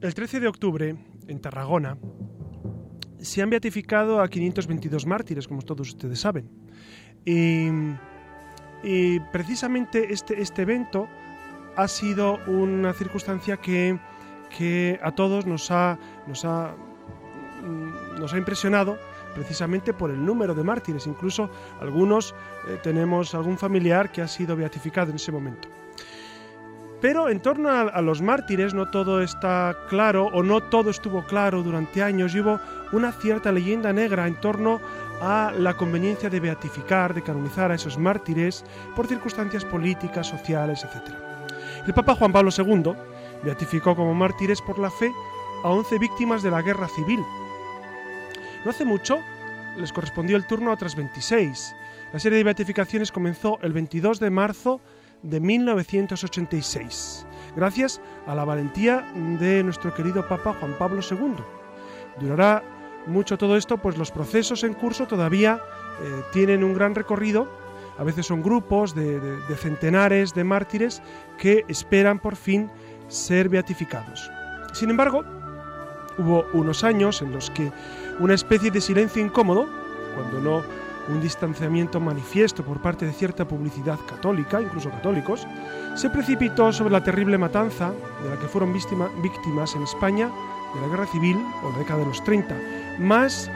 El 0.00 0.14
13 0.14 0.38
de 0.38 0.46
octubre, 0.46 0.94
en 1.26 1.40
Tarragona, 1.40 1.98
se 3.18 3.42
han 3.42 3.50
beatificado 3.50 4.20
a 4.20 4.28
522 4.28 5.06
mártires, 5.06 5.48
como 5.48 5.62
todos 5.62 5.88
ustedes 5.88 6.20
saben. 6.20 6.48
Y, 7.24 9.18
precisamente 9.32 10.12
este, 10.12 10.40
este 10.40 10.62
evento 10.62 11.08
ha 11.74 11.88
sido 11.88 12.38
una 12.46 12.92
circunstancia 12.92 13.56
que, 13.56 13.98
a 15.02 15.10
todos 15.12 15.46
nos 15.46 15.68
ha, 15.72 15.98
nos, 16.28 16.44
ha, 16.44 16.76
mm, 17.64 18.20
nos 18.20 18.32
ha 18.32 18.38
impresionado 18.38 18.96
precisamente 19.34 19.92
por 19.92 20.12
el 20.12 20.24
número 20.24 20.54
de 20.54 20.62
mártires. 20.62 21.08
Incluso 21.08 21.50
algunos 21.80 22.36
eh, 22.68 22.78
tenemos 22.84 23.34
algún 23.34 23.58
familiar 23.58 24.12
que 24.12 24.22
ha 24.22 24.28
sido 24.28 24.54
beatificado 24.54 25.10
en 25.10 25.16
ese 25.16 25.32
momento. 25.32 25.68
Pero 27.00 27.28
en 27.28 27.40
torno 27.40 27.70
a, 27.70 28.00
los 28.02 28.22
mártires 28.22 28.74
no 28.74 28.90
todo 28.90 29.22
está 29.22 29.76
claro 29.88 30.26
o 30.26 30.42
no 30.42 30.60
todo 30.60 30.90
estuvo 30.90 31.24
claro 31.24 31.62
durante 31.62 32.02
años 32.02 32.34
y 32.34 32.40
hubo 32.40 32.60
una 32.90 33.12
cierta 33.12 33.52
leyenda 33.52 33.92
negra 33.92 34.26
en 34.26 34.34
torno 34.40 34.80
a 35.20 35.52
la 35.56 35.74
conveniencia 35.74 36.28
de 36.28 36.40
beatificar, 36.40 37.14
de 37.14 37.22
canonizar 37.22 37.70
a 37.70 37.76
esos 37.76 37.98
mártires 37.98 38.64
por 38.96 39.06
circunstancias 39.06 39.64
políticas, 39.64 40.26
sociales, 40.26 40.84
etc. 40.84 41.14
El 41.86 41.94
Papa 41.94 42.16
Juan 42.16 42.32
Pablo 42.32 42.50
II 42.56 42.94
beatificó 43.44 43.94
como 43.94 44.14
mártires 44.14 44.60
por 44.60 44.78
la 44.78 44.90
fe 44.90 45.12
a 45.62 45.68
11 45.68 45.98
víctimas 45.98 46.42
de 46.42 46.50
la 46.50 46.62
guerra 46.62 46.88
civil. 46.88 47.20
No 48.64 48.70
hace 48.70 48.84
mucho 48.84 49.18
les 49.76 49.92
correspondió 49.92 50.36
el 50.36 50.46
turno 50.46 50.70
a 50.70 50.74
otras 50.74 50.96
26. 50.96 51.74
La 52.12 52.18
serie 52.18 52.38
de 52.38 52.44
beatificaciones 52.44 53.12
comenzó 53.12 53.58
el 53.62 53.72
22 53.72 54.18
de 54.18 54.30
marzo 54.30 54.80
de 55.22 55.40
1986, 55.40 57.26
gracias 57.56 58.00
a 58.26 58.34
la 58.34 58.44
valentía 58.44 59.10
de 59.38 59.62
nuestro 59.62 59.94
querido 59.94 60.26
Papa 60.26 60.54
Juan 60.58 60.76
Pablo 60.78 61.00
II. 61.08 61.36
Durará 62.20 62.62
mucho 63.06 63.38
todo 63.38 63.56
esto, 63.56 63.78
pues 63.78 63.96
los 63.96 64.10
procesos 64.10 64.64
en 64.64 64.74
curso 64.74 65.06
todavía 65.06 65.60
eh, 66.02 66.22
tienen 66.32 66.62
un 66.62 66.74
gran 66.74 66.94
recorrido. 66.94 67.48
A 67.98 68.04
veces 68.04 68.26
son 68.26 68.42
grupos 68.42 68.94
de, 68.94 69.18
de 69.20 69.56
centenares 69.56 70.34
de 70.34 70.44
mártires 70.44 71.02
que 71.36 71.64
esperan 71.68 72.20
por 72.20 72.36
fin 72.36 72.70
ser 73.08 73.48
beatificados. 73.48 74.30
Sin 74.72 74.90
embargo, 74.90 75.24
hubo 76.18 76.44
unos 76.52 76.84
años 76.84 77.22
en 77.22 77.32
los 77.32 77.50
que 77.50 77.72
una 78.20 78.34
especie 78.34 78.70
de 78.70 78.80
silencio 78.80 79.22
incómodo, 79.22 79.66
cuando 80.14 80.40
no 80.40 80.87
un 81.08 81.20
distanciamiento 81.20 82.00
manifiesto 82.00 82.62
por 82.62 82.80
parte 82.80 83.06
de 83.06 83.12
cierta 83.12 83.46
publicidad 83.46 83.98
católica, 84.08 84.60
incluso 84.60 84.90
católicos, 84.90 85.46
se 85.94 86.10
precipitó 86.10 86.72
sobre 86.72 86.92
la 86.92 87.02
terrible 87.02 87.38
matanza 87.38 87.92
de 88.22 88.30
la 88.30 88.38
que 88.38 88.46
fueron 88.46 88.72
víctimas 88.72 89.74
en 89.74 89.82
España 89.82 90.30
de 90.74 90.80
la 90.80 90.88
Guerra 90.88 91.06
Civil 91.06 91.36
o 91.64 91.72
la 91.72 91.78
década 91.78 92.00
de 92.00 92.06
los 92.06 92.22
30. 92.24 92.54
Más 92.98 93.50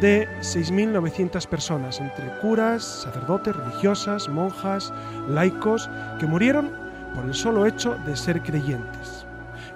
de 0.00 0.28
6.900 0.40 1.46
personas, 1.46 2.00
entre 2.00 2.26
curas, 2.40 2.84
sacerdotes, 2.84 3.56
religiosas, 3.56 4.28
monjas, 4.28 4.92
laicos, 5.28 5.88
que 6.18 6.26
murieron 6.26 6.70
por 7.14 7.24
el 7.24 7.34
solo 7.34 7.66
hecho 7.66 7.96
de 8.06 8.16
ser 8.16 8.42
creyentes. 8.42 9.26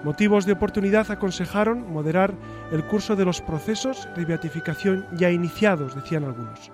Motivos 0.04 0.46
de 0.46 0.52
oportunidad 0.52 1.10
aconsejaron 1.10 1.92
moderar 1.92 2.34
el 2.72 2.84
curso 2.84 3.14
de 3.14 3.24
los 3.24 3.40
procesos 3.40 4.08
de 4.16 4.24
beatificación 4.24 5.06
ya 5.12 5.30
iniciados, 5.30 5.94
decían 5.94 6.24
algunos. 6.24 6.72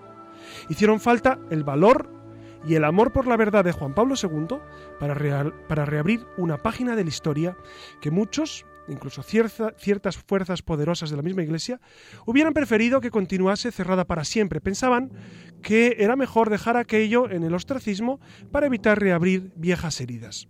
Hicieron 0.68 1.00
falta 1.00 1.38
el 1.50 1.64
valor 1.64 2.18
y 2.66 2.74
el 2.74 2.84
amor 2.84 3.12
por 3.12 3.26
la 3.26 3.36
verdad 3.36 3.64
de 3.64 3.72
Juan 3.72 3.94
Pablo 3.94 4.14
II 4.20 4.58
para, 4.98 5.52
para 5.68 5.84
reabrir 5.84 6.26
una 6.36 6.58
página 6.58 6.96
de 6.96 7.04
la 7.04 7.10
historia 7.10 7.56
que 8.00 8.10
muchos, 8.10 8.66
incluso 8.88 9.22
ciertas 9.22 10.16
fuerzas 10.16 10.62
poderosas 10.62 11.10
de 11.10 11.16
la 11.16 11.22
misma 11.22 11.42
Iglesia, 11.42 11.80
hubieran 12.26 12.54
preferido 12.54 13.00
que 13.00 13.10
continuase 13.10 13.72
cerrada 13.72 14.06
para 14.06 14.24
siempre. 14.24 14.60
Pensaban 14.60 15.12
que 15.62 15.96
era 15.98 16.16
mejor 16.16 16.50
dejar 16.50 16.76
aquello 16.76 17.30
en 17.30 17.44
el 17.44 17.54
ostracismo 17.54 18.20
para 18.50 18.66
evitar 18.66 19.00
reabrir 19.00 19.52
viejas 19.56 20.00
heridas. 20.00 20.48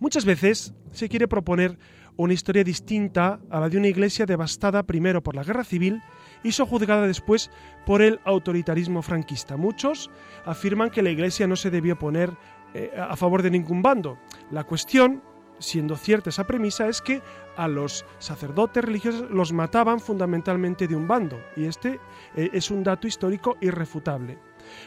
Muchas 0.00 0.24
veces 0.24 0.74
se 0.92 1.08
quiere 1.08 1.28
proponer 1.28 1.78
una 2.18 2.34
historia 2.34 2.64
distinta 2.64 3.40
a 3.48 3.60
la 3.60 3.68
de 3.68 3.78
una 3.78 3.86
iglesia 3.86 4.26
devastada 4.26 4.82
primero 4.82 5.22
por 5.22 5.36
la 5.36 5.44
guerra 5.44 5.64
civil 5.64 6.02
y 6.42 6.52
sojuzgada 6.52 7.06
después 7.06 7.50
por 7.86 8.02
el 8.02 8.20
autoritarismo 8.24 9.02
franquista. 9.02 9.56
Muchos 9.56 10.10
afirman 10.44 10.90
que 10.90 11.02
la 11.02 11.10
Iglesia 11.10 11.46
no 11.46 11.56
se 11.56 11.70
debió 11.70 11.98
poner 11.98 12.36
eh, 12.74 12.92
a 12.98 13.16
favor 13.16 13.42
de 13.42 13.50
ningún 13.50 13.82
bando. 13.82 14.18
La 14.50 14.64
cuestión, 14.64 15.22
siendo 15.60 15.96
cierta 15.96 16.30
esa 16.30 16.46
premisa, 16.46 16.88
es 16.88 17.00
que 17.00 17.22
a 17.56 17.68
los 17.68 18.04
sacerdotes 18.18 18.84
religiosos 18.84 19.30
los 19.30 19.52
mataban 19.52 20.00
fundamentalmente 20.00 20.86
de 20.86 20.96
un 20.96 21.08
bando, 21.08 21.40
y 21.56 21.64
este 21.64 21.98
eh, 22.36 22.50
es 22.52 22.70
un 22.70 22.82
dato 22.82 23.06
histórico 23.06 23.56
irrefutable. 23.60 24.38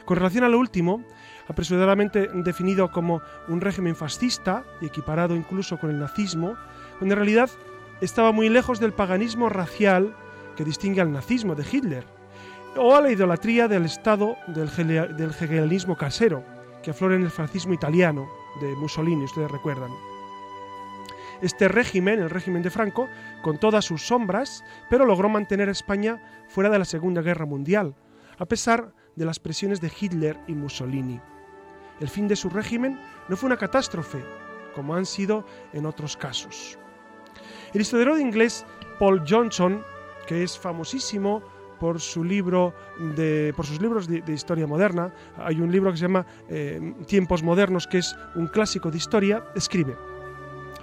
Con 0.06 0.18
relación 0.18 0.44
a 0.44 0.50
lo 0.50 0.60
último, 0.60 1.04
apresuradamente 1.48 2.30
definido 2.34 2.92
como 2.92 3.22
un 3.48 3.62
régimen 3.62 3.96
fascista 3.96 4.64
y 4.82 4.86
equiparado 4.86 5.36
incluso 5.36 5.80
con 5.80 5.90
el 5.90 6.00
nazismo, 6.00 6.56
cuando 7.02 7.16
en 7.16 7.22
realidad 7.22 7.50
estaba 8.00 8.32
muy 8.32 8.48
lejos 8.48 8.80
del 8.80 8.94
paganismo 8.94 9.50
racial 9.50 10.16
que 10.56 10.64
distingue 10.64 11.02
al 11.02 11.12
nazismo 11.12 11.56
de 11.56 11.66
Hitler, 11.66 12.06
o 12.78 12.96
a 12.96 13.02
la 13.02 13.10
idolatría 13.12 13.68
del 13.68 13.86
Estado 13.86 14.38
del, 14.46 14.70
del 15.18 15.32
hegelianismo 15.32 15.98
casero, 15.98 16.44
que 16.84 16.92
aflora 16.92 17.16
en 17.16 17.24
el 17.24 17.32
fascismo 17.32 17.74
italiano 17.74 18.30
de 18.62 18.76
Mussolini, 18.76 19.24
ustedes 19.24 19.50
recuerdan. 19.50 19.90
Este 21.42 21.68
régimen, 21.68 22.20
el 22.20 22.30
régimen 22.30 22.62
de 22.62 22.70
Franco, 22.70 23.10
con 23.42 23.58
todas 23.58 23.84
sus 23.84 24.06
sombras, 24.06 24.64
pero 24.88 25.04
logró 25.04 25.28
mantener 25.28 25.70
a 25.70 25.72
España 25.72 26.22
fuera 26.50 26.70
de 26.70 26.78
la 26.78 26.86
Segunda 26.86 27.24
Guerra 27.24 27.48
Mundial, 27.48 27.96
a 28.38 28.46
pesar 28.46 28.94
de 29.16 29.26
las 29.26 29.40
presiones 29.40 29.82
de 29.82 29.92
Hitler 30.00 30.40
y 30.48 30.54
Mussolini. 30.54 31.20
El 32.00 32.10
fin 32.10 32.28
de 32.28 32.36
su 32.36 32.52
régimen 32.52 33.00
no 33.28 33.36
fue 33.38 33.48
una 33.48 33.58
catástrofe, 33.58 34.24
como 34.76 34.94
han 34.94 35.08
sido 35.08 35.48
en 35.74 35.88
otros 35.88 36.16
casos. 36.16 36.78
El 37.74 37.82
historiador 37.82 38.20
inglés 38.20 38.66
Paul 39.00 39.24
Johnson, 39.28 39.82
que 40.28 40.44
es 40.44 40.60
famosísimo 40.60 41.42
por, 41.80 42.02
sus 42.02 42.26
libros 42.26 42.74
de, 43.16 43.54
historia 44.28 44.68
moderna, 44.68 45.14
hay 45.38 45.62
un 45.62 45.72
libro 45.72 45.90
que 45.92 45.98
se 45.98 46.04
llama 46.04 46.26
eh, 46.50 46.94
Tiempos 47.08 47.42
Modernos, 47.42 47.88
que 47.88 48.00
es 48.00 48.16
un 48.36 48.48
clásico 48.48 48.92
de 48.92 48.98
historia, 48.98 49.44
escribe, 49.56 49.96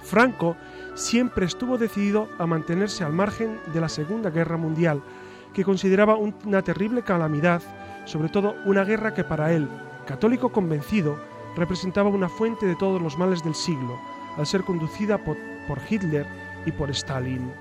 Franco 0.03 0.57
siempre 0.95 1.45
estuvo 1.45 1.77
decidido 1.77 2.29
a 2.39 2.47
mantenerse 2.47 3.05
al 3.05 3.13
margen 3.13 3.61
de 3.73 3.81
la 3.81 3.89
Segunda 3.91 4.31
Guerra 4.31 4.57
Mundial, 4.57 5.03
que 5.53 5.65
consideraba 5.65 6.17
una 6.17 6.63
terrible 6.63 7.03
calamidad, 7.03 7.61
sobre 8.07 8.31
todo 8.31 8.57
una 8.65 8.85
guerra 8.85 9.13
que 9.13 9.25
para 9.25 9.53
él, 9.53 9.69
católico 10.07 10.51
convencido, 10.51 11.21
representaba 11.55 12.09
una 12.09 12.31
fuente 12.31 12.65
de 12.65 12.77
todos 12.77 13.01
los 13.03 13.19
males 13.19 13.45
del 13.45 13.55
siglo, 13.55 14.01
al 14.39 14.47
ser 14.47 14.63
conducida 14.63 15.19
por 15.19 15.37
Hitler 15.89 16.48
y 16.69 16.73
por 16.73 16.91
Stalin. 16.91 17.53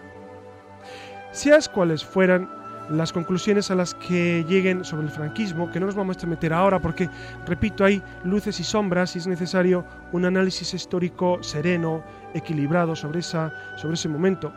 Seas 1.31 1.67
cuales 1.69 2.03
fueran 2.03 2.49
las 2.89 3.11
conclusiones 3.11 3.69
a 3.69 3.75
las 3.75 3.93
que 3.95 4.45
lleguen 4.47 4.85
sobre 4.85 5.07
el 5.07 5.11
franquismo, 5.11 5.69
que 5.69 5.79
no 5.79 5.87
nos 5.87 5.95
vamos 5.95 6.23
a 6.23 6.27
meter 6.27 6.53
ahora 6.53 6.79
porque, 6.79 7.09
repito, 7.45 7.83
hay 7.83 8.01
luces 8.23 8.59
y 8.59 8.63
sombras 8.63 9.15
y 9.15 9.19
es 9.19 9.27
necesario 9.27 9.85
un 10.13 10.25
análisis 10.25 10.73
histórico 10.73 11.43
sereno, 11.43 12.03
equilibrado 12.33 12.95
sobre, 12.95 13.19
esa, 13.19 13.77
sobre 13.77 13.95
ese 13.95 14.09
momento. 14.09 14.53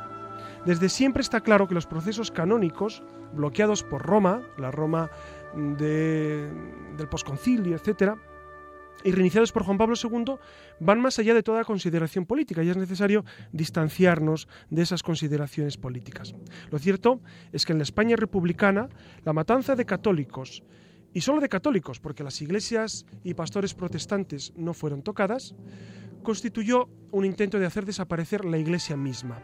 Desde 0.64 0.88
siempre 0.88 1.22
está 1.22 1.40
claro 1.40 1.66
que 1.66 1.74
los 1.74 1.86
procesos 1.86 2.30
canónicos, 2.30 3.03
bloqueados 3.32 3.82
por 3.82 4.03
Roma, 4.03 4.42
la 4.59 4.70
Roma 4.70 5.11
del 5.55 7.09
posconcilio, 7.11 7.76
etc., 7.76 8.14
y 9.05 9.12
reiniciados 9.12 9.53
por 9.53 9.64
Juan 9.64 9.78
Pablo 9.78 9.94
II 10.03 10.34
van 10.80 11.01
más 11.01 11.18
allá 11.18 11.34
de 11.34 11.42
toda 11.42 11.64
consideración 11.64 12.26
política 12.26 12.62
y 12.62 12.70
es 12.70 12.76
necesario 12.76 13.24
distanciarnos 13.53 14.48
de 14.70 14.82
esas 14.82 15.03
consideraciones 15.03 15.76
políticas. 15.76 16.34
Lo 16.70 16.78
cierto 16.78 17.20
es 17.53 17.64
que 17.64 17.72
en 17.72 17.78
la 17.78 17.84
España 17.84 18.16
republicana 18.16 18.88
la 19.24 19.32
matanza 19.32 19.74
de 19.74 19.86
católicos, 19.86 20.62
y 21.12 21.22
solo 21.22 21.40
de 21.40 21.48
católicos, 21.48 21.98
porque 21.98 22.22
las 22.22 22.40
iglesias 22.40 23.05
y 23.24 23.34
pastores 23.34 23.74
protestantes 23.74 24.53
no 24.57 24.74
fueron 24.74 25.03
tocadas, 25.03 25.55
constituyó 26.22 26.88
un 27.11 27.24
intento 27.24 27.59
de 27.59 27.66
hacer 27.66 27.84
desaparecer 27.84 28.44
la 28.44 28.59
iglesia 28.59 28.96
misma. 28.96 29.42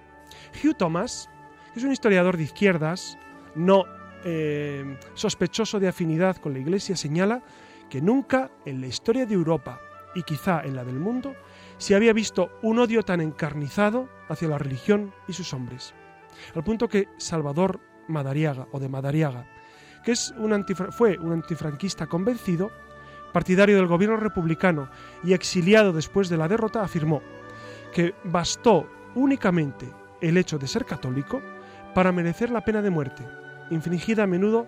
Hugh 0.62 0.76
Thomas, 0.76 1.28
que 1.72 1.80
es 1.80 1.84
un 1.84 1.92
historiador 1.92 2.36
de 2.36 2.44
izquierdas, 2.44 3.18
no 3.54 3.84
eh, 4.24 4.96
sospechoso 5.14 5.80
de 5.80 5.88
afinidad 5.88 6.36
con 6.36 6.52
la 6.52 6.59
iglesia, 6.59 6.96
señala 6.96 7.42
que 7.91 8.01
nunca 8.01 8.51
en 8.64 8.80
la 8.80 8.87
historia 8.87 9.26
de 9.26 9.34
Europa 9.34 9.80
y 10.14 10.22
quizá 10.22 10.62
en 10.64 10.74
la 10.74 10.84
del 10.84 10.99
mundo 10.99 11.34
se 11.78 11.95
había 11.95 12.12
visto 12.12 12.51
un 12.62 12.78
odio 12.78 13.03
tan 13.03 13.20
encarnizado 13.20 14.09
hacia 14.28 14.49
la 14.49 14.59
religión 14.59 15.12
y 15.28 15.32
sus 15.32 15.53
hombres. 15.53 15.95
Al 16.55 16.64
punto 16.64 16.89
que 16.89 17.09
Salvador 17.18 17.80
Madariaga 18.09 18.66
o 18.72 18.80
de 18.80 18.89
Madariaga, 18.89 19.47
que 20.05 20.12
es 20.12 20.32
un 20.39 20.64
fue 20.91 21.18
un 21.18 21.32
antifranquista 21.32 22.07
convencido, 22.07 22.70
partidario 23.32 23.76
del 23.76 23.87
gobierno 23.87 24.16
republicano 24.16 24.89
y 25.22 25.34
exiliado 25.34 25.93
después 25.93 26.28
de 26.28 26.39
la 26.39 26.49
derrota, 26.49 26.82
afirmó 26.82 27.22
que 27.93 28.14
bastó 28.24 28.89
únicamente 29.14 29.87
el 30.20 30.37
hecho 30.37 30.59
de 30.59 30.68
ser 30.68 30.84
católico 30.84 31.43
para 31.95 32.12
merecer 32.12 32.51
la 32.51 32.64
pena 32.64 32.82
de 32.82 32.91
muerte, 32.91 33.26
infligida 33.70 34.24
a 34.24 34.26
menudo 34.26 34.66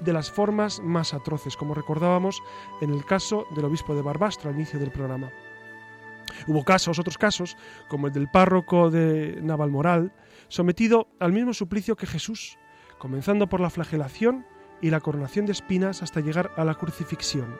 de 0.00 0.12
las 0.12 0.30
formas 0.30 0.80
más 0.80 1.14
atroces, 1.14 1.56
como 1.56 1.74
recordábamos 1.74 2.42
en 2.80 2.90
el 2.90 3.04
caso 3.04 3.46
del 3.54 3.64
obispo 3.64 3.94
de 3.94 4.02
Barbastro 4.02 4.50
al 4.50 4.56
inicio 4.56 4.78
del 4.78 4.90
programa. 4.90 5.30
Hubo 6.46 6.64
casos, 6.64 6.98
otros 6.98 7.18
casos, 7.18 7.56
como 7.88 8.08
el 8.08 8.12
del 8.12 8.28
párroco 8.28 8.90
de 8.90 9.38
Navalmoral, 9.42 10.12
sometido 10.48 11.08
al 11.18 11.32
mismo 11.32 11.54
suplicio 11.54 11.96
que 11.96 12.06
Jesús, 12.06 12.58
comenzando 12.98 13.48
por 13.48 13.60
la 13.60 13.70
flagelación 13.70 14.46
y 14.80 14.90
la 14.90 15.00
coronación 15.00 15.46
de 15.46 15.52
espinas 15.52 16.02
hasta 16.02 16.20
llegar 16.20 16.50
a 16.56 16.64
la 16.64 16.74
crucifixión. 16.74 17.58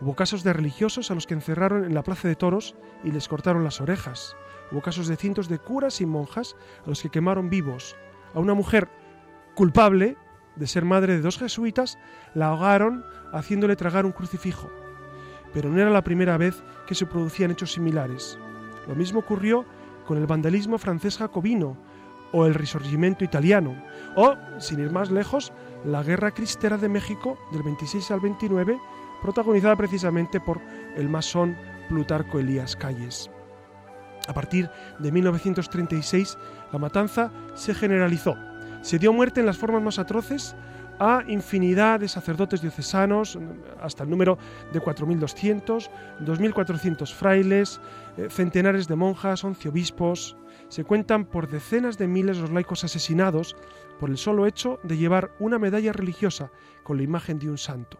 Hubo 0.00 0.14
casos 0.14 0.42
de 0.42 0.52
religiosos 0.52 1.10
a 1.10 1.14
los 1.14 1.26
que 1.26 1.34
encerraron 1.34 1.84
en 1.84 1.94
la 1.94 2.02
plaza 2.02 2.26
de 2.26 2.34
toros 2.34 2.74
y 3.04 3.12
les 3.12 3.28
cortaron 3.28 3.64
las 3.64 3.80
orejas. 3.80 4.36
Hubo 4.72 4.82
casos 4.82 5.06
de 5.06 5.16
cientos 5.16 5.48
de 5.48 5.58
curas 5.58 6.00
y 6.00 6.06
monjas 6.06 6.56
a 6.84 6.88
los 6.88 7.00
que 7.00 7.10
quemaron 7.10 7.48
vivos. 7.48 7.94
A 8.34 8.40
una 8.40 8.54
mujer 8.54 8.88
culpable 9.54 10.16
de 10.56 10.66
ser 10.66 10.84
madre 10.84 11.14
de 11.14 11.20
dos 11.20 11.38
jesuitas, 11.38 11.98
la 12.34 12.48
ahogaron 12.48 13.04
haciéndole 13.32 13.76
tragar 13.76 14.06
un 14.06 14.12
crucifijo. 14.12 14.70
Pero 15.52 15.70
no 15.70 15.80
era 15.80 15.90
la 15.90 16.04
primera 16.04 16.36
vez 16.36 16.62
que 16.86 16.94
se 16.94 17.06
producían 17.06 17.50
hechos 17.50 17.72
similares. 17.72 18.38
Lo 18.88 18.94
mismo 18.94 19.20
ocurrió 19.20 19.64
con 20.06 20.18
el 20.18 20.26
vandalismo 20.26 20.78
francés 20.78 21.18
jacobino 21.18 21.76
o 22.32 22.46
el 22.46 22.54
risorgimento 22.54 23.24
italiano, 23.24 23.80
o, 24.16 24.34
sin 24.58 24.80
ir 24.80 24.90
más 24.90 25.10
lejos, 25.10 25.52
la 25.84 26.02
Guerra 26.02 26.32
Cristera 26.32 26.76
de 26.76 26.88
México 26.88 27.38
del 27.52 27.62
26 27.62 28.10
al 28.10 28.20
29, 28.20 28.78
protagonizada 29.22 29.76
precisamente 29.76 30.40
por 30.40 30.60
el 30.96 31.08
masón 31.08 31.56
Plutarco 31.88 32.38
Elías 32.38 32.74
Calles. 32.74 33.30
A 34.26 34.32
partir 34.32 34.70
de 34.98 35.12
1936, 35.12 36.36
la 36.72 36.78
matanza 36.78 37.30
se 37.54 37.74
generalizó 37.74 38.36
se 38.84 38.98
dio 38.98 39.14
muerte 39.14 39.40
en 39.40 39.46
las 39.46 39.56
formas 39.56 39.82
más 39.82 39.98
atroces 39.98 40.54
a 40.98 41.24
infinidad 41.26 42.00
de 42.00 42.06
sacerdotes 42.06 42.60
diocesanos, 42.60 43.38
hasta 43.80 44.04
el 44.04 44.10
número 44.10 44.36
de 44.74 44.80
4.200, 44.82 45.88
2.400 46.20 47.14
frailes, 47.14 47.80
eh, 48.18 48.28
centenares 48.28 48.86
de 48.86 48.94
monjas, 48.94 49.42
11 49.42 49.70
obispos. 49.70 50.36
Se 50.68 50.84
cuentan 50.84 51.24
por 51.24 51.48
decenas 51.48 51.96
de 51.96 52.08
miles 52.08 52.36
los 52.36 52.50
laicos 52.50 52.84
asesinados 52.84 53.56
por 53.98 54.10
el 54.10 54.18
solo 54.18 54.46
hecho 54.46 54.78
de 54.82 54.98
llevar 54.98 55.30
una 55.38 55.58
medalla 55.58 55.94
religiosa 55.94 56.50
con 56.82 56.98
la 56.98 57.04
imagen 57.04 57.38
de 57.38 57.48
un 57.48 57.56
santo. 57.56 57.98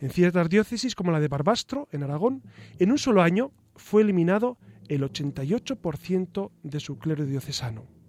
En 0.00 0.10
ciertas 0.10 0.48
diócesis, 0.48 0.96
como 0.96 1.12
la 1.12 1.20
de 1.20 1.28
Barbastro, 1.28 1.86
en 1.92 2.02
Aragón, 2.02 2.42
en 2.80 2.90
un 2.90 2.98
solo 2.98 3.22
año 3.22 3.52
fue 3.76 4.02
eliminado 4.02 4.58
el 4.88 5.02
88% 5.02 6.50
de 6.64 6.80
su 6.80 6.98
clero 6.98 7.24
diocesano. 7.26 7.99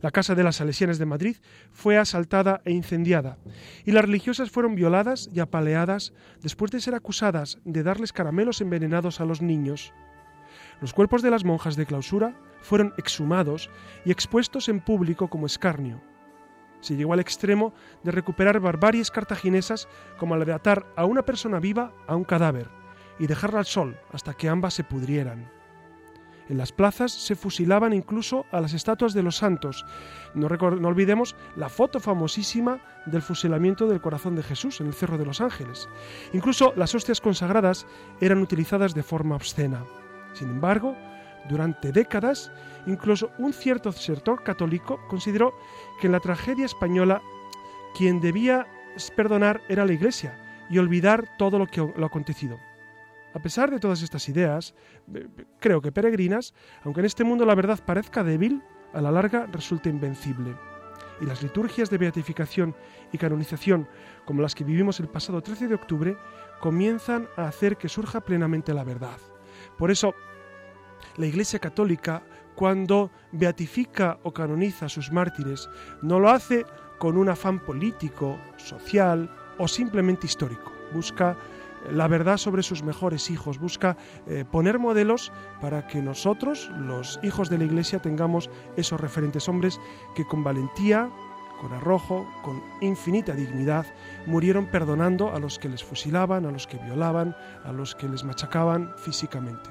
La 0.00 0.10
casa 0.10 0.34
de 0.34 0.44
las 0.44 0.56
Salesianas 0.56 0.98
de 0.98 1.06
Madrid 1.06 1.36
fue 1.72 1.96
asaltada 1.96 2.60
e 2.64 2.72
incendiada, 2.72 3.38
y 3.84 3.92
las 3.92 4.04
religiosas 4.04 4.50
fueron 4.50 4.74
violadas 4.74 5.30
y 5.32 5.40
apaleadas 5.40 6.12
después 6.42 6.70
de 6.70 6.80
ser 6.80 6.94
acusadas 6.94 7.58
de 7.64 7.82
darles 7.82 8.12
caramelos 8.12 8.60
envenenados 8.60 9.20
a 9.20 9.24
los 9.24 9.40
niños. 9.40 9.92
Los 10.80 10.92
cuerpos 10.92 11.22
de 11.22 11.30
las 11.30 11.44
monjas 11.44 11.76
de 11.76 11.86
clausura 11.86 12.34
fueron 12.60 12.92
exhumados 12.98 13.70
y 14.04 14.10
expuestos 14.10 14.68
en 14.68 14.80
público 14.80 15.28
como 15.28 15.46
escarnio. 15.46 16.00
Se 16.80 16.96
llegó 16.96 17.14
al 17.14 17.20
extremo 17.20 17.72
de 18.02 18.12
recuperar 18.12 18.60
barbaries 18.60 19.10
cartaginesas 19.10 19.88
como 20.18 20.36
la 20.36 20.44
de 20.44 20.52
atar 20.52 20.86
a 20.94 21.06
una 21.06 21.22
persona 21.22 21.58
viva 21.58 21.92
a 22.06 22.16
un 22.16 22.24
cadáver 22.24 22.68
y 23.18 23.26
dejarla 23.26 23.60
al 23.60 23.66
sol 23.66 23.98
hasta 24.12 24.34
que 24.34 24.48
ambas 24.48 24.74
se 24.74 24.84
pudrieran. 24.84 25.55
En 26.48 26.58
las 26.58 26.72
plazas 26.72 27.12
se 27.12 27.34
fusilaban 27.34 27.92
incluso 27.92 28.46
a 28.52 28.60
las 28.60 28.72
estatuas 28.72 29.14
de 29.14 29.22
los 29.22 29.36
santos. 29.36 29.84
No, 30.34 30.46
olvidemos 30.46 31.34
la 31.56 31.68
foto 31.68 31.98
famosísima 31.98 32.78
del 33.06 33.22
fusilamiento 33.22 33.88
del 33.88 34.00
corazón 34.00 34.36
de 34.36 34.42
Jesús 34.42 34.80
en 34.80 34.86
el 34.86 34.94
Cerro 34.94 35.18
de 35.18 35.26
los 35.26 35.40
Ángeles. 35.40 35.88
Incluso 36.32 36.72
las 36.76 36.94
hostias 36.94 37.20
consagradas 37.20 37.86
eran 38.20 38.38
utilizadas 38.38 38.94
de 38.94 39.02
forma 39.02 39.34
obscena. 39.34 39.84
Sin 40.34 40.50
embargo, 40.50 40.96
durante 41.48 41.92
décadas, 41.92 42.52
incluso 42.86 43.30
un 43.38 43.52
cierto 43.52 43.90
sector 43.92 44.42
católico 44.42 45.00
consideró 45.08 45.54
que 46.00 46.06
en 46.06 46.12
la 46.12 46.20
tragedia 46.20 46.66
española 46.66 47.22
quien 47.96 48.20
debía 48.20 48.66
perdonar 49.14 49.62
era 49.68 49.84
la 49.84 49.92
Iglesia 49.92 50.38
y 50.68 50.78
olvidar 50.78 51.36
todo 51.38 51.58
lo 51.58 51.66
que 51.66 51.80
lo 51.80 52.06
acontecido. 52.06 52.58
A 53.36 53.38
pesar 53.38 53.70
de 53.70 53.78
todas 53.78 54.00
estas 54.00 54.30
ideas, 54.30 54.74
eh, 55.14 55.28
creo 55.60 55.82
que 55.82 55.92
peregrinas, 55.92 56.54
aunque 56.84 57.00
en 57.00 57.06
este 57.06 57.22
mundo 57.22 57.44
la 57.44 57.54
verdad 57.54 57.78
parezca 57.84 58.24
débil, 58.24 58.62
a 58.94 59.02
la 59.02 59.10
larga 59.10 59.44
resulta 59.52 59.90
invencible. 59.90 60.56
Y 61.20 61.26
las 61.26 61.42
liturgias 61.42 61.90
de 61.90 61.98
beatificación 61.98 62.74
y 63.12 63.18
canonización, 63.18 63.88
como 64.24 64.40
las 64.40 64.54
que 64.54 64.64
vivimos 64.64 65.00
el 65.00 65.08
pasado 65.08 65.42
13 65.42 65.68
de 65.68 65.74
octubre, 65.74 66.16
comienzan 66.60 67.28
a 67.36 67.46
hacer 67.46 67.76
que 67.76 67.90
surja 67.90 68.22
plenamente 68.22 68.72
la 68.72 68.84
verdad. 68.84 69.18
Por 69.76 69.90
eso, 69.90 70.14
la 71.18 71.26
Iglesia 71.26 71.58
Católica, 71.58 72.22
cuando 72.54 73.10
beatifica 73.32 74.18
o 74.22 74.32
canoniza 74.32 74.86
a 74.86 74.88
sus 74.88 75.12
mártires, 75.12 75.68
no 76.00 76.18
lo 76.20 76.30
hace 76.30 76.64
con 76.96 77.18
un 77.18 77.28
afán 77.28 77.60
político, 77.60 78.38
social 78.56 79.30
o 79.58 79.68
simplemente 79.68 80.26
histórico. 80.26 80.72
Busca 80.94 81.36
la 81.90 82.08
verdad 82.08 82.36
sobre 82.36 82.62
sus 82.62 82.82
mejores 82.82 83.30
hijos, 83.30 83.58
busca 83.58 83.96
eh, 84.26 84.44
poner 84.50 84.78
modelos 84.78 85.32
para 85.60 85.86
que 85.86 86.02
nosotros, 86.02 86.70
los 86.78 87.18
hijos 87.22 87.50
de 87.50 87.58
la 87.58 87.64
Iglesia, 87.64 88.00
tengamos 88.00 88.50
esos 88.76 89.00
referentes 89.00 89.48
hombres 89.48 89.80
que 90.14 90.26
con 90.26 90.44
valentía, 90.44 91.10
con 91.60 91.72
arrojo, 91.72 92.26
con 92.42 92.62
infinita 92.80 93.32
dignidad, 93.32 93.86
murieron 94.26 94.66
perdonando 94.66 95.32
a 95.34 95.38
los 95.38 95.58
que 95.58 95.68
les 95.68 95.82
fusilaban, 95.82 96.46
a 96.46 96.50
los 96.50 96.66
que 96.66 96.78
violaban, 96.78 97.34
a 97.64 97.72
los 97.72 97.94
que 97.94 98.08
les 98.08 98.24
machacaban 98.24 98.92
físicamente. 98.96 99.70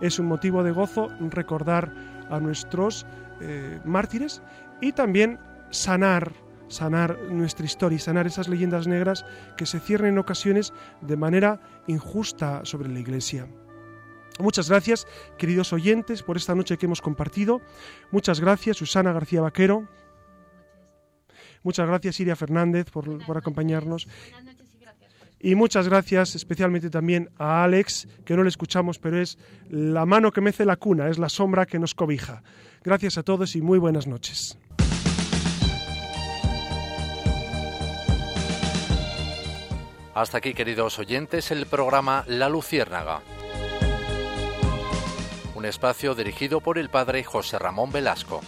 Es 0.00 0.18
un 0.18 0.26
motivo 0.26 0.62
de 0.62 0.72
gozo 0.72 1.08
recordar 1.20 1.92
a 2.30 2.38
nuestros 2.40 3.06
eh, 3.40 3.80
mártires 3.84 4.42
y 4.80 4.92
también 4.92 5.38
sanar 5.70 6.32
sanar 6.72 7.18
nuestra 7.30 7.64
historia 7.64 7.96
y 7.96 8.00
sanar 8.00 8.26
esas 8.26 8.48
leyendas 8.48 8.86
negras 8.86 9.24
que 9.56 9.66
se 9.66 9.78
cierran 9.78 10.10
en 10.10 10.18
ocasiones 10.18 10.72
de 11.00 11.16
manera 11.16 11.60
injusta 11.86 12.64
sobre 12.64 12.88
la 12.88 12.98
Iglesia. 12.98 13.46
Muchas 14.38 14.68
gracias, 14.68 15.06
queridos 15.38 15.72
oyentes, 15.72 16.22
por 16.22 16.36
esta 16.36 16.54
noche 16.54 16.78
que 16.78 16.86
hemos 16.86 17.02
compartido. 17.02 17.60
Muchas 18.10 18.40
gracias, 18.40 18.78
Susana 18.78 19.12
García 19.12 19.42
Vaquero. 19.42 19.86
Muchas 21.62 21.86
gracias, 21.86 22.18
Iria 22.18 22.34
Fernández, 22.34 22.90
por, 22.90 23.24
por 23.24 23.36
acompañarnos. 23.36 24.08
Y 25.38 25.54
muchas 25.56 25.88
gracias 25.88 26.36
especialmente 26.36 26.88
también 26.88 27.28
a 27.36 27.64
Alex, 27.64 28.08
que 28.24 28.36
no 28.36 28.44
le 28.44 28.48
escuchamos, 28.48 28.98
pero 28.98 29.20
es 29.20 29.38
la 29.68 30.06
mano 30.06 30.30
que 30.30 30.40
mece 30.40 30.64
la 30.64 30.76
cuna, 30.76 31.08
es 31.08 31.18
la 31.18 31.28
sombra 31.28 31.66
que 31.66 31.80
nos 31.80 31.94
cobija. 31.94 32.42
Gracias 32.84 33.18
a 33.18 33.22
todos 33.22 33.54
y 33.56 33.60
muy 33.60 33.78
buenas 33.78 34.06
noches. 34.06 34.56
Hasta 40.14 40.38
aquí, 40.38 40.52
queridos 40.52 40.98
oyentes, 40.98 41.50
el 41.50 41.64
programa 41.64 42.24
La 42.26 42.50
Luciérnaga. 42.50 43.22
Un 45.54 45.64
espacio 45.64 46.14
dirigido 46.14 46.60
por 46.60 46.76
el 46.76 46.90
padre 46.90 47.24
José 47.24 47.58
Ramón 47.58 47.92
Velasco. 47.92 48.42